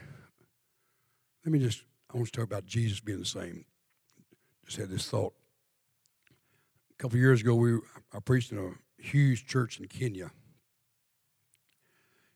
Let 1.45 1.51
me 1.51 1.59
just. 1.59 1.83
I 2.11 2.17
want 2.17 2.31
to 2.31 2.31
talk 2.31 2.45
about 2.45 2.65
Jesus 2.65 2.99
being 2.99 3.19
the 3.19 3.25
same 3.25 3.65
just 4.65 4.77
had 4.77 4.89
this 4.89 5.07
thought. 5.07 5.33
A 6.91 6.95
couple 6.97 7.19
years 7.19 7.41
ago, 7.41 7.53
we 7.53 7.77
I 8.11 8.19
preached 8.19 8.51
in 8.51 8.57
a 8.57 8.71
huge 8.97 9.45
church 9.47 9.79
in 9.79 9.87
Kenya. 9.87 10.31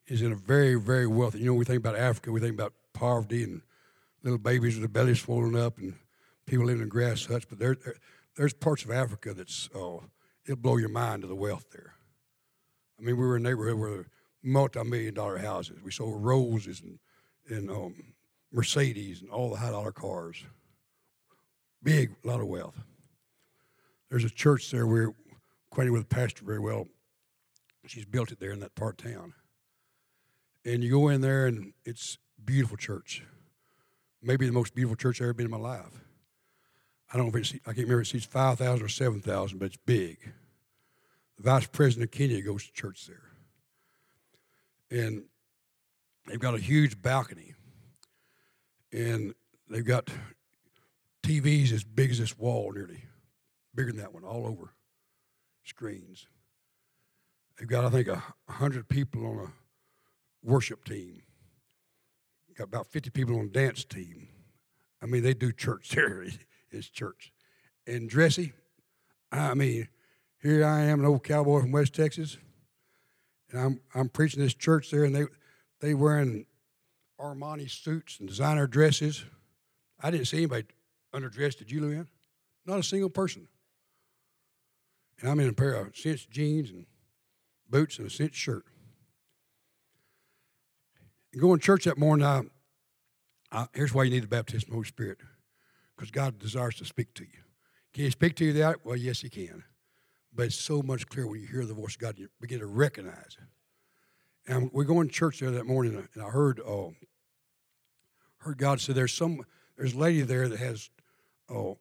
Is 0.07 0.21
in 0.21 0.31
a 0.31 0.35
very 0.35 0.75
very 0.75 1.05
wealthy. 1.05 1.39
You 1.39 1.45
know, 1.45 1.53
we 1.53 1.65
think 1.65 1.77
about 1.79 1.95
Africa, 1.95 2.31
we 2.31 2.39
think 2.39 2.55
about 2.55 2.73
poverty 2.93 3.43
and 3.43 3.61
little 4.23 4.39
babies 4.39 4.75
with 4.75 4.81
their 4.81 4.89
bellies 4.89 5.21
swollen 5.21 5.55
up 5.55 5.77
and 5.77 5.93
people 6.45 6.65
living 6.65 6.81
in 6.81 6.89
grass 6.89 7.25
huts. 7.25 7.45
But 7.47 7.59
there, 7.59 7.75
there 7.75 7.95
there's 8.35 8.53
parts 8.53 8.83
of 8.83 8.91
Africa 8.91 9.33
that's 9.33 9.69
oh, 9.75 10.03
it'll 10.45 10.57
blow 10.57 10.77
your 10.77 10.89
mind 10.89 11.21
to 11.21 11.27
the 11.27 11.35
wealth 11.35 11.65
there. 11.71 11.93
I 12.97 13.03
mean, 13.03 13.17
we 13.17 13.25
were 13.25 13.37
in 13.37 13.45
a 13.45 13.49
neighborhood 13.49 13.77
where 13.77 14.05
multi-million 14.43 15.13
dollar 15.13 15.37
houses. 15.37 15.81
We 15.83 15.91
sold 15.91 16.23
roses 16.23 16.81
and 16.81 16.99
and 17.49 17.69
um, 17.69 17.95
Mercedes 18.51 19.21
and 19.21 19.29
all 19.29 19.49
the 19.49 19.57
high 19.57 19.71
dollar 19.71 19.91
cars. 19.91 20.43
Big, 21.81 22.11
lot 22.23 22.41
of 22.41 22.47
wealth. 22.47 22.79
There's 24.09 24.25
a 24.25 24.29
church 24.29 24.71
there. 24.71 24.87
We're 24.87 25.13
acquainted 25.71 25.91
with 25.91 26.07
the 26.07 26.15
pastor 26.15 26.43
very 26.43 26.59
well. 26.59 26.87
She's 27.85 28.05
built 28.05 28.31
it 28.31 28.39
there 28.39 28.51
in 28.51 28.59
that 28.59 28.75
part 28.75 29.03
of 29.03 29.11
town. 29.11 29.33
And 30.65 30.83
you 30.83 30.91
go 30.91 31.09
in 31.09 31.21
there, 31.21 31.47
and 31.47 31.73
it's 31.85 32.17
beautiful 32.43 32.77
church. 32.77 33.23
Maybe 34.21 34.45
the 34.45 34.51
most 34.51 34.75
beautiful 34.75 34.95
church 34.95 35.21
I've 35.21 35.25
ever 35.25 35.33
been 35.33 35.45
in 35.45 35.51
my 35.51 35.57
life. 35.57 36.03
I 37.11 37.17
don't 37.17 37.27
know 37.27 37.39
if 37.39 37.53
it's, 37.53 37.53
I 37.65 37.73
can't 37.73 37.77
remember 37.77 38.01
if 38.01 38.07
it 38.07 38.11
seats 38.11 38.25
5,000 38.25 38.85
or 38.85 38.89
7,000, 38.89 39.57
but 39.57 39.65
it's 39.65 39.77
big. 39.85 40.17
The 41.37 41.43
vice 41.43 41.67
president 41.67 42.09
of 42.09 42.11
Kenya 42.11 42.41
goes 42.41 42.65
to 42.65 42.73
church 42.73 43.07
there. 43.07 43.23
And 44.91 45.23
they've 46.27 46.39
got 46.39 46.55
a 46.55 46.59
huge 46.59 47.01
balcony. 47.01 47.55
And 48.91 49.33
they've 49.69 49.85
got 49.85 50.09
TVs 51.23 51.71
as 51.71 51.83
big 51.83 52.11
as 52.11 52.19
this 52.19 52.37
wall, 52.37 52.71
nearly 52.73 53.05
bigger 53.73 53.91
than 53.91 54.01
that 54.01 54.13
one, 54.13 54.23
all 54.23 54.45
over 54.45 54.73
screens. 55.63 56.27
They've 57.57 57.67
got, 57.67 57.85
I 57.85 57.89
think, 57.89 58.07
a 58.07 58.23
hundred 58.47 58.87
people 58.87 59.25
on 59.25 59.39
a 59.39 59.51
worship 60.43 60.85
team. 60.85 61.21
Got 62.57 62.65
about 62.65 62.87
fifty 62.87 63.09
people 63.09 63.39
on 63.39 63.45
a 63.45 63.49
dance 63.49 63.83
team. 63.83 64.27
I 65.01 65.05
mean, 65.05 65.23
they 65.23 65.33
do 65.33 65.51
church 65.51 65.89
there. 65.95 66.25
It's 66.71 66.89
church. 66.89 67.31
And 67.87 68.09
dressy, 68.09 68.53
I 69.31 69.53
mean, 69.53 69.87
here 70.41 70.65
I 70.65 70.81
am, 70.81 70.99
an 70.99 71.05
old 71.05 71.23
cowboy 71.23 71.61
from 71.61 71.71
West 71.71 71.93
Texas, 71.93 72.37
and 73.51 73.59
I'm 73.59 73.79
I'm 73.95 74.09
preaching 74.09 74.41
this 74.41 74.53
church 74.53 74.91
there, 74.91 75.03
and 75.03 75.15
they 75.15 75.25
they 75.79 75.93
wearing 75.93 76.45
Armani 77.19 77.69
suits 77.69 78.19
and 78.19 78.27
designer 78.27 78.67
dresses. 78.67 79.25
I 80.01 80.11
didn't 80.11 80.27
see 80.27 80.37
anybody 80.37 80.65
underdressed. 81.13 81.57
Did 81.57 81.71
you, 81.71 81.81
Luann? 81.81 82.07
Not 82.65 82.79
a 82.79 82.83
single 82.83 83.09
person. 83.09 83.47
And 85.19 85.29
I'm 85.29 85.39
in 85.39 85.49
a 85.49 85.53
pair 85.53 85.73
of 85.73 85.95
cinch 85.95 86.29
jeans 86.29 86.69
and 86.69 86.85
boots 87.69 87.97
and 87.97 88.07
a 88.07 88.09
cinch 88.09 88.35
shirt. 88.35 88.63
And 91.31 91.41
going 91.41 91.59
to 91.59 91.65
church 91.65 91.85
that 91.85 91.97
morning, 91.97 92.25
I, 92.25 92.43
I, 93.51 93.67
here's 93.73 93.93
why 93.93 94.03
you 94.03 94.11
need 94.11 94.23
the 94.23 94.27
baptism 94.27 94.67
of 94.67 94.69
the 94.69 94.73
Holy 94.75 94.87
Spirit 94.87 95.19
because 95.95 96.11
God 96.11 96.39
desires 96.39 96.75
to 96.75 96.85
speak 96.85 97.13
to 97.15 97.23
you. 97.23 97.41
Can 97.93 98.05
He 98.05 98.09
speak 98.09 98.35
to 98.37 98.45
you 98.45 98.53
that? 98.53 98.85
Well, 98.85 98.95
yes, 98.95 99.21
He 99.21 99.29
can. 99.29 99.63
But 100.33 100.47
it's 100.47 100.55
so 100.55 100.81
much 100.81 101.07
clearer 101.07 101.27
when 101.27 101.41
you 101.41 101.47
hear 101.47 101.65
the 101.65 101.73
voice 101.73 101.95
of 101.95 102.01
God, 102.01 102.17
you 102.17 102.29
begin 102.39 102.59
to 102.59 102.67
recognize 102.67 103.37
it. 103.37 104.51
And 104.51 104.71
we're 104.71 104.83
going 104.85 105.07
to 105.07 105.13
church 105.13 105.39
there 105.39 105.51
that 105.51 105.65
morning, 105.65 106.07
and 106.13 106.23
I 106.23 106.29
heard, 106.29 106.59
uh, 106.59 106.89
heard 108.37 108.57
God 108.57 108.79
say, 108.79 108.93
"There's 108.93 109.13
some, 109.13 109.43
there's 109.77 109.93
a 109.93 109.97
lady 109.97 110.21
there 110.21 110.47
that 110.47 110.59
has, 110.59 110.89
oh, 111.49 111.77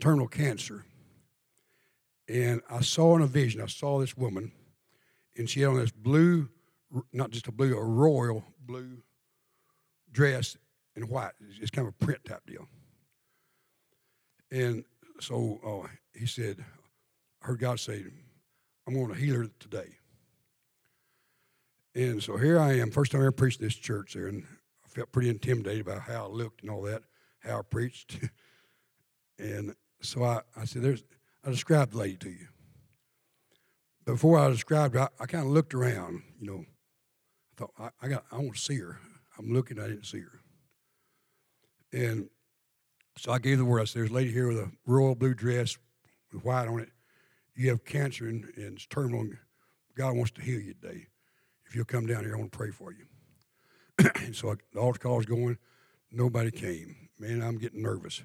terminal 0.00 0.28
cancer." 0.28 0.84
And 2.28 2.62
I 2.70 2.80
saw 2.80 3.16
in 3.16 3.22
a 3.22 3.26
vision, 3.26 3.60
I 3.60 3.66
saw 3.66 3.98
this 3.98 4.16
woman, 4.16 4.52
and 5.36 5.48
she 5.48 5.60
had 5.60 5.70
on 5.70 5.76
this 5.76 5.90
blue, 5.90 6.48
not 7.12 7.30
just 7.30 7.48
a 7.48 7.52
blue, 7.52 7.76
a 7.76 7.84
royal 7.84 8.44
blue 8.60 8.98
dress 10.10 10.56
in 10.94 11.08
white. 11.08 11.32
It's 11.60 11.70
kind 11.70 11.88
of 11.88 11.94
a 12.00 12.04
print 12.04 12.24
type 12.24 12.46
deal. 12.46 12.68
And 14.50 14.84
so 15.20 15.60
uh, 15.66 15.88
he 16.18 16.26
said, 16.26 16.64
I 17.42 17.46
heard 17.46 17.58
God 17.58 17.80
say, 17.80 18.04
I'm 18.86 18.94
going 18.94 19.08
to 19.08 19.18
heal 19.18 19.36
her 19.36 19.48
today. 19.58 19.96
And 21.94 22.22
so 22.22 22.36
here 22.36 22.58
I 22.58 22.78
am, 22.78 22.90
first 22.90 23.12
time 23.12 23.20
I 23.20 23.24
ever 23.24 23.32
preached 23.32 23.60
this 23.60 23.74
church 23.74 24.14
there, 24.14 24.26
and 24.26 24.44
I 24.84 24.88
felt 24.88 25.12
pretty 25.12 25.28
intimidated 25.28 25.82
about 25.82 26.02
how 26.02 26.24
I 26.24 26.28
looked 26.28 26.62
and 26.62 26.70
all 26.70 26.82
that, 26.82 27.02
how 27.40 27.58
I 27.58 27.62
preached. 27.62 28.18
and 29.38 29.74
so 30.00 30.24
I, 30.24 30.40
I 30.56 30.64
said, 30.64 30.82
There's, 30.82 31.04
I 31.44 31.50
described 31.50 31.92
the 31.92 31.98
lady 31.98 32.16
to 32.16 32.30
you. 32.30 32.48
Before 34.04 34.38
I 34.38 34.50
described 34.50 34.94
her, 34.94 35.02
I, 35.02 35.08
I 35.20 35.26
kind 35.26 35.44
of 35.46 35.52
looked 35.52 35.74
around, 35.74 36.22
you 36.40 36.46
know. 36.46 36.64
I 36.64 37.54
thought, 37.56 37.72
I, 37.78 37.88
I, 38.02 38.08
got, 38.08 38.24
I 38.32 38.36
want 38.36 38.54
to 38.54 38.60
see 38.60 38.78
her. 38.78 38.98
I'm 39.38 39.52
looking, 39.52 39.78
I 39.78 39.88
didn't 39.88 40.06
see 40.06 40.20
her. 40.20 40.40
And 41.92 42.28
so 43.16 43.32
I 43.32 43.38
gave 43.38 43.58
the 43.58 43.64
word. 43.64 43.80
I 43.80 43.84
said, 43.84 44.00
There's 44.00 44.10
a 44.10 44.14
lady 44.14 44.32
here 44.32 44.48
with 44.48 44.58
a 44.58 44.70
royal 44.86 45.14
blue 45.14 45.34
dress 45.34 45.76
with 46.32 46.44
white 46.44 46.68
on 46.68 46.80
it. 46.80 46.90
You 47.54 47.70
have 47.70 47.84
cancer 47.84 48.26
and, 48.26 48.44
and 48.56 48.76
it's 48.76 48.86
terminal. 48.86 49.28
God 49.96 50.16
wants 50.16 50.30
to 50.32 50.42
heal 50.42 50.60
you 50.60 50.74
today. 50.74 51.06
If 51.66 51.76
you'll 51.76 51.84
come 51.84 52.06
down 52.06 52.24
here, 52.24 52.34
I 52.34 52.38
want 52.38 52.52
to 52.52 52.58
pray 52.58 52.70
for 52.70 52.92
you. 52.92 53.04
and 54.16 54.34
so 54.34 54.52
I, 54.52 54.54
the 54.72 54.80
altar 54.80 54.98
call 54.98 55.16
was 55.16 55.26
going. 55.26 55.58
Nobody 56.10 56.50
came. 56.50 57.08
Man, 57.18 57.42
I'm 57.42 57.58
getting 57.58 57.82
nervous. 57.82 58.22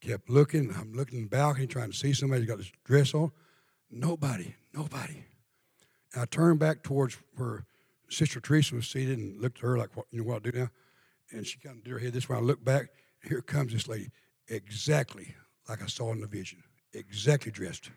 Kept 0.00 0.30
looking. 0.30 0.74
I'm 0.74 0.92
looking 0.92 1.18
in 1.18 1.24
the 1.24 1.30
balcony 1.30 1.66
trying 1.66 1.90
to 1.90 1.96
see 1.96 2.12
somebody 2.12 2.42
who's 2.42 2.48
got 2.48 2.58
this 2.58 2.72
dress 2.84 3.14
on. 3.14 3.32
Nobody. 3.90 4.54
Nobody. 4.72 5.24
And 6.12 6.22
I 6.22 6.24
turned 6.24 6.58
back 6.58 6.82
towards 6.82 7.18
where 7.36 7.64
Sister 8.08 8.40
Teresa 8.40 8.74
was 8.74 8.88
seated 8.88 9.18
and 9.18 9.40
looked 9.40 9.58
at 9.58 9.62
her 9.62 9.78
like, 9.78 9.96
what, 9.96 10.06
you 10.10 10.20
know 10.20 10.28
what 10.28 10.34
I'll 10.34 10.40
do 10.52 10.58
now? 10.58 10.70
And 11.32 11.46
she 11.46 11.58
kind 11.58 11.78
of 11.78 11.84
did 11.84 11.92
her 11.92 11.98
head 11.98 12.12
this 12.12 12.28
way. 12.28 12.36
I 12.36 12.40
looked 12.40 12.64
back. 12.64 12.88
Here 13.22 13.42
comes 13.42 13.72
this 13.72 13.86
lady, 13.86 14.10
exactly 14.48 15.34
like 15.68 15.82
I 15.82 15.86
saw 15.86 16.10
in 16.12 16.20
the 16.20 16.26
vision, 16.26 16.62
exactly 16.92 17.52
dressed. 17.52 17.90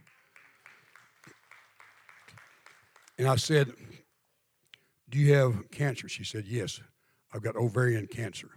And 3.17 3.27
I 3.27 3.35
said, 3.37 3.71
Do 5.09 5.17
you 5.17 5.33
have 5.33 5.71
cancer? 5.71 6.09
She 6.09 6.23
said, 6.23 6.45
Yes, 6.45 6.81
I've 7.33 7.41
got 7.41 7.55
ovarian 7.55 8.07
cancer. 8.07 8.49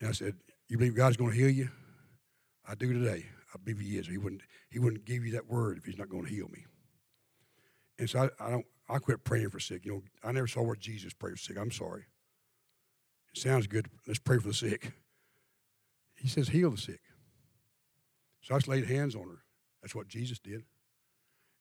And 0.00 0.10
I 0.10 0.12
said, 0.12 0.34
You 0.68 0.78
believe 0.78 0.94
God's 0.94 1.16
going 1.16 1.32
to 1.32 1.36
heal 1.36 1.50
you? 1.50 1.70
I 2.66 2.74
do 2.74 2.92
today. 2.92 3.26
I 3.54 3.58
believe 3.62 3.80
He 3.80 3.96
is. 3.96 4.06
He 4.06 4.18
wouldn't, 4.18 4.42
he 4.70 4.78
wouldn't 4.78 5.04
give 5.04 5.24
you 5.24 5.32
that 5.32 5.48
word 5.48 5.78
if 5.78 5.84
He's 5.84 5.98
not 5.98 6.08
going 6.08 6.24
to 6.24 6.30
heal 6.30 6.48
me. 6.48 6.64
And 7.98 8.08
so 8.08 8.30
I, 8.40 8.46
I 8.46 8.50
don't. 8.50 8.66
I 8.90 8.98
quit 8.98 9.22
praying 9.22 9.50
for 9.50 9.60
sick. 9.60 9.84
You 9.84 9.92
know, 9.92 10.02
I 10.24 10.32
never 10.32 10.46
saw 10.46 10.62
where 10.62 10.74
Jesus 10.74 11.12
prayed 11.12 11.32
for 11.32 11.38
sick. 11.38 11.58
I'm 11.58 11.70
sorry. 11.70 12.06
It 13.34 13.40
sounds 13.40 13.66
good. 13.66 13.86
Let's 14.06 14.18
pray 14.18 14.38
for 14.38 14.48
the 14.48 14.54
sick. 14.54 14.92
He 16.16 16.26
says, 16.26 16.48
heal 16.48 16.70
the 16.70 16.78
sick. 16.78 17.00
So 18.40 18.54
I 18.54 18.58
just 18.58 18.68
laid 18.68 18.86
hands 18.86 19.14
on 19.14 19.28
her. 19.28 19.42
That's 19.82 19.94
what 19.94 20.08
Jesus 20.08 20.38
did. 20.38 20.62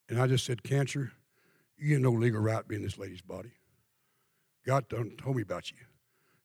And 0.09 0.21
I 0.21 0.27
just 0.27 0.45
said, 0.45 0.63
Cancer, 0.63 1.11
you 1.77 1.93
have 1.93 2.01
no 2.01 2.11
legal 2.11 2.39
right 2.39 2.65
being 2.65 2.81
in 2.81 2.87
this 2.87 2.97
lady's 2.97 3.21
body. 3.21 3.51
God 4.65 4.87
done 4.87 5.11
told 5.17 5.35
me 5.35 5.41
about 5.41 5.69
you. 5.69 5.77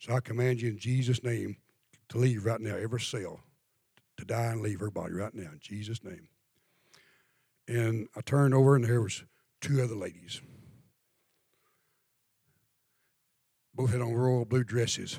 So 0.00 0.14
I 0.14 0.20
command 0.20 0.60
you 0.60 0.70
in 0.70 0.78
Jesus' 0.78 1.22
name 1.22 1.56
to 2.12 2.18
leave 2.18 2.44
right 2.44 2.60
now, 2.60 2.76
every 2.76 3.00
cell, 3.00 3.40
to 4.18 4.24
die 4.24 4.44
and 4.44 4.60
leave 4.60 4.80
her 4.80 4.90
body 4.90 5.14
right 5.14 5.34
now, 5.34 5.50
in 5.50 5.58
Jesus' 5.60 6.04
name. 6.04 6.28
And 7.66 8.06
I 8.14 8.20
turned 8.20 8.52
over 8.52 8.76
and 8.76 8.84
there 8.84 9.00
was 9.00 9.24
two 9.62 9.80
other 9.82 9.94
ladies. 9.94 10.42
Both 13.74 13.92
had 13.92 14.02
on 14.02 14.12
royal 14.12 14.44
blue 14.44 14.62
dresses. 14.62 15.18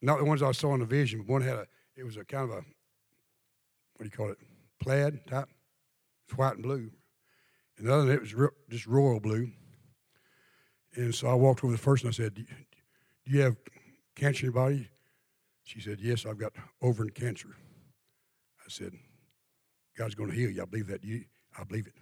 Not 0.00 0.18
the 0.18 0.24
ones 0.24 0.42
I 0.42 0.52
saw 0.52 0.72
in 0.72 0.80
the 0.80 0.86
vision, 0.86 1.20
but 1.20 1.32
one 1.32 1.42
had 1.42 1.56
a, 1.56 1.66
it 1.94 2.04
was 2.04 2.16
a 2.16 2.24
kind 2.24 2.44
of 2.44 2.50
a, 2.50 2.54
what 2.54 2.64
do 4.00 4.04
you 4.04 4.10
call 4.10 4.30
it, 4.30 4.38
plaid 4.80 5.26
type. 5.26 5.48
It's 6.26 6.38
white 6.38 6.54
and 6.54 6.62
blue. 6.62 6.90
And 7.76 7.86
the 7.86 7.92
other, 7.92 8.04
one, 8.06 8.14
it 8.14 8.20
was 8.20 8.34
just 8.70 8.86
royal 8.86 9.20
blue. 9.20 9.50
And 10.94 11.14
so 11.14 11.28
I 11.28 11.34
walked 11.34 11.62
over 11.62 11.74
to 11.74 11.76
the 11.76 11.82
first 11.82 12.04
and 12.04 12.10
I 12.10 12.12
said, 12.12 12.34
Do 12.34 12.44
you 13.26 13.40
have 13.42 13.56
cancer 14.18 14.46
in 14.46 14.52
your 14.52 14.62
body? 14.62 14.88
She 15.64 15.80
said, 15.80 15.98
Yes, 16.00 16.26
I've 16.26 16.38
got 16.38 16.52
ovarian 16.82 17.12
cancer. 17.14 17.48
I 18.60 18.68
said, 18.68 18.92
God's 19.96 20.14
going 20.14 20.30
to 20.30 20.36
heal 20.36 20.50
you. 20.50 20.62
I 20.62 20.64
believe 20.64 20.86
that. 20.88 21.04
You, 21.04 21.24
I 21.58 21.64
believe 21.64 21.86
it. 21.86 21.94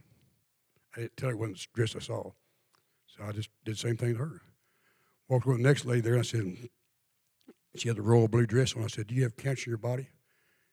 I 0.97 1.01
didn't 1.01 1.17
tell 1.17 1.31
her 1.31 1.37
what 1.37 1.51
dress 1.75 1.95
I 1.97 2.01
saw. 2.01 2.31
So 3.07 3.25
I 3.27 3.33
just 3.33 3.51
did 3.65 3.75
the 3.75 3.79
same 3.79 3.97
thing 3.97 4.15
to 4.15 4.19
her. 4.19 4.43
Walked 5.29 5.47
over 5.47 5.57
the 5.57 5.63
next 5.63 5.85
lady 5.85 6.01
there 6.01 6.15
and 6.15 6.21
I 6.21 6.25
said, 6.25 6.69
She 7.77 7.89
had 7.89 7.97
the 7.97 8.03
royal 8.03 8.29
blue 8.29 8.47
dress 8.47 8.75
on. 8.75 8.85
I 8.85 8.89
said, 8.89 9.07
Do 9.07 9.15
you 9.15 9.23
have 9.25 9.37
cancer 9.37 9.71
in 9.71 9.73
your 9.73 9.79
body? 9.79 10.09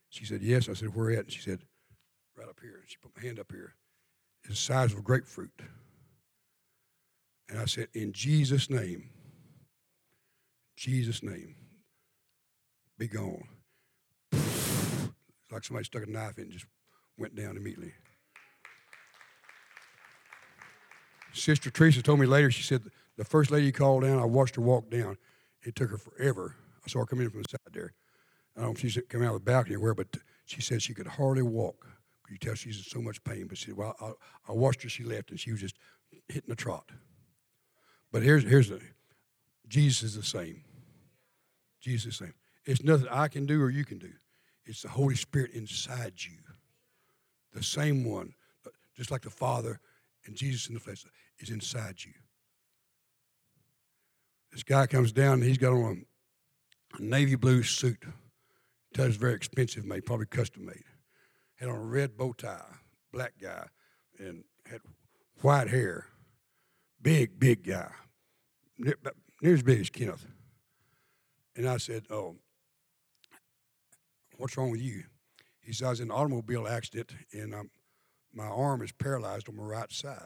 She 0.10 0.26
said, 0.26 0.42
Yes. 0.42 0.70
I 0.70 0.74
said, 0.74 0.96
Where 0.96 1.12
at? 1.12 1.20
And 1.20 1.32
she 1.32 1.42
said, 1.42 1.60
right 2.38 2.48
up 2.48 2.60
here. 2.62 2.82
She 2.88 2.98
put 3.02 3.16
my 3.16 3.24
hand 3.24 3.40
up 3.40 3.52
here. 3.52 3.76
It's 4.44 4.50
the 4.50 4.56
size 4.56 4.94
of 4.94 5.00
a 5.00 5.02
grapefruit. 5.02 5.62
And 7.50 7.60
I 7.60 7.66
said, 7.66 7.88
In 7.94 8.14
Jesus' 8.14 8.70
name, 8.70 9.10
Jesus' 10.76 11.24
name, 11.24 11.56
be 12.98 13.08
gone. 13.08 13.48
Like 15.52 15.64
somebody 15.64 15.86
stuck 15.86 16.04
a 16.04 16.10
knife 16.10 16.38
in 16.38 16.46
and 16.46 16.52
just 16.52 16.66
went 17.18 17.36
down 17.36 17.58
immediately. 17.58 17.94
Sister 21.34 21.70
Teresa 21.70 22.02
told 22.02 22.20
me 22.20 22.26
later, 22.26 22.52
she 22.52 22.64
said, 22.64 22.84
the 23.18 23.26
first 23.26 23.52
lady 23.52 23.72
called 23.72 24.04
down, 24.04 24.20
I 24.20 24.26
watched 24.26 24.56
her 24.56 24.62
walk 24.62 24.90
down. 24.90 25.18
It 25.62 25.76
took 25.76 25.92
her 25.92 25.98
forever. 25.98 26.56
I 26.86 26.90
saw 26.90 27.00
her 27.00 27.06
come 27.06 27.22
in 27.22 27.30
from 27.30 27.44
the 27.44 27.50
side 27.50 27.74
there. 27.74 27.94
I 28.56 28.62
don't 28.62 28.70
know 28.70 28.74
if 28.74 28.80
she's 28.80 29.00
coming 29.10 29.28
out 29.28 29.36
of 29.36 29.46
the 29.46 29.52
balcony 29.52 29.76
or 29.76 29.80
where, 29.80 29.96
but 29.96 30.08
she 30.46 30.62
said 30.62 30.82
she 30.82 30.94
could 30.94 31.08
hardly 31.08 31.44
walk. 31.44 31.88
You 32.30 32.38
tell 32.38 32.56
she's 32.56 32.78
in 32.78 32.84
so 32.84 33.02
much 33.02 33.24
pain. 33.24 33.48
But 33.48 33.58
she 33.58 33.66
said, 33.66 33.78
well, 33.78 33.96
I, 34.02 34.52
I 34.52 34.54
watched 34.54 34.84
her. 34.84 34.90
She 34.90 35.04
left, 35.04 35.30
and 35.30 35.40
she 35.40 35.52
was 35.52 35.62
just 35.62 35.78
hitting 36.28 36.52
a 36.52 36.56
trot. 36.56 36.90
But 38.12 38.24
here's 38.24 38.44
here's 38.44 38.70
the 38.70 38.82
Jesus 39.74 40.04
is 40.04 40.16
the 40.16 40.22
same. 40.22 40.62
Jesus 41.82 42.14
is 42.14 42.20
the 42.20 42.26
same. 42.26 42.34
It's 42.66 42.84
nothing 42.84 43.08
I 43.10 43.28
can 43.28 43.48
do 43.48 43.60
or 43.60 43.72
you 43.72 43.84
can 43.84 43.98
do. 43.98 44.12
It's 44.66 44.84
the 44.84 44.90
Holy 44.90 45.16
Spirit 45.16 45.50
inside 45.54 46.14
you. 46.18 46.38
The 47.54 47.64
same 47.64 48.06
one, 48.06 48.36
just 48.96 49.10
like 49.10 49.24
the 49.24 49.32
Father 49.32 49.80
and 50.28 50.36
Jesus 50.36 50.68
in 50.68 50.76
the 50.76 50.80
flesh 50.80 51.04
is 51.40 51.50
inside 51.50 51.96
you. 52.06 52.14
This 54.52 54.62
guy 54.62 54.86
comes 54.86 55.12
down 55.12 55.40
and 55.40 55.44
he's 55.44 55.58
got 55.58 55.74
on 55.74 56.06
a, 57.00 57.02
navy 57.02 57.34
blue 57.34 57.64
suit. 57.64 58.06
That 58.94 59.10
is 59.10 59.16
very 59.16 59.34
expensive 59.34 59.86
made, 59.86 60.06
probably 60.06 60.28
custom 60.28 60.68
made 60.68 60.84
had 61.56 61.70
on 61.70 61.76
a 61.76 61.80
red 61.80 62.16
bow 62.16 62.34
tie, 62.34 62.62
black 63.12 63.34
guy, 63.42 63.66
and 64.20 64.44
had 64.70 64.82
white 65.42 65.70
hair. 65.70 66.06
Big, 67.02 67.40
big 67.40 67.66
guy, 67.66 67.90
near, 69.44 69.50
near 69.50 69.56
as 69.56 69.64
big 69.64 69.80
as 69.80 69.90
Kenneth. 69.90 70.26
And 71.56 71.68
I 71.68 71.78
said, 71.78 72.06
Oh, 72.10 72.36
what's 74.38 74.58
wrong 74.58 74.72
with 74.72 74.82
you? 74.82 75.04
He 75.62 75.74
said, 75.74 75.88
I 75.88 75.90
was 75.92 76.00
in 76.00 76.10
an 76.10 76.16
automobile 76.16 76.68
accident 76.68 77.12
and 77.32 77.54
um, 77.54 77.70
my 78.34 78.48
arm 78.48 78.82
is 78.82 78.92
paralyzed 78.92 79.48
on 79.48 79.56
my 79.56 79.64
right 79.64 79.92
side. 79.92 80.18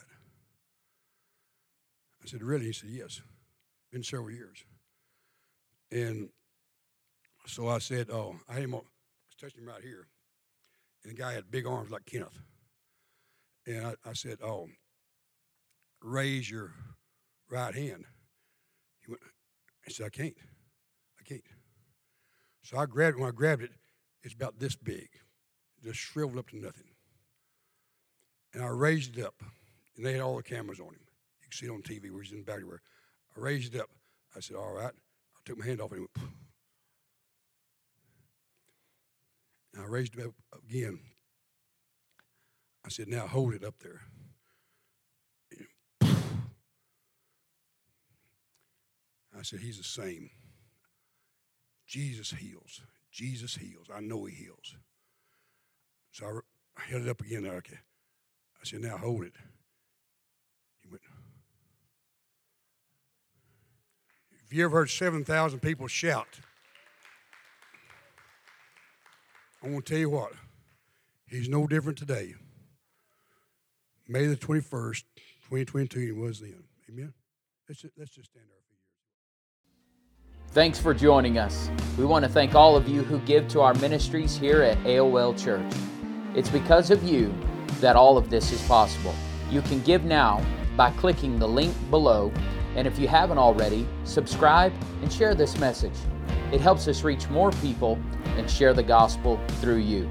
I 2.24 2.28
said, 2.28 2.44
Really? 2.44 2.68
He 2.68 2.74
said, 2.74 2.90
Yes. 2.90 3.22
Been 3.92 4.04
several 4.04 4.32
years. 4.32 4.64
And 5.92 6.30
so 7.46 7.68
I 7.68 7.80
said, 7.80 8.10
Oh, 8.10 8.36
I 8.50 8.54
had 8.54 8.64
him, 8.64 8.76
I 8.76 8.78
was 8.78 8.86
touching 9.40 9.62
him 9.62 9.70
right 9.70 9.84
here. 9.84 10.08
And 11.04 11.14
the 11.14 11.18
guy 11.18 11.34
had 11.34 11.52
big 11.52 11.66
arms 11.66 11.92
like 11.92 12.06
Kenneth. 12.06 12.40
And 13.66 13.88
I, 13.88 13.94
I 14.10 14.14
said, 14.14 14.40
Oh, 14.44 14.68
raise 16.02 16.50
your 16.50 16.72
right 17.50 17.74
hand. 17.74 18.06
I 19.88 19.92
said, 19.92 20.06
I 20.06 20.10
can't. 20.10 20.36
I 21.20 21.24
can't. 21.24 21.42
So 22.64 22.78
I 22.78 22.86
grabbed 22.86 23.18
it. 23.18 23.22
When 23.22 23.30
I 23.30 23.34
grabbed 23.34 23.64
it, 23.64 23.72
it's 24.24 24.34
about 24.34 24.60
this 24.60 24.76
big. 24.76 25.08
just 25.84 26.00
shriveled 26.00 26.38
up 26.38 26.50
to 26.50 26.58
nothing. 26.58 26.90
And 28.54 28.64
I 28.64 28.68
raised 28.68 29.18
it 29.18 29.26
up, 29.26 29.36
and 29.96 30.06
they 30.06 30.14
had 30.14 30.22
all 30.22 30.36
the 30.36 30.44
cameras 30.44 30.80
on 30.80 30.88
him. 30.88 31.00
You 31.42 31.48
can 31.50 31.52
see 31.52 31.66
it 31.68 31.70
on 31.70 31.82
TV 31.82 32.12
where 32.12 32.22
he's 32.22 32.32
in 32.32 32.40
the 32.40 32.44
back 32.44 32.60
I 32.60 33.40
raised 33.40 33.76
it 33.76 33.82
up. 33.82 33.90
I 34.36 34.40
said, 34.42 34.58
All 34.58 34.74
right. 34.74 34.94
I 34.94 35.40
took 35.46 35.58
my 35.58 35.66
hand 35.66 35.80
off 35.80 35.92
and 35.92 36.02
it 36.02 36.10
went, 36.16 36.32
and 39.74 39.84
I 39.84 39.88
raised 39.88 40.18
it 40.18 40.26
up 40.26 40.34
again. 40.68 41.00
I 42.86 42.90
said, 42.90 43.08
Now 43.08 43.28
hold 43.28 43.54
it 43.54 43.64
up 43.64 43.76
there. 43.80 44.02
I 49.38 49.44
said, 49.44 49.60
He's 49.60 49.78
the 49.78 49.84
same. 49.84 50.30
Jesus 51.86 52.32
heals. 52.32 52.82
Jesus 53.12 53.56
heals. 53.56 53.88
I 53.94 54.02
know 54.02 54.26
He 54.26 54.36
heals. 54.36 54.76
So 56.12 56.26
I, 56.26 56.82
I 56.82 56.90
held 56.90 57.04
it 57.04 57.10
up 57.10 57.22
again. 57.22 57.46
Okay. 57.46 57.78
I 58.60 58.64
said, 58.64 58.82
Now 58.82 58.98
hold 58.98 59.24
it. 59.24 59.34
He 60.82 60.90
went. 60.90 61.02
Have 64.48 64.58
you 64.58 64.64
ever 64.64 64.78
heard 64.78 64.90
7,000 64.90 65.60
people 65.60 65.88
shout? 65.88 66.40
I 69.62 69.68
want 69.68 69.86
to 69.86 69.92
tell 69.92 70.00
you 70.00 70.10
what, 70.10 70.32
he's 71.28 71.50
no 71.50 71.68
different 71.68 71.98
today. 71.98 72.36
May 74.08 74.28
the 74.28 74.38
21st, 74.38 75.04
2022, 75.50 76.00
he 76.00 76.12
was 76.14 76.40
then. 76.40 76.64
Amen? 76.90 77.14
Let's 77.68 77.82
just, 77.82 77.94
let's 77.98 78.12
just 78.12 78.30
stand 78.30 78.46
there. 78.48 78.67
Thanks 80.52 80.80
for 80.80 80.94
joining 80.94 81.38
us. 81.38 81.70
We 82.00 82.06
want 82.06 82.24
to 82.24 82.32
thank 82.32 82.56
all 82.56 82.76
of 82.76 82.88
you 82.88 83.04
who 83.04 83.20
give 83.20 83.48
to 83.50 83.62
our 83.62 83.76
ministries 83.76 84.36
here 84.36 84.64
at 84.64 84.78
AOL 84.80 85.38
Church. 85.38 85.72
It's 86.36 86.50
because 86.50 86.90
of 86.90 87.04
you 87.04 87.34
that 87.80 87.96
all 87.96 88.18
of 88.18 88.30
this 88.30 88.52
is 88.52 88.66
possible. 88.66 89.14
You 89.52 89.62
can 89.62 89.82
give 89.82 90.04
now 90.04 90.44
by 90.76 90.92
clicking 90.92 91.38
the 91.38 91.48
link 91.48 91.76
below, 91.92 92.32
and 92.76 92.88
if 92.88 92.98
you 92.98 93.08
haven't 93.08 93.38
already, 93.38 93.88
subscribe 94.04 94.74
and 95.04 95.12
share 95.12 95.36
this 95.36 95.60
message. 95.60 95.94
It 96.52 96.62
helps 96.62 96.88
us 96.88 97.04
reach 97.04 97.30
more 97.30 97.52
people 97.52 98.00
and 98.38 98.50
share 98.50 98.74
the 98.74 98.84
gospel 98.84 99.40
through 99.60 99.80
you. 99.80 100.10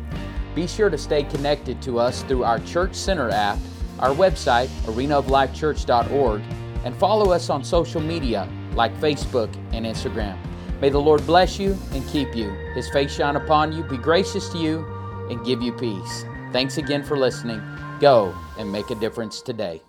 Be 0.54 0.66
sure 0.66 0.90
to 0.90 0.98
stay 0.98 1.24
connected 1.24 1.82
to 1.82 1.98
us 1.98 2.22
through 2.22 2.44
our 2.44 2.60
Church 2.60 2.94
Center 2.94 3.30
app, 3.30 3.58
our 3.98 4.10
website, 4.10 4.68
arenaoflifechurch.org, 4.84 6.42
and 6.84 6.94
follow 6.96 7.32
us 7.32 7.50
on 7.50 7.64
social 7.64 8.00
media 8.00 8.48
like 8.76 8.94
Facebook 9.00 9.52
and 9.72 9.84
Instagram. 9.84 10.36
May 10.80 10.90
the 10.90 11.00
Lord 11.00 11.26
bless 11.26 11.58
you 11.58 11.76
and 11.92 12.06
keep 12.08 12.36
you, 12.36 12.50
His 12.74 12.88
face 12.90 13.14
shine 13.14 13.36
upon 13.36 13.72
you, 13.72 13.82
be 13.82 13.96
gracious 13.96 14.48
to 14.50 14.58
you, 14.58 14.86
and 15.30 15.44
give 15.44 15.62
you 15.62 15.72
peace. 15.72 16.24
Thanks 16.52 16.76
again 16.76 17.02
for 17.02 17.16
listening. 17.18 17.60
Go 18.00 18.34
and 18.58 18.70
make 18.70 18.90
a 18.90 18.94
difference 18.94 19.40
today. 19.40 19.80